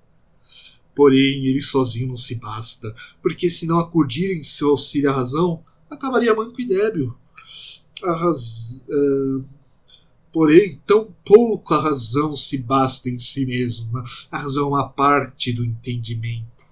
Porém, 0.99 1.45
ele 1.45 1.61
sozinho 1.61 2.09
não 2.09 2.17
se 2.17 2.35
basta, 2.35 2.93
porque 3.21 3.49
se 3.49 3.65
não 3.65 3.79
acudirem 3.79 4.43
seu 4.43 4.71
auxílio 4.71 5.09
à 5.09 5.13
razão, 5.13 5.63
acabaria 5.89 6.35
manco 6.35 6.59
e 6.59 6.67
débil. 6.67 7.15
A 8.03 8.11
raz... 8.11 8.83
Uh, 8.89 9.41
porém, 10.29 10.77
tão 10.85 11.15
pouco 11.23 11.73
a 11.73 11.81
razão 11.81 12.35
se 12.35 12.57
basta 12.57 13.09
em 13.09 13.17
si 13.17 13.45
mesma. 13.45 14.03
A 14.29 14.39
razão 14.39 14.65
é 14.65 14.67
uma 14.67 14.89
parte 14.89 15.53
do 15.53 15.63
entendimento. 15.63 16.65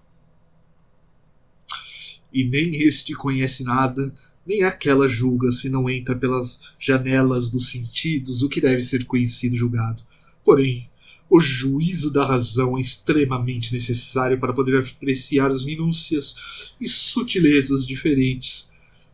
E 2.34 2.44
nem 2.44 2.82
este 2.82 3.16
conhece 3.16 3.64
nada, 3.64 4.14
nem 4.46 4.64
aquela 4.64 5.08
julga 5.08 5.54
se 5.54 5.70
não 5.70 5.90
entra 5.90 6.14
pelas 6.14 6.60
janelas 6.78 7.50
dos 7.50 7.70
sentidos 7.70 8.44
o 8.44 8.50
que 8.50 8.60
deve 8.60 8.82
ser 8.82 9.06
conhecido 9.06 9.56
e 9.56 9.58
julgado. 9.58 10.04
Porém, 10.44 10.90
o 11.30 11.40
juízo 11.40 12.12
da 12.12 12.26
razão 12.26 12.78
é 12.78 12.82
extremamente 12.82 13.74
necessário 13.74 14.40
para 14.40 14.54
poder 14.54 14.80
apreciar 14.80 15.52
as 15.52 15.64
minúcias 15.66 16.74
e 16.80 16.88
sutilezas 16.88 17.86
diferentes 17.86 18.70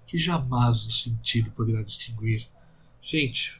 que 0.05 0.17
jamais 0.17 0.85
o 0.85 0.91
sentido 0.91 1.49
poderá 1.51 1.81
distinguir. 1.81 2.47
Gente, 3.01 3.59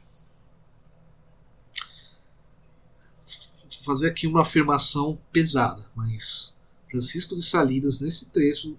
vou 3.64 3.84
fazer 3.84 4.10
aqui 4.10 4.28
uma 4.28 4.42
afirmação 4.42 5.20
pesada, 5.32 5.84
mas 5.96 6.56
Francisco 6.92 7.36
de 7.36 7.42
Salinas, 7.42 8.02
nesse 8.02 8.28
trecho, 8.28 8.78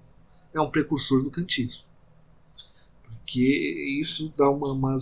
é 0.53 0.61
um 0.61 0.71
precursor 0.71 1.23
do 1.23 1.33
kantismo. 1.33 1.83
que 3.27 3.99
isso 4.01 4.33
dá 4.37 4.49
uma, 4.49 4.71
uma 4.71 4.97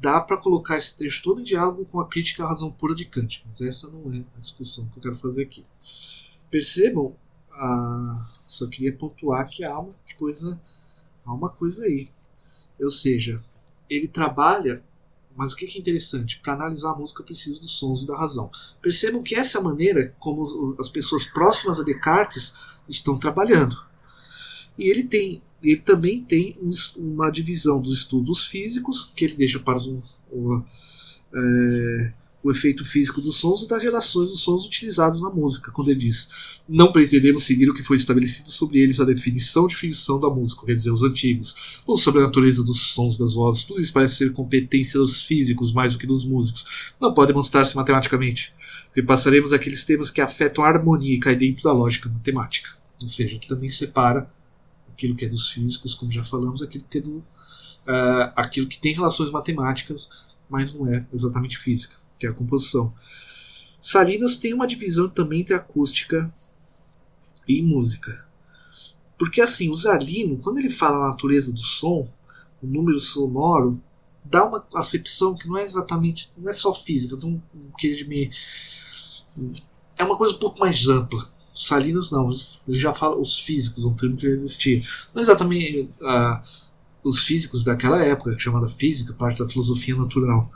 dá 0.00 0.20
para 0.20 0.36
colocar 0.36 0.78
esse 0.78 0.96
trecho 0.96 1.22
todo 1.22 1.40
em 1.40 1.44
diálogo 1.44 1.84
com 1.84 2.00
a 2.00 2.08
crítica 2.08 2.44
à 2.44 2.48
razão 2.48 2.72
pura 2.72 2.94
de 2.94 3.04
Kant, 3.04 3.44
mas 3.48 3.60
essa 3.60 3.88
não 3.88 4.12
é 4.12 4.24
a 4.36 4.40
discussão 4.40 4.86
que 4.88 4.98
eu 4.98 5.02
quero 5.02 5.14
fazer 5.16 5.42
aqui. 5.42 5.64
Percebam, 6.50 7.14
uh, 7.50 8.22
só 8.24 8.66
queria 8.66 8.92
pontuar 8.92 9.48
que 9.48 9.62
há 9.62 9.78
uma 9.78 9.94
coisa, 10.18 10.60
há 11.24 11.32
uma 11.32 11.50
coisa 11.50 11.84
aí, 11.84 12.08
ou 12.80 12.90
seja, 12.90 13.38
ele 13.88 14.08
trabalha 14.08 14.82
mas 15.36 15.52
o 15.52 15.56
que 15.56 15.64
é 15.64 15.78
interessante? 15.78 16.40
Para 16.40 16.52
analisar 16.52 16.90
a 16.90 16.94
música, 16.94 17.22
preciso 17.22 17.60
dos 17.60 17.78
sons 17.78 18.02
e 18.02 18.06
da 18.06 18.16
razão. 18.16 18.50
Percebam 18.82 19.22
que 19.22 19.34
essa 19.34 19.56
é 19.56 19.60
a 19.60 19.64
maneira 19.64 20.14
como 20.18 20.76
as 20.78 20.88
pessoas 20.88 21.24
próximas 21.24 21.78
a 21.78 21.82
Descartes 21.82 22.54
estão 22.88 23.18
trabalhando. 23.18 23.76
E 24.76 24.90
ele 24.90 25.04
tem, 25.04 25.40
ele 25.62 25.80
também 25.80 26.22
tem 26.22 26.56
uma 26.96 27.30
divisão 27.30 27.80
dos 27.80 27.92
estudos 27.92 28.44
físicos 28.46 29.12
que 29.14 29.26
ele 29.26 29.36
deixa 29.36 29.58
para 29.58 29.78
é, 31.34 32.12
o 32.42 32.50
efeito 32.50 32.84
físico 32.84 33.20
dos 33.20 33.36
sons 33.36 33.62
e 33.62 33.68
das 33.68 33.82
relações 33.82 34.30
dos 34.30 34.40
sons 34.40 34.64
utilizados 34.64 35.20
na 35.20 35.28
música, 35.28 35.70
quando 35.70 35.90
ele 35.90 36.00
diz: 36.00 36.62
Não 36.68 36.90
pretendemos 36.90 37.44
seguir 37.44 37.68
o 37.68 37.74
que 37.74 37.82
foi 37.82 37.98
estabelecido 37.98 38.48
sobre 38.48 38.78
eles 38.78 38.98
a 38.98 39.04
definição 39.04 39.66
de 39.66 39.74
definição 39.74 40.18
da 40.18 40.30
música, 40.30 40.64
quer 40.64 40.74
dizer, 40.74 40.90
os 40.90 41.02
antigos, 41.02 41.82
ou 41.86 41.96
sobre 41.96 42.20
a 42.20 42.24
natureza 42.24 42.64
dos 42.64 42.80
sons 42.80 43.18
das 43.18 43.34
vozes. 43.34 43.64
Tudo 43.64 43.80
isso 43.80 43.92
parece 43.92 44.16
ser 44.16 44.32
competência 44.32 44.98
dos 44.98 45.22
físicos 45.22 45.72
mais 45.72 45.92
do 45.92 45.98
que 45.98 46.06
dos 46.06 46.24
músicos. 46.24 46.92
Não 47.00 47.12
pode 47.12 47.28
demonstrar-se 47.28 47.76
matematicamente. 47.76 48.52
Repassaremos 48.94 49.52
aqueles 49.52 49.84
temas 49.84 50.10
que 50.10 50.20
afetam 50.20 50.64
a 50.64 50.68
harmonia 50.68 51.14
e 51.14 51.20
caem 51.20 51.36
dentro 51.36 51.64
da 51.64 51.72
lógica 51.72 52.08
matemática. 52.08 52.70
Ou 53.02 53.08
seja, 53.08 53.30
ele 53.30 53.46
também 53.46 53.68
separa 53.68 54.28
aquilo 55.00 55.16
que 55.16 55.24
é 55.24 55.28
dos 55.28 55.48
físicos, 55.48 55.94
como 55.94 56.12
já 56.12 56.22
falamos, 56.22 56.62
aquilo 56.62 56.84
que 56.88 56.98
é 56.98 57.00
do, 57.00 57.16
uh, 57.18 58.32
aquilo 58.36 58.66
que 58.66 58.78
tem 58.78 58.92
relações 58.92 59.30
matemáticas, 59.30 60.10
mas 60.48 60.74
não 60.74 60.86
é 60.86 61.06
exatamente 61.12 61.56
física, 61.56 61.96
que 62.18 62.26
é 62.26 62.30
a 62.30 62.34
composição. 62.34 62.92
Salinas 63.80 64.34
tem 64.34 64.52
uma 64.52 64.66
divisão 64.66 65.08
também 65.08 65.40
entre 65.40 65.54
acústica 65.54 66.32
e 67.48 67.62
música. 67.62 68.28
Porque 69.18 69.40
assim, 69.40 69.70
o 69.70 69.74
Zarlino, 69.74 70.38
quando 70.42 70.58
ele 70.58 70.70
fala 70.70 71.04
a 71.04 71.08
natureza 71.08 71.52
do 71.52 71.60
som, 71.60 72.06
o 72.62 72.66
número 72.66 72.98
sonoro, 72.98 73.80
dá 74.24 74.44
uma 74.46 74.66
acepção 74.74 75.34
que 75.34 75.48
não 75.48 75.56
é 75.56 75.62
exatamente, 75.62 76.30
não 76.36 76.50
é 76.50 76.52
só 76.52 76.74
física, 76.74 77.16
não, 77.16 77.42
que 77.78 78.04
me 78.04 78.30
é 79.96 80.04
uma 80.04 80.16
coisa 80.16 80.34
um 80.34 80.38
pouco 80.38 80.60
mais 80.60 80.86
ampla. 80.88 81.26
Salinas 81.60 82.10
não, 82.10 82.30
ele 82.66 82.78
já 82.78 82.94
fala 82.94 83.16
os 83.16 83.38
físicos, 83.38 83.84
um 83.84 83.94
termo 83.94 84.16
que 84.16 84.22
já 84.22 84.30
existia. 84.30 84.82
Não 85.14 85.20
exatamente 85.20 85.90
uh, 86.00 86.40
os 87.04 87.18
físicos 87.20 87.62
daquela 87.62 88.02
época, 88.02 88.38
chamada 88.38 88.66
física, 88.66 89.12
parte 89.12 89.40
da 89.40 89.48
filosofia 89.48 89.94
natural. 89.94 90.50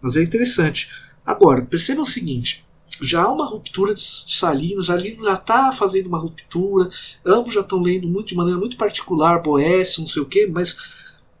Mas 0.00 0.16
é 0.16 0.22
interessante. 0.22 0.90
Agora, 1.26 1.60
perceba 1.60 2.00
o 2.00 2.06
seguinte: 2.06 2.64
já 3.02 3.22
há 3.22 3.30
uma 3.30 3.44
ruptura 3.44 3.92
de 3.92 4.00
Salinas, 4.00 4.86
Salino 4.86 5.24
já 5.24 5.34
está 5.34 5.72
fazendo 5.72 6.06
uma 6.06 6.18
ruptura, 6.18 6.88
ambos 7.24 7.52
já 7.52 7.60
estão 7.60 7.82
lendo 7.82 8.08
muito 8.08 8.28
de 8.28 8.34
maneira 8.34 8.58
muito 8.58 8.78
particular, 8.78 9.42
Boécio, 9.42 10.00
não 10.00 10.08
sei 10.08 10.22
o 10.22 10.26
quê, 10.26 10.48
mas 10.50 10.74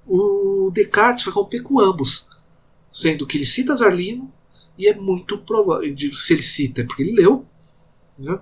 o 0.06 0.70
Descartes 0.74 1.24
vai 1.24 1.32
romper 1.32 1.62
com 1.62 1.80
ambos, 1.80 2.26
sendo 2.90 3.26
que 3.26 3.38
ele 3.38 3.46
cita 3.46 3.76
Zarlino 3.76 4.30
e 4.76 4.88
é 4.88 4.94
muito 4.94 5.38
provável, 5.38 5.94
se 6.12 6.34
ele 6.34 6.42
cita 6.42 6.82
é 6.82 6.84
porque 6.84 7.02
ele 7.02 7.12
leu, 7.12 7.46
né? 8.20 8.38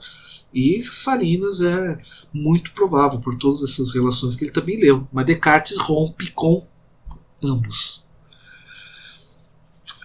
E 0.53 0.83
Salinas 0.83 1.61
é 1.61 1.99
muito 2.33 2.73
provável 2.73 3.21
por 3.21 3.37
todas 3.37 3.63
essas 3.63 3.93
relações 3.95 4.35
que 4.35 4.45
ele 4.45 4.53
também 4.53 4.79
leu. 4.79 5.07
Mas 5.13 5.27
Descartes 5.27 5.77
rompe 5.79 6.31
com 6.33 6.67
ambos. 7.43 8.05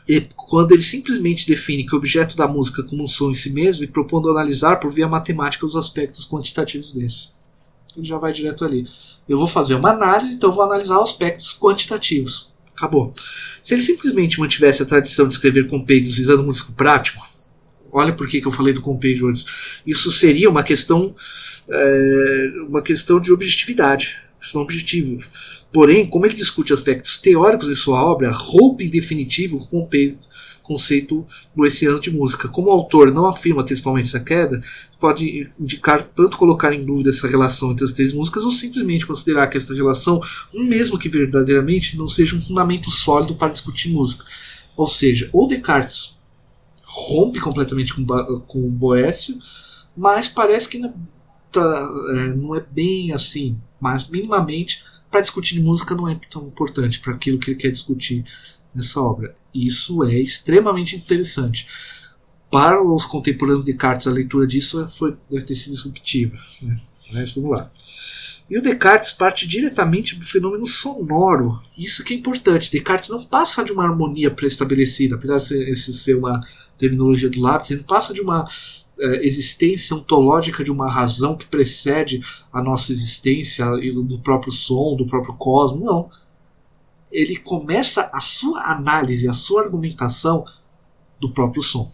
E 0.07 0.21
quando 0.35 0.73
ele 0.73 0.81
simplesmente 0.81 1.47
define 1.47 1.85
que 1.85 1.95
o 1.95 1.97
objeto 1.97 2.35
da 2.35 2.47
música 2.47 2.83
como 2.83 3.03
um 3.03 3.07
som 3.07 3.31
em 3.31 3.33
si 3.33 3.49
mesmo 3.51 3.83
e 3.83 3.87
propondo 3.87 4.29
analisar 4.29 4.79
por 4.79 4.91
via 4.91 5.07
matemática 5.07 5.65
os 5.65 5.75
aspectos 5.75 6.27
quantitativos 6.27 6.91
desse. 6.91 7.29
Ele 7.95 8.05
já 8.05 8.17
vai 8.17 8.33
direto 8.33 8.65
ali. 8.65 8.85
Eu 9.27 9.37
vou 9.37 9.47
fazer 9.47 9.75
uma 9.75 9.91
análise, 9.91 10.33
então 10.33 10.51
vou 10.51 10.63
analisar 10.63 10.99
os 10.99 11.11
aspectos 11.11 11.57
quantitativos. 11.57 12.51
Acabou. 12.75 13.11
Se 13.61 13.73
ele 13.73 13.81
simplesmente 13.81 14.39
mantivesse 14.39 14.83
a 14.83 14.85
tradição 14.85 15.27
de 15.27 15.35
escrever 15.35 15.67
compêndios 15.67 16.15
visando 16.15 16.43
músico 16.43 16.73
prático, 16.73 17.23
Olha 17.93 18.11
por 18.11 18.27
que, 18.27 18.43
eu 18.43 18.51
falei 18.51 18.73
do 18.73 18.81
Compage 18.81 19.23
hoje. 19.23 19.45
Isso 19.85 20.11
seria 20.11 20.49
uma 20.49 20.63
questão, 20.63 21.13
é, 21.69 22.53
uma 22.67 22.81
questão 22.81 23.19
de 23.19 23.31
objetividade, 23.31 24.17
questão 24.39 24.63
objetiva. 24.63 25.23
Porém, 25.71 26.07
como 26.07 26.25
ele 26.25 26.33
discute 26.33 26.73
aspectos 26.73 27.17
teóricos 27.17 27.67
de 27.67 27.75
sua 27.75 28.03
obra, 28.03 28.31
rompe 28.31 28.85
em 28.85 28.89
definitivo 28.89 29.67
o 29.71 29.87
conceito 30.63 31.23
boeciano 31.55 31.99
de 31.99 32.09
música. 32.09 32.47
Como 32.47 32.69
o 32.69 32.71
autor 32.71 33.11
não 33.11 33.27
afirma 33.27 33.63
textualmente 33.63 34.07
essa 34.07 34.19
queda, 34.19 34.59
pode 34.99 35.47
indicar 35.59 36.01
tanto 36.01 36.35
colocar 36.35 36.73
em 36.73 36.83
dúvida 36.83 37.11
essa 37.11 37.27
relação 37.27 37.71
entre 37.71 37.85
as 37.85 37.91
três 37.91 38.11
músicas 38.11 38.43
ou 38.43 38.51
simplesmente 38.51 39.05
considerar 39.05 39.47
que 39.47 39.57
esta 39.57 39.73
relação, 39.73 40.19
mesmo 40.51 40.97
que 40.97 41.09
verdadeiramente, 41.09 41.95
não 41.95 42.07
seja 42.07 42.35
um 42.35 42.41
fundamento 42.41 42.89
sólido 42.89 43.35
para 43.35 43.51
discutir 43.51 43.89
música. 43.89 44.25
Ou 44.75 44.87
seja, 44.87 45.29
ou 45.31 45.47
Descartes 45.47 46.12
rompe 46.93 47.39
completamente 47.39 47.93
com, 47.93 48.05
com 48.05 48.59
o 48.59 48.69
Boécio, 48.69 49.39
mas 49.97 50.27
parece 50.27 50.69
que 50.69 50.77
não, 50.77 50.93
tá, 51.51 51.89
é, 52.09 52.27
não 52.35 52.55
é 52.55 52.61
bem 52.61 53.11
assim. 53.11 53.57
Mas 53.79 54.07
minimamente, 54.07 54.83
para 55.09 55.21
discutir 55.21 55.59
música 55.59 55.95
não 55.95 56.07
é 56.07 56.19
tão 56.29 56.47
importante 56.47 56.99
para 56.99 57.13
aquilo 57.13 57.39
que 57.39 57.51
ele 57.51 57.59
quer 57.59 57.71
discutir 57.71 58.23
nessa 58.73 59.01
obra. 59.01 59.35
Isso 59.53 60.03
é 60.03 60.19
extremamente 60.19 60.95
interessante. 60.95 61.67
Para 62.51 62.83
os 62.83 63.05
contemporâneos 63.05 63.65
de 63.65 63.71
Descartes, 63.71 64.05
a 64.05 64.11
leitura 64.11 64.45
disso 64.45 64.87
foi, 64.87 65.17
deve 65.29 65.45
ter 65.45 65.55
sido 65.55 65.73
disruptiva. 65.73 66.37
Né? 66.61 66.75
Mas 67.13 67.31
vamos 67.31 67.51
lá. 67.51 67.71
E 68.49 68.57
o 68.57 68.61
Descartes 68.61 69.11
parte 69.11 69.47
diretamente 69.47 70.15
do 70.15 70.25
fenômeno 70.25 70.67
sonoro. 70.67 71.61
Isso 71.77 72.03
que 72.03 72.13
é 72.13 72.17
importante. 72.17 72.69
Descartes 72.69 73.09
não 73.09 73.23
passa 73.23 73.63
de 73.63 73.71
uma 73.71 73.83
harmonia 73.83 74.29
pré-estabelecida, 74.29 75.15
apesar 75.15 75.37
de 75.37 75.75
ser 75.75 76.15
uma 76.15 76.41
terminologia 76.77 77.29
do 77.29 77.39
lápis, 77.39 77.71
ele 77.71 77.83
passa 77.83 78.13
de 78.13 78.21
uma 78.21 78.45
é, 78.99 79.25
existência 79.25 79.95
ontológica 79.95 80.63
de 80.63 80.71
uma 80.71 80.91
razão 80.91 81.37
que 81.37 81.45
precede 81.45 82.21
a 82.51 82.61
nossa 82.61 82.91
existência 82.91 83.65
do 84.05 84.19
próprio 84.19 84.51
som, 84.51 84.95
do 84.95 85.07
próprio 85.07 85.33
cosmos. 85.35 85.83
Não. 85.83 86.09
Ele 87.11 87.37
começa 87.37 88.09
a 88.13 88.19
sua 88.19 88.71
análise, 88.71 89.27
a 89.27 89.33
sua 89.33 89.63
argumentação 89.63 90.43
do 91.19 91.31
próprio 91.31 91.63
som. 91.63 91.89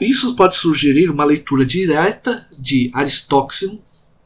Isso 0.00 0.34
pode 0.34 0.56
sugerir 0.56 1.10
uma 1.10 1.24
leitura 1.24 1.66
direta 1.66 2.46
de 2.58 2.90
Aristóxeno, 2.94 3.78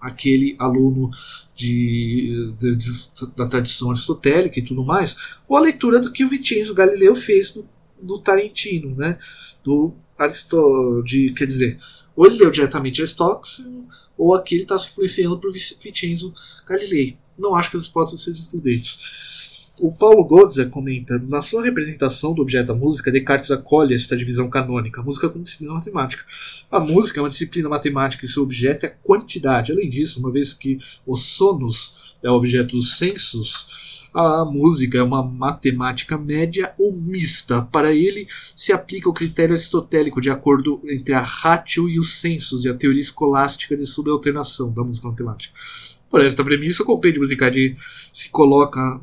aquele 0.05 0.55
aluno 0.59 1.11
de, 1.55 2.55
de, 2.59 2.77
de, 2.77 2.89
da 3.35 3.47
tradição 3.47 3.91
aristotélica 3.91 4.59
e 4.59 4.63
tudo 4.63 4.85
mais, 4.85 5.17
ou 5.49 5.57
a 5.57 5.61
leitura 5.61 5.99
do 5.99 6.13
que 6.13 6.25
o 6.25 6.29
Vicenzo 6.29 6.75
Galileu 6.75 7.15
fez 7.15 7.59
no, 8.03 8.19
Tarentino, 8.19 8.95
né? 8.95 9.19
do 9.65 9.95
Aristóteles, 10.19 11.05
de, 11.05 11.33
quer 11.33 11.47
dizer, 11.47 11.79
ou 12.15 12.27
ele 12.27 12.37
leu 12.37 12.51
diretamente 12.51 13.01
Aristóteles, 13.01 13.67
ou 14.17 14.35
aqui 14.35 14.57
ele 14.57 14.65
está 14.65 14.79
se 14.79 14.91
influenciando 14.91 15.39
por 15.39 15.51
Vicenzo 15.51 16.35
Galilei. 16.69 17.17
Não 17.39 17.55
acho 17.55 17.71
que 17.71 17.77
eles 17.77 17.89
possam 17.89 18.19
ser 18.19 18.33
excludentes. 18.33 19.44
O 19.81 19.91
Paulo 19.91 20.25
Gozza 20.25 20.67
comenta: 20.67 21.19
na 21.19 21.43
sua 21.43 21.63
representação 21.63 22.33
do 22.33 22.43
objeto 22.43 22.69
da 22.69 22.75
música, 22.75 23.11
Descartes 23.11 23.51
acolhe 23.51 23.95
esta 23.95 24.17
divisão 24.17 24.49
canônica, 24.49 25.01
a 25.01 25.05
música 25.05 25.29
como 25.29 25.43
disciplina 25.43 25.75
matemática. 25.75 26.25
A 26.71 26.79
música 26.79 27.19
é 27.19 27.23
uma 27.23 27.29
disciplina 27.29 27.69
matemática 27.69 28.25
e 28.25 28.29
seu 28.29 28.45
objeto 28.45 28.87
é 28.87 28.89
quantidade. 28.89 29.73
Além 29.73 29.89
disso, 29.89 30.21
uma 30.21 30.31
vez 30.31 30.53
que 30.53 30.79
o 31.05 31.17
sonos 31.17 32.17
é 32.23 32.31
o 32.31 32.35
objeto 32.35 32.77
dos 32.77 32.97
sensos, 32.97 34.09
a 34.15 34.45
música 34.45 34.97
é 34.97 35.03
uma 35.03 35.25
matemática 35.25 36.17
média 36.17 36.73
ou 36.79 36.93
mista. 36.93 37.61
Para 37.61 37.93
ele, 37.93 38.29
se 38.55 38.73
aplica 38.73 39.09
o 39.09 39.13
critério 39.13 39.55
aristotélico 39.55 40.21
de 40.21 40.31
acordo 40.31 40.81
entre 40.87 41.15
a 41.15 41.21
ratio 41.21 41.89
e 41.89 41.99
os 41.99 42.21
sensos 42.21 42.65
e 42.65 42.69
a 42.69 42.75
teoria 42.75 43.01
escolástica 43.01 43.77
de 43.77 43.85
subalternação 43.85 44.73
da 44.73 44.85
música 44.85 45.09
matemática. 45.09 45.53
Por 46.15 46.25
esta 46.25 46.45
premissa, 46.45 46.85
o 46.85 46.87
compêndio 46.87 47.23
musicade 47.23 47.77
se 48.13 48.31
coloca 48.31 49.01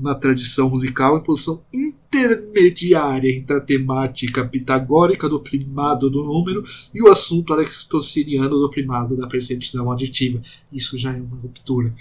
na 0.00 0.14
tradição 0.14 0.70
musical 0.70 1.18
em 1.18 1.22
posição 1.22 1.62
intermediária 1.70 3.30
entre 3.30 3.58
a 3.58 3.60
temática 3.60 4.42
pitagórica 4.42 5.28
do 5.28 5.38
primado 5.38 6.08
do 6.08 6.24
número 6.24 6.64
e 6.94 7.02
o 7.02 7.12
assunto 7.12 7.52
aristoteliano 7.52 8.58
do 8.58 8.70
primado 8.70 9.14
da 9.14 9.26
percepção 9.26 9.92
aditiva. 9.92 10.40
Isso 10.72 10.96
já 10.96 11.14
é 11.14 11.20
uma 11.20 11.36
ruptura. 11.36 11.94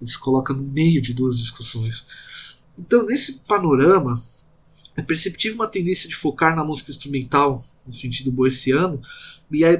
Ele 0.00 0.10
se 0.10 0.18
coloca 0.18 0.54
no 0.54 0.62
meio 0.62 1.02
de 1.02 1.12
duas 1.12 1.36
discussões. 1.36 2.06
Então, 2.78 3.04
nesse 3.04 3.40
panorama, 3.46 4.14
é 4.96 5.02
perceptível 5.02 5.56
uma 5.56 5.68
tendência 5.68 6.08
de 6.08 6.16
focar 6.16 6.56
na 6.56 6.64
música 6.64 6.90
instrumental, 6.90 7.62
no 7.86 7.92
sentido 7.92 8.32
boeciano, 8.32 9.02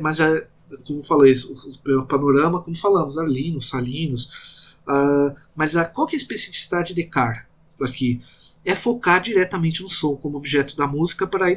mas 0.03 0.18
já 0.18 0.45
como 0.87 1.03
falei, 1.03 1.33
o 1.33 2.07
panorama, 2.07 2.62
como 2.62 2.77
falamos, 2.77 3.19
Arlinos, 3.19 3.69
Salinos, 3.69 4.59
Uh, 4.89 5.37
mas 5.55 5.77
a, 5.77 5.85
qual 5.85 6.09
é 6.09 6.14
a 6.14 6.16
especificidade 6.16 6.89
de 6.89 7.03
Descartes 7.03 7.47
aqui? 7.83 8.23
É 8.64 8.75
focar 8.75 9.21
diretamente 9.21 9.83
no 9.83 9.89
som 9.89 10.16
como 10.16 10.39
objeto 10.39 10.75
da 10.77 10.87
música 10.87 11.27
para 11.27 11.47
aí 11.47 11.57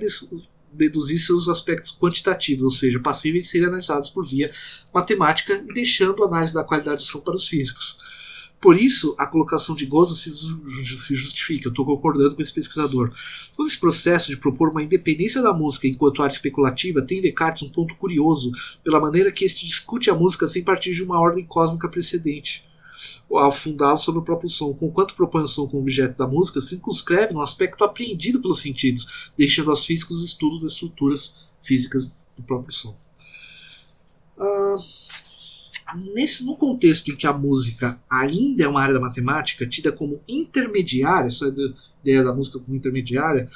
deduzir 0.73 1.17
seus 1.19 1.47
aspectos 1.47 1.97
quantitativos, 1.97 2.63
ou 2.63 2.71
seja, 2.71 2.99
passíveis 2.99 3.45
de 3.45 3.49
serem 3.49 3.67
analisados 3.67 4.09
por 4.09 4.25
via 4.25 4.51
matemática 4.93 5.53
e 5.53 5.73
deixando 5.73 6.23
a 6.23 6.27
análise 6.27 6.53
da 6.53 6.63
qualidade 6.63 7.03
do 7.03 7.07
som 7.07 7.21
para 7.21 7.35
os 7.35 7.47
físicos. 7.47 7.97
Por 8.61 8.79
isso, 8.79 9.15
a 9.17 9.25
colocação 9.25 9.75
de 9.75 9.87
Gozo 9.87 10.15
se, 10.15 10.29
justifica. 11.15 11.67
Eu 11.67 11.71
estou 11.71 11.83
concordando 11.83 12.35
com 12.35 12.41
esse 12.41 12.53
pesquisador. 12.53 13.11
Todo 13.57 13.67
esse 13.67 13.79
processo 13.79 14.29
de 14.29 14.37
propor 14.37 14.69
uma 14.69 14.83
independência 14.83 15.41
da 15.41 15.51
música 15.51 15.87
enquanto 15.87 16.21
arte 16.21 16.35
especulativa 16.35 17.01
tem 17.01 17.17
em 17.17 17.21
Descartes 17.21 17.63
um 17.63 17.69
ponto 17.69 17.95
curioso 17.95 18.51
pela 18.83 18.99
maneira 18.99 19.31
que 19.31 19.45
este 19.45 19.65
discute 19.65 20.11
a 20.11 20.15
música 20.15 20.47
sem 20.47 20.63
partir 20.63 20.93
de 20.93 21.01
uma 21.01 21.19
ordem 21.19 21.43
cósmica 21.43 21.89
precedente 21.89 22.69
ao 23.31 23.51
fundá-lo 23.51 23.97
sobre 23.97 24.21
o 24.21 24.23
próprio 24.23 24.49
som. 24.49 24.73
Conquanto 24.73 25.15
propõe 25.15 25.43
o 25.43 25.47
som 25.47 25.67
como 25.67 25.81
objeto 25.81 26.17
da 26.17 26.27
música, 26.27 26.61
circunscreve 26.61 27.33
no 27.33 27.41
aspecto 27.41 27.83
apreendido 27.83 28.39
pelos 28.39 28.61
sentidos, 28.61 29.31
deixando 29.35 29.71
aos 29.71 29.83
físicos 29.83 30.21
o 30.21 30.25
estudo 30.25 30.59
das 30.59 30.73
estruturas 30.73 31.49
físicas 31.61 32.27
do 32.37 32.43
próprio 32.43 32.71
som. 32.71 32.95
Uh, 34.37 34.75
nesse, 35.95 36.45
no 36.45 36.55
contexto 36.55 37.11
em 37.11 37.15
que 37.15 37.27
a 37.27 37.33
música 37.33 38.01
ainda 38.09 38.63
é 38.63 38.67
uma 38.67 38.81
área 38.81 38.93
da 38.93 38.99
matemática, 38.99 39.67
tida 39.67 39.91
como 39.91 40.21
intermediária, 40.27 41.27
essa 41.27 41.53
ideia 42.01 42.23
da 42.23 42.33
música 42.33 42.59
como 42.59 42.75
intermediária, 42.75 43.47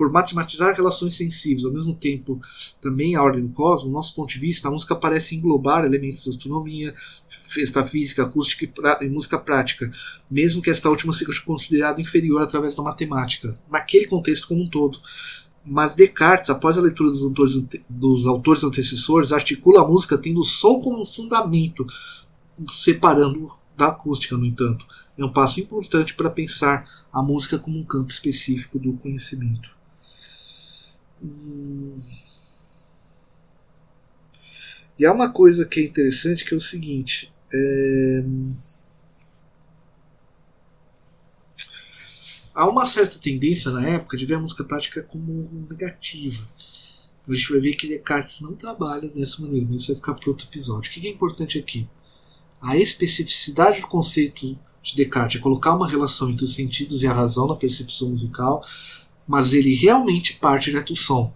por 0.00 0.10
matematizar 0.10 0.74
relações 0.74 1.14
sensíveis, 1.14 1.66
ao 1.66 1.72
mesmo 1.72 1.94
tempo 1.94 2.40
também 2.80 3.16
a 3.16 3.22
ordem 3.22 3.46
do 3.46 3.52
cosmos, 3.52 3.90
do 3.90 3.92
nosso 3.92 4.14
ponto 4.14 4.30
de 4.30 4.38
vista, 4.38 4.66
a 4.66 4.70
música 4.70 4.96
parece 4.96 5.36
englobar 5.36 5.84
elementos 5.84 6.24
da 6.24 6.30
astronomia, 6.30 6.94
física, 7.84 8.22
acústica 8.22 8.64
e, 8.64 9.04
e, 9.04 9.10
música 9.10 9.38
prática, 9.38 9.90
mesmo 10.30 10.62
que 10.62 10.70
esta 10.70 10.88
última 10.88 11.12
seja 11.12 11.42
considerada 11.42 12.00
inferior 12.00 12.40
através 12.40 12.74
da 12.74 12.82
matemática, 12.82 13.54
naquele 13.70 14.06
contexto 14.06 14.48
como 14.48 14.62
um 14.62 14.70
todo. 14.70 14.98
Mas 15.64 15.94
Descartes, 15.94 16.50
após 16.50 16.78
a 16.78 16.80
leitura 16.80 17.10
dos 17.10 17.22
autores, 17.22 17.54
dos 17.88 18.26
autores 18.26 18.64
antecessores, 18.64 19.32
articula 19.32 19.82
a 19.82 19.86
música 19.86 20.16
tendo 20.16 20.40
o 20.40 20.44
som 20.44 20.80
como 20.80 21.04
fundamento, 21.04 21.86
separando 22.68 23.46
da 23.76 23.88
acústica, 23.88 24.36
no 24.36 24.46
entanto. 24.46 24.86
É 25.16 25.24
um 25.24 25.32
passo 25.32 25.60
importante 25.60 26.14
para 26.14 26.30
pensar 26.30 27.06
a 27.12 27.22
música 27.22 27.58
como 27.58 27.78
um 27.78 27.84
campo 27.84 28.10
específico 28.10 28.78
do 28.78 28.94
conhecimento. 28.94 29.70
Hum. 31.22 31.96
E 34.98 35.06
há 35.06 35.12
uma 35.12 35.30
coisa 35.30 35.64
que 35.64 35.80
é 35.80 35.84
interessante 35.84 36.44
que 36.44 36.52
é 36.52 36.56
o 36.56 36.60
seguinte. 36.60 37.32
É... 37.52 38.22
Há 42.54 42.68
uma 42.68 42.84
certa 42.84 43.18
tendência 43.18 43.70
na 43.70 43.86
época 43.86 44.16
de 44.16 44.26
ver 44.26 44.34
a 44.34 44.40
música 44.40 44.64
prática 44.64 45.02
como 45.02 45.66
negativa. 45.70 46.42
A 47.28 47.34
gente 47.34 47.52
vai 47.52 47.60
ver 47.60 47.74
que 47.74 47.86
Descartes 47.86 48.40
não 48.40 48.54
trabalha 48.54 49.08
dessa 49.08 49.40
maneira, 49.42 49.66
mas 49.70 49.82
isso 49.82 49.88
vai 49.88 49.96
ficar 49.96 50.14
para 50.14 50.30
outro 50.30 50.46
episódio. 50.48 50.90
O 50.90 50.92
que 50.92 51.06
é 51.06 51.10
importante 51.10 51.58
aqui? 51.58 51.88
A 52.60 52.76
especificidade 52.76 53.80
do 53.80 53.86
conceito 53.86 54.58
de 54.82 54.96
Descartes 54.96 55.38
é 55.38 55.42
colocar 55.42 55.74
uma 55.74 55.88
relação 55.88 56.30
entre 56.30 56.44
os 56.44 56.54
sentidos 56.54 57.02
e 57.02 57.06
a 57.06 57.12
razão 57.12 57.46
na 57.46 57.54
percepção 57.54 58.08
musical, 58.08 58.64
mas 59.26 59.52
ele 59.52 59.74
realmente 59.74 60.34
parte 60.34 60.70
direto 60.70 60.92
do 60.92 60.98
som. 60.98 61.32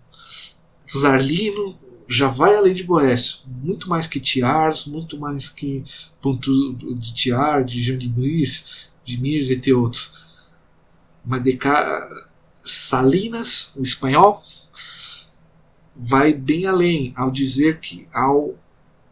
Zarlino 0.90 1.78
já 2.08 2.28
vai 2.28 2.54
além 2.56 2.74
de 2.74 2.82
Boécio, 2.82 3.38
muito 3.46 3.88
mais 3.88 4.06
que 4.06 4.20
Tiars, 4.20 4.86
muito 4.86 5.18
mais 5.18 5.48
que 5.48 5.84
ponto 6.20 6.74
de 6.74 7.14
Tiar, 7.14 7.64
de 7.64 7.82
Jean 7.82 7.96
de 7.96 8.08
Mirs, 8.08 8.88
de 9.04 9.20
Mirs 9.20 9.48
e 9.48 9.72
outros. 9.72 10.12
Mas 11.24 11.42
Salinas, 12.64 13.72
o 13.76 13.82
espanhol, 13.82 14.42
vai 15.94 16.32
bem 16.32 16.66
além 16.66 17.12
ao 17.16 17.30
dizer 17.30 17.80
que 17.80 18.08
ao 18.12 18.54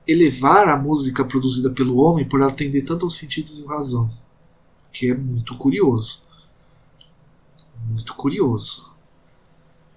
elevar 0.07 0.69
a 0.69 0.77
música 0.77 1.25
produzida 1.25 1.71
pelo 1.71 1.97
homem 1.97 2.29
por 2.29 2.43
atender 2.43 2.83
tanto 2.83 3.07
aos 3.07 3.17
sentidos 3.17 3.59
e 3.59 3.67
razão, 3.67 4.09
que 4.93 5.11
é 5.11 5.15
muito 5.15 5.57
curioso 5.57 6.23
muito 7.89 8.15
curioso. 8.15 8.93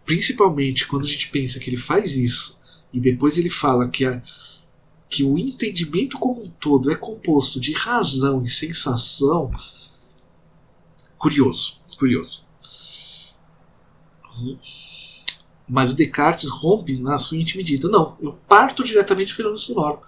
Principalmente 0.05 0.87
quando 0.87 1.05
a 1.05 1.07
gente 1.07 1.29
pensa 1.29 1.59
que 1.59 1.69
ele 1.69 1.77
faz 1.77 2.15
isso 2.15 2.59
e 2.93 2.99
depois 2.99 3.37
ele 3.37 3.49
fala 3.49 3.89
que, 3.89 4.05
a, 4.05 4.21
que 5.09 5.23
o 5.23 5.37
entendimento 5.37 6.17
como 6.17 6.43
um 6.43 6.49
todo 6.49 6.91
é 6.91 6.95
composto 6.95 7.59
de 7.59 7.73
razão 7.73 8.43
e 8.43 8.49
sensação. 8.49 9.51
Curioso, 11.17 11.79
curioso. 11.97 12.45
Mas 15.67 15.91
o 15.91 15.95
Descartes 15.95 16.49
rompe 16.49 16.99
na 16.99 17.17
sua 17.17 17.37
medida. 17.37 17.87
Não, 17.87 18.17
eu 18.21 18.33
parto 18.47 18.83
diretamente 18.83 19.31
do 19.31 19.35
fenômeno 19.35 19.57
sonoro. 19.57 19.99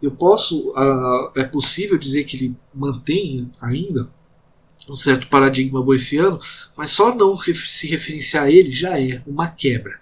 Eu 0.00 0.10
posso, 0.10 0.70
uh, 0.70 1.32
é 1.34 1.44
possível 1.44 1.96
dizer 1.98 2.24
que 2.24 2.36
ele 2.36 2.56
mantém 2.74 3.50
ainda 3.60 4.08
um 4.88 4.94
certo 4.94 5.26
paradigma 5.28 5.82
boiciano, 5.82 6.38
mas 6.76 6.92
só 6.92 7.14
não 7.14 7.36
se 7.36 7.86
referenciar 7.86 8.44
a 8.44 8.50
ele 8.50 8.70
já 8.70 9.00
é 9.00 9.22
uma 9.26 9.48
quebra. 9.48 10.00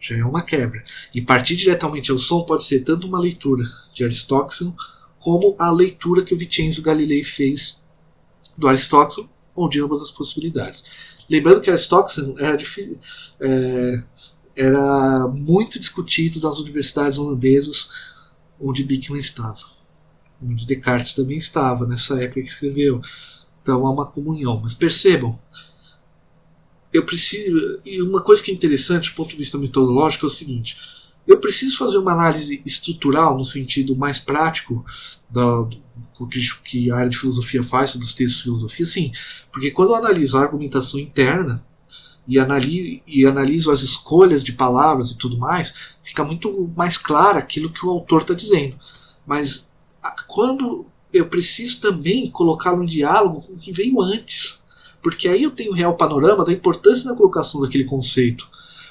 Já 0.00 0.16
é 0.16 0.24
uma 0.24 0.42
quebra. 0.42 0.82
E 1.12 1.20
partir 1.20 1.56
diretamente 1.56 2.10
ao 2.10 2.18
som 2.18 2.44
pode 2.44 2.64
ser 2.64 2.80
tanto 2.80 3.06
uma 3.06 3.18
leitura 3.18 3.64
de 3.92 4.04
Aristóteles 4.04 4.72
como 5.18 5.56
a 5.58 5.70
leitura 5.70 6.22
que 6.22 6.32
o 6.32 6.38
Vincenzo 6.38 6.80
Galilei 6.80 7.24
fez 7.24 7.80
do 8.56 8.68
Aristóteles, 8.68 9.28
ou 9.58 9.68
de 9.68 9.80
ambas 9.80 10.00
as 10.00 10.10
possibilidades. 10.10 10.84
Lembrando 11.28 11.60
que 11.60 11.70
Aristóteles 11.70 12.32
era, 12.38 12.56
é, 13.40 14.02
era 14.56 15.28
muito 15.28 15.78
discutido 15.78 16.40
nas 16.40 16.58
universidades 16.58 17.18
holandesas 17.18 17.90
onde 18.60 18.84
Beckman 18.84 19.18
estava, 19.18 19.60
onde 20.42 20.66
Descartes 20.66 21.14
também 21.14 21.36
estava 21.36 21.86
nessa 21.86 22.22
época 22.22 22.40
que 22.40 22.48
escreveu. 22.48 23.00
Então 23.62 23.86
há 23.86 23.90
uma 23.90 24.06
comunhão. 24.06 24.60
Mas 24.62 24.74
percebam, 24.74 25.36
eu 26.92 27.04
preciso. 27.04 27.80
E 27.84 28.00
uma 28.00 28.22
coisa 28.22 28.42
que 28.42 28.50
é 28.50 28.54
interessante 28.54 29.10
do 29.10 29.16
ponto 29.16 29.30
de 29.30 29.36
vista 29.36 29.58
metodológico 29.58 30.26
é 30.26 30.28
o 30.28 30.30
seguinte: 30.30 30.76
eu 31.28 31.38
preciso 31.38 31.78
fazer 31.78 31.98
uma 31.98 32.12
análise 32.12 32.60
estrutural 32.64 33.36
no 33.36 33.44
sentido 33.44 33.94
mais 33.94 34.18
prático 34.18 34.84
da, 35.30 35.60
do 36.18 36.26
que, 36.28 36.40
que 36.64 36.90
a 36.90 36.96
área 36.96 37.10
de 37.10 37.18
filosofia 37.18 37.62
faz 37.62 37.90
sobre 37.90 38.06
os 38.06 38.14
textos 38.14 38.38
de 38.38 38.44
filosofia, 38.44 38.86
sim, 38.86 39.12
porque 39.52 39.70
quando 39.70 39.90
eu 39.90 39.96
analiso 39.96 40.36
a 40.36 40.40
argumentação 40.40 40.98
interna 40.98 41.64
e 42.26 42.38
analiso, 42.38 43.00
e 43.06 43.26
analiso 43.26 43.70
as 43.70 43.82
escolhas 43.82 44.42
de 44.42 44.52
palavras 44.52 45.10
e 45.10 45.16
tudo 45.16 45.38
mais, 45.38 45.94
fica 46.02 46.24
muito 46.24 46.70
mais 46.76 46.98
claro 46.98 47.38
aquilo 47.38 47.70
que 47.70 47.86
o 47.86 47.90
autor 47.90 48.22
está 48.22 48.34
dizendo. 48.34 48.76
Mas 49.24 49.70
quando 50.26 50.86
eu 51.12 51.28
preciso 51.28 51.80
também 51.80 52.30
colocá-lo 52.30 52.82
em 52.82 52.86
diálogo 52.86 53.42
com 53.42 53.54
o 53.54 53.58
que 53.58 53.72
veio 53.72 54.00
antes. 54.00 54.62
Porque 55.02 55.28
aí 55.28 55.42
eu 55.42 55.50
tenho 55.50 55.72
o 55.72 55.74
real 55.74 55.96
panorama 55.96 56.44
da 56.44 56.52
importância 56.52 57.08
da 57.08 57.16
colocação 57.16 57.60
daquele 57.60 57.84
conceito. 57.84 58.48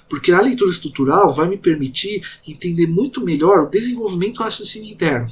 Porque 0.09 0.31
a 0.31 0.41
leitura 0.41 0.71
estrutural 0.71 1.33
vai 1.33 1.47
me 1.47 1.57
permitir 1.57 2.21
entender 2.47 2.87
muito 2.87 3.23
melhor 3.23 3.65
o 3.65 3.69
desenvolvimento 3.69 4.35
do 4.35 4.43
raciocínio 4.43 4.91
interno. 4.91 5.27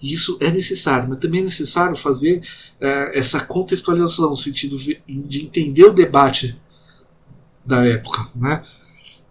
E 0.00 0.12
isso 0.12 0.38
é 0.40 0.50
necessário, 0.50 1.08
mas 1.08 1.18
também 1.18 1.40
é 1.40 1.44
necessário 1.44 1.96
fazer 1.96 2.40
é, 2.80 3.18
essa 3.18 3.40
contextualização, 3.40 4.30
no 4.30 4.36
sentido 4.36 4.76
de 4.78 5.00
entender 5.44 5.84
o 5.84 5.92
debate 5.92 6.56
da 7.64 7.84
época. 7.84 8.26
Né? 8.34 8.64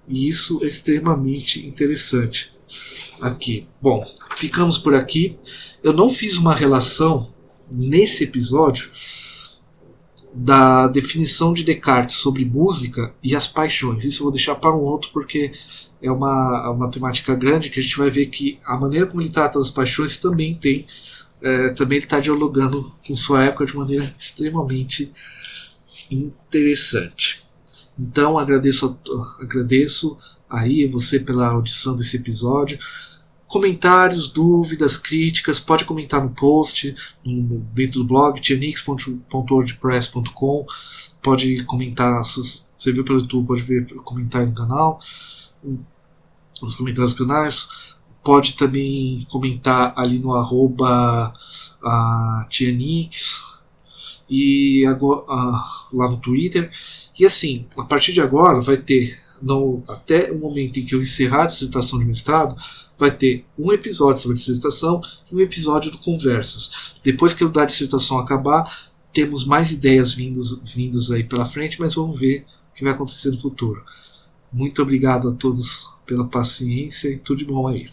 E 0.08 0.28
isso 0.28 0.64
é 0.64 0.68
extremamente 0.68 1.66
interessante 1.66 2.54
aqui. 3.22 3.68
Bom, 3.82 4.06
ficamos 4.36 4.78
por 4.78 4.94
aqui. 4.94 5.38
Eu 5.82 5.94
não 5.94 6.10
fiz 6.10 6.38
uma 6.38 6.54
relação 6.54 7.34
nesse 7.74 8.24
episódio 8.24 8.92
da 10.40 10.88
definição 10.88 11.52
de 11.52 11.64
Descartes 11.64 12.18
sobre 12.18 12.46
música 12.46 13.12
e 13.24 13.36
as 13.36 13.48
paixões. 13.48 14.06
Isso 14.06 14.20
eu 14.22 14.26
vou 14.26 14.32
deixar 14.32 14.54
para 14.54 14.76
um 14.76 14.82
outro 14.82 15.10
porque 15.12 15.52
é 16.00 16.12
uma, 16.12 16.70
uma 16.70 16.92
temática 16.92 17.34
grande 17.34 17.72
que 17.72 17.80
a 17.80 17.84
gente 17.84 17.98
vai 17.98 18.12
ver 18.12 18.28
que 18.28 18.60
a 18.64 18.78
maneira 18.78 19.08
como 19.08 19.20
ele 19.20 19.32
trata 19.32 19.58
das 19.58 19.72
paixões 19.72 20.16
também 20.18 20.54
tem 20.54 20.86
é, 21.42 21.70
também 21.70 21.98
ele 21.98 22.06
está 22.06 22.20
dialogando 22.20 22.84
com 23.08 23.16
sua 23.16 23.46
época 23.46 23.66
de 23.66 23.76
maneira 23.76 24.16
extremamente 24.20 25.12
interessante. 26.12 27.42
Então 27.98 28.38
agradeço, 28.38 28.96
agradeço 29.40 30.18
aí 30.48 30.86
você 30.86 31.20
pela 31.20 31.48
audição 31.48 31.96
desse 31.96 32.18
episódio 32.18 32.78
comentários, 33.48 34.30
dúvidas, 34.30 34.98
críticas, 34.98 35.60
pode 35.60 35.86
comentar 35.86 36.24
no 36.24 36.32
post, 36.32 36.95
no, 37.24 37.60
dentro 37.74 38.02
do 38.02 38.06
blog, 38.06 38.41
tianix.wordpress.com, 38.41 40.66
pode 41.22 41.64
comentar, 41.64 42.24
você 42.24 42.91
viu 42.91 43.04
pelo 43.04 43.20
YouTube, 43.20 43.48
pode 43.48 43.62
ver 43.62 43.86
comentar 44.04 44.43
no 44.45 44.54
canal, 44.54 45.00
nos 46.62 46.76
comentários 46.76 47.14
dos 47.14 47.20
canais, 47.20 47.68
pode 48.24 48.54
também 48.54 49.18
comentar 49.30 49.93
ali 49.95 50.20
no 50.20 50.36
arroba 50.36 51.34
a 51.82 52.45
Tianix 52.50 53.64
e 54.30 54.86
agora, 54.86 55.24
lá 55.93 56.12
no 56.12 56.18
Twitter. 56.18 56.70
E 57.18 57.26
assim, 57.26 57.66
a 57.78 57.86
partir 57.86 58.12
de 58.12 58.20
agora 58.20 58.60
vai 58.60 58.76
ter, 58.78 59.18
no, 59.42 59.84
até 59.88 60.32
o 60.32 60.40
momento 60.40 60.80
em 60.80 60.86
que 60.86 60.96
eu 60.96 61.00
encerrar 61.00 61.44
a 61.44 61.48
dissertação 61.48 62.00
de 62.00 62.06
mestrado, 62.06 62.56
vai 62.98 63.12
ter 63.12 63.46
um 63.58 63.72
episódio 63.72 64.22
sobre 64.22 64.36
a 64.36 64.40
dissertação 64.40 65.02
e 65.32 65.36
um 65.36 65.40
episódio 65.40 65.92
do 65.92 66.00
Conversas. 66.00 66.96
Depois 67.04 67.34
que 67.34 67.44
eu 67.44 67.50
da 67.50 67.66
dissertação 67.66 68.18
acabar, 68.18 68.90
temos 69.14 69.46
mais 69.46 69.72
ideias 69.72 70.14
vindos, 70.14 70.60
vindos 70.64 71.12
aí 71.12 71.24
pela 71.24 71.46
frente, 71.46 71.80
mas 71.80 71.96
vamos 71.96 72.20
ver 72.20 72.46
o 72.72 72.76
que 72.76 72.84
vai 72.84 72.94
acontecer 72.94 73.32
no 73.32 73.40
futuro. 73.40 73.84
Muito 74.52 74.82
obrigado 74.82 75.30
a 75.30 75.34
todos 75.34 75.88
pela 76.06 76.26
paciência 76.26 77.10
e 77.10 77.18
tudo 77.18 77.40
de 77.40 77.46
bom 77.46 77.68
aí. 77.68 77.86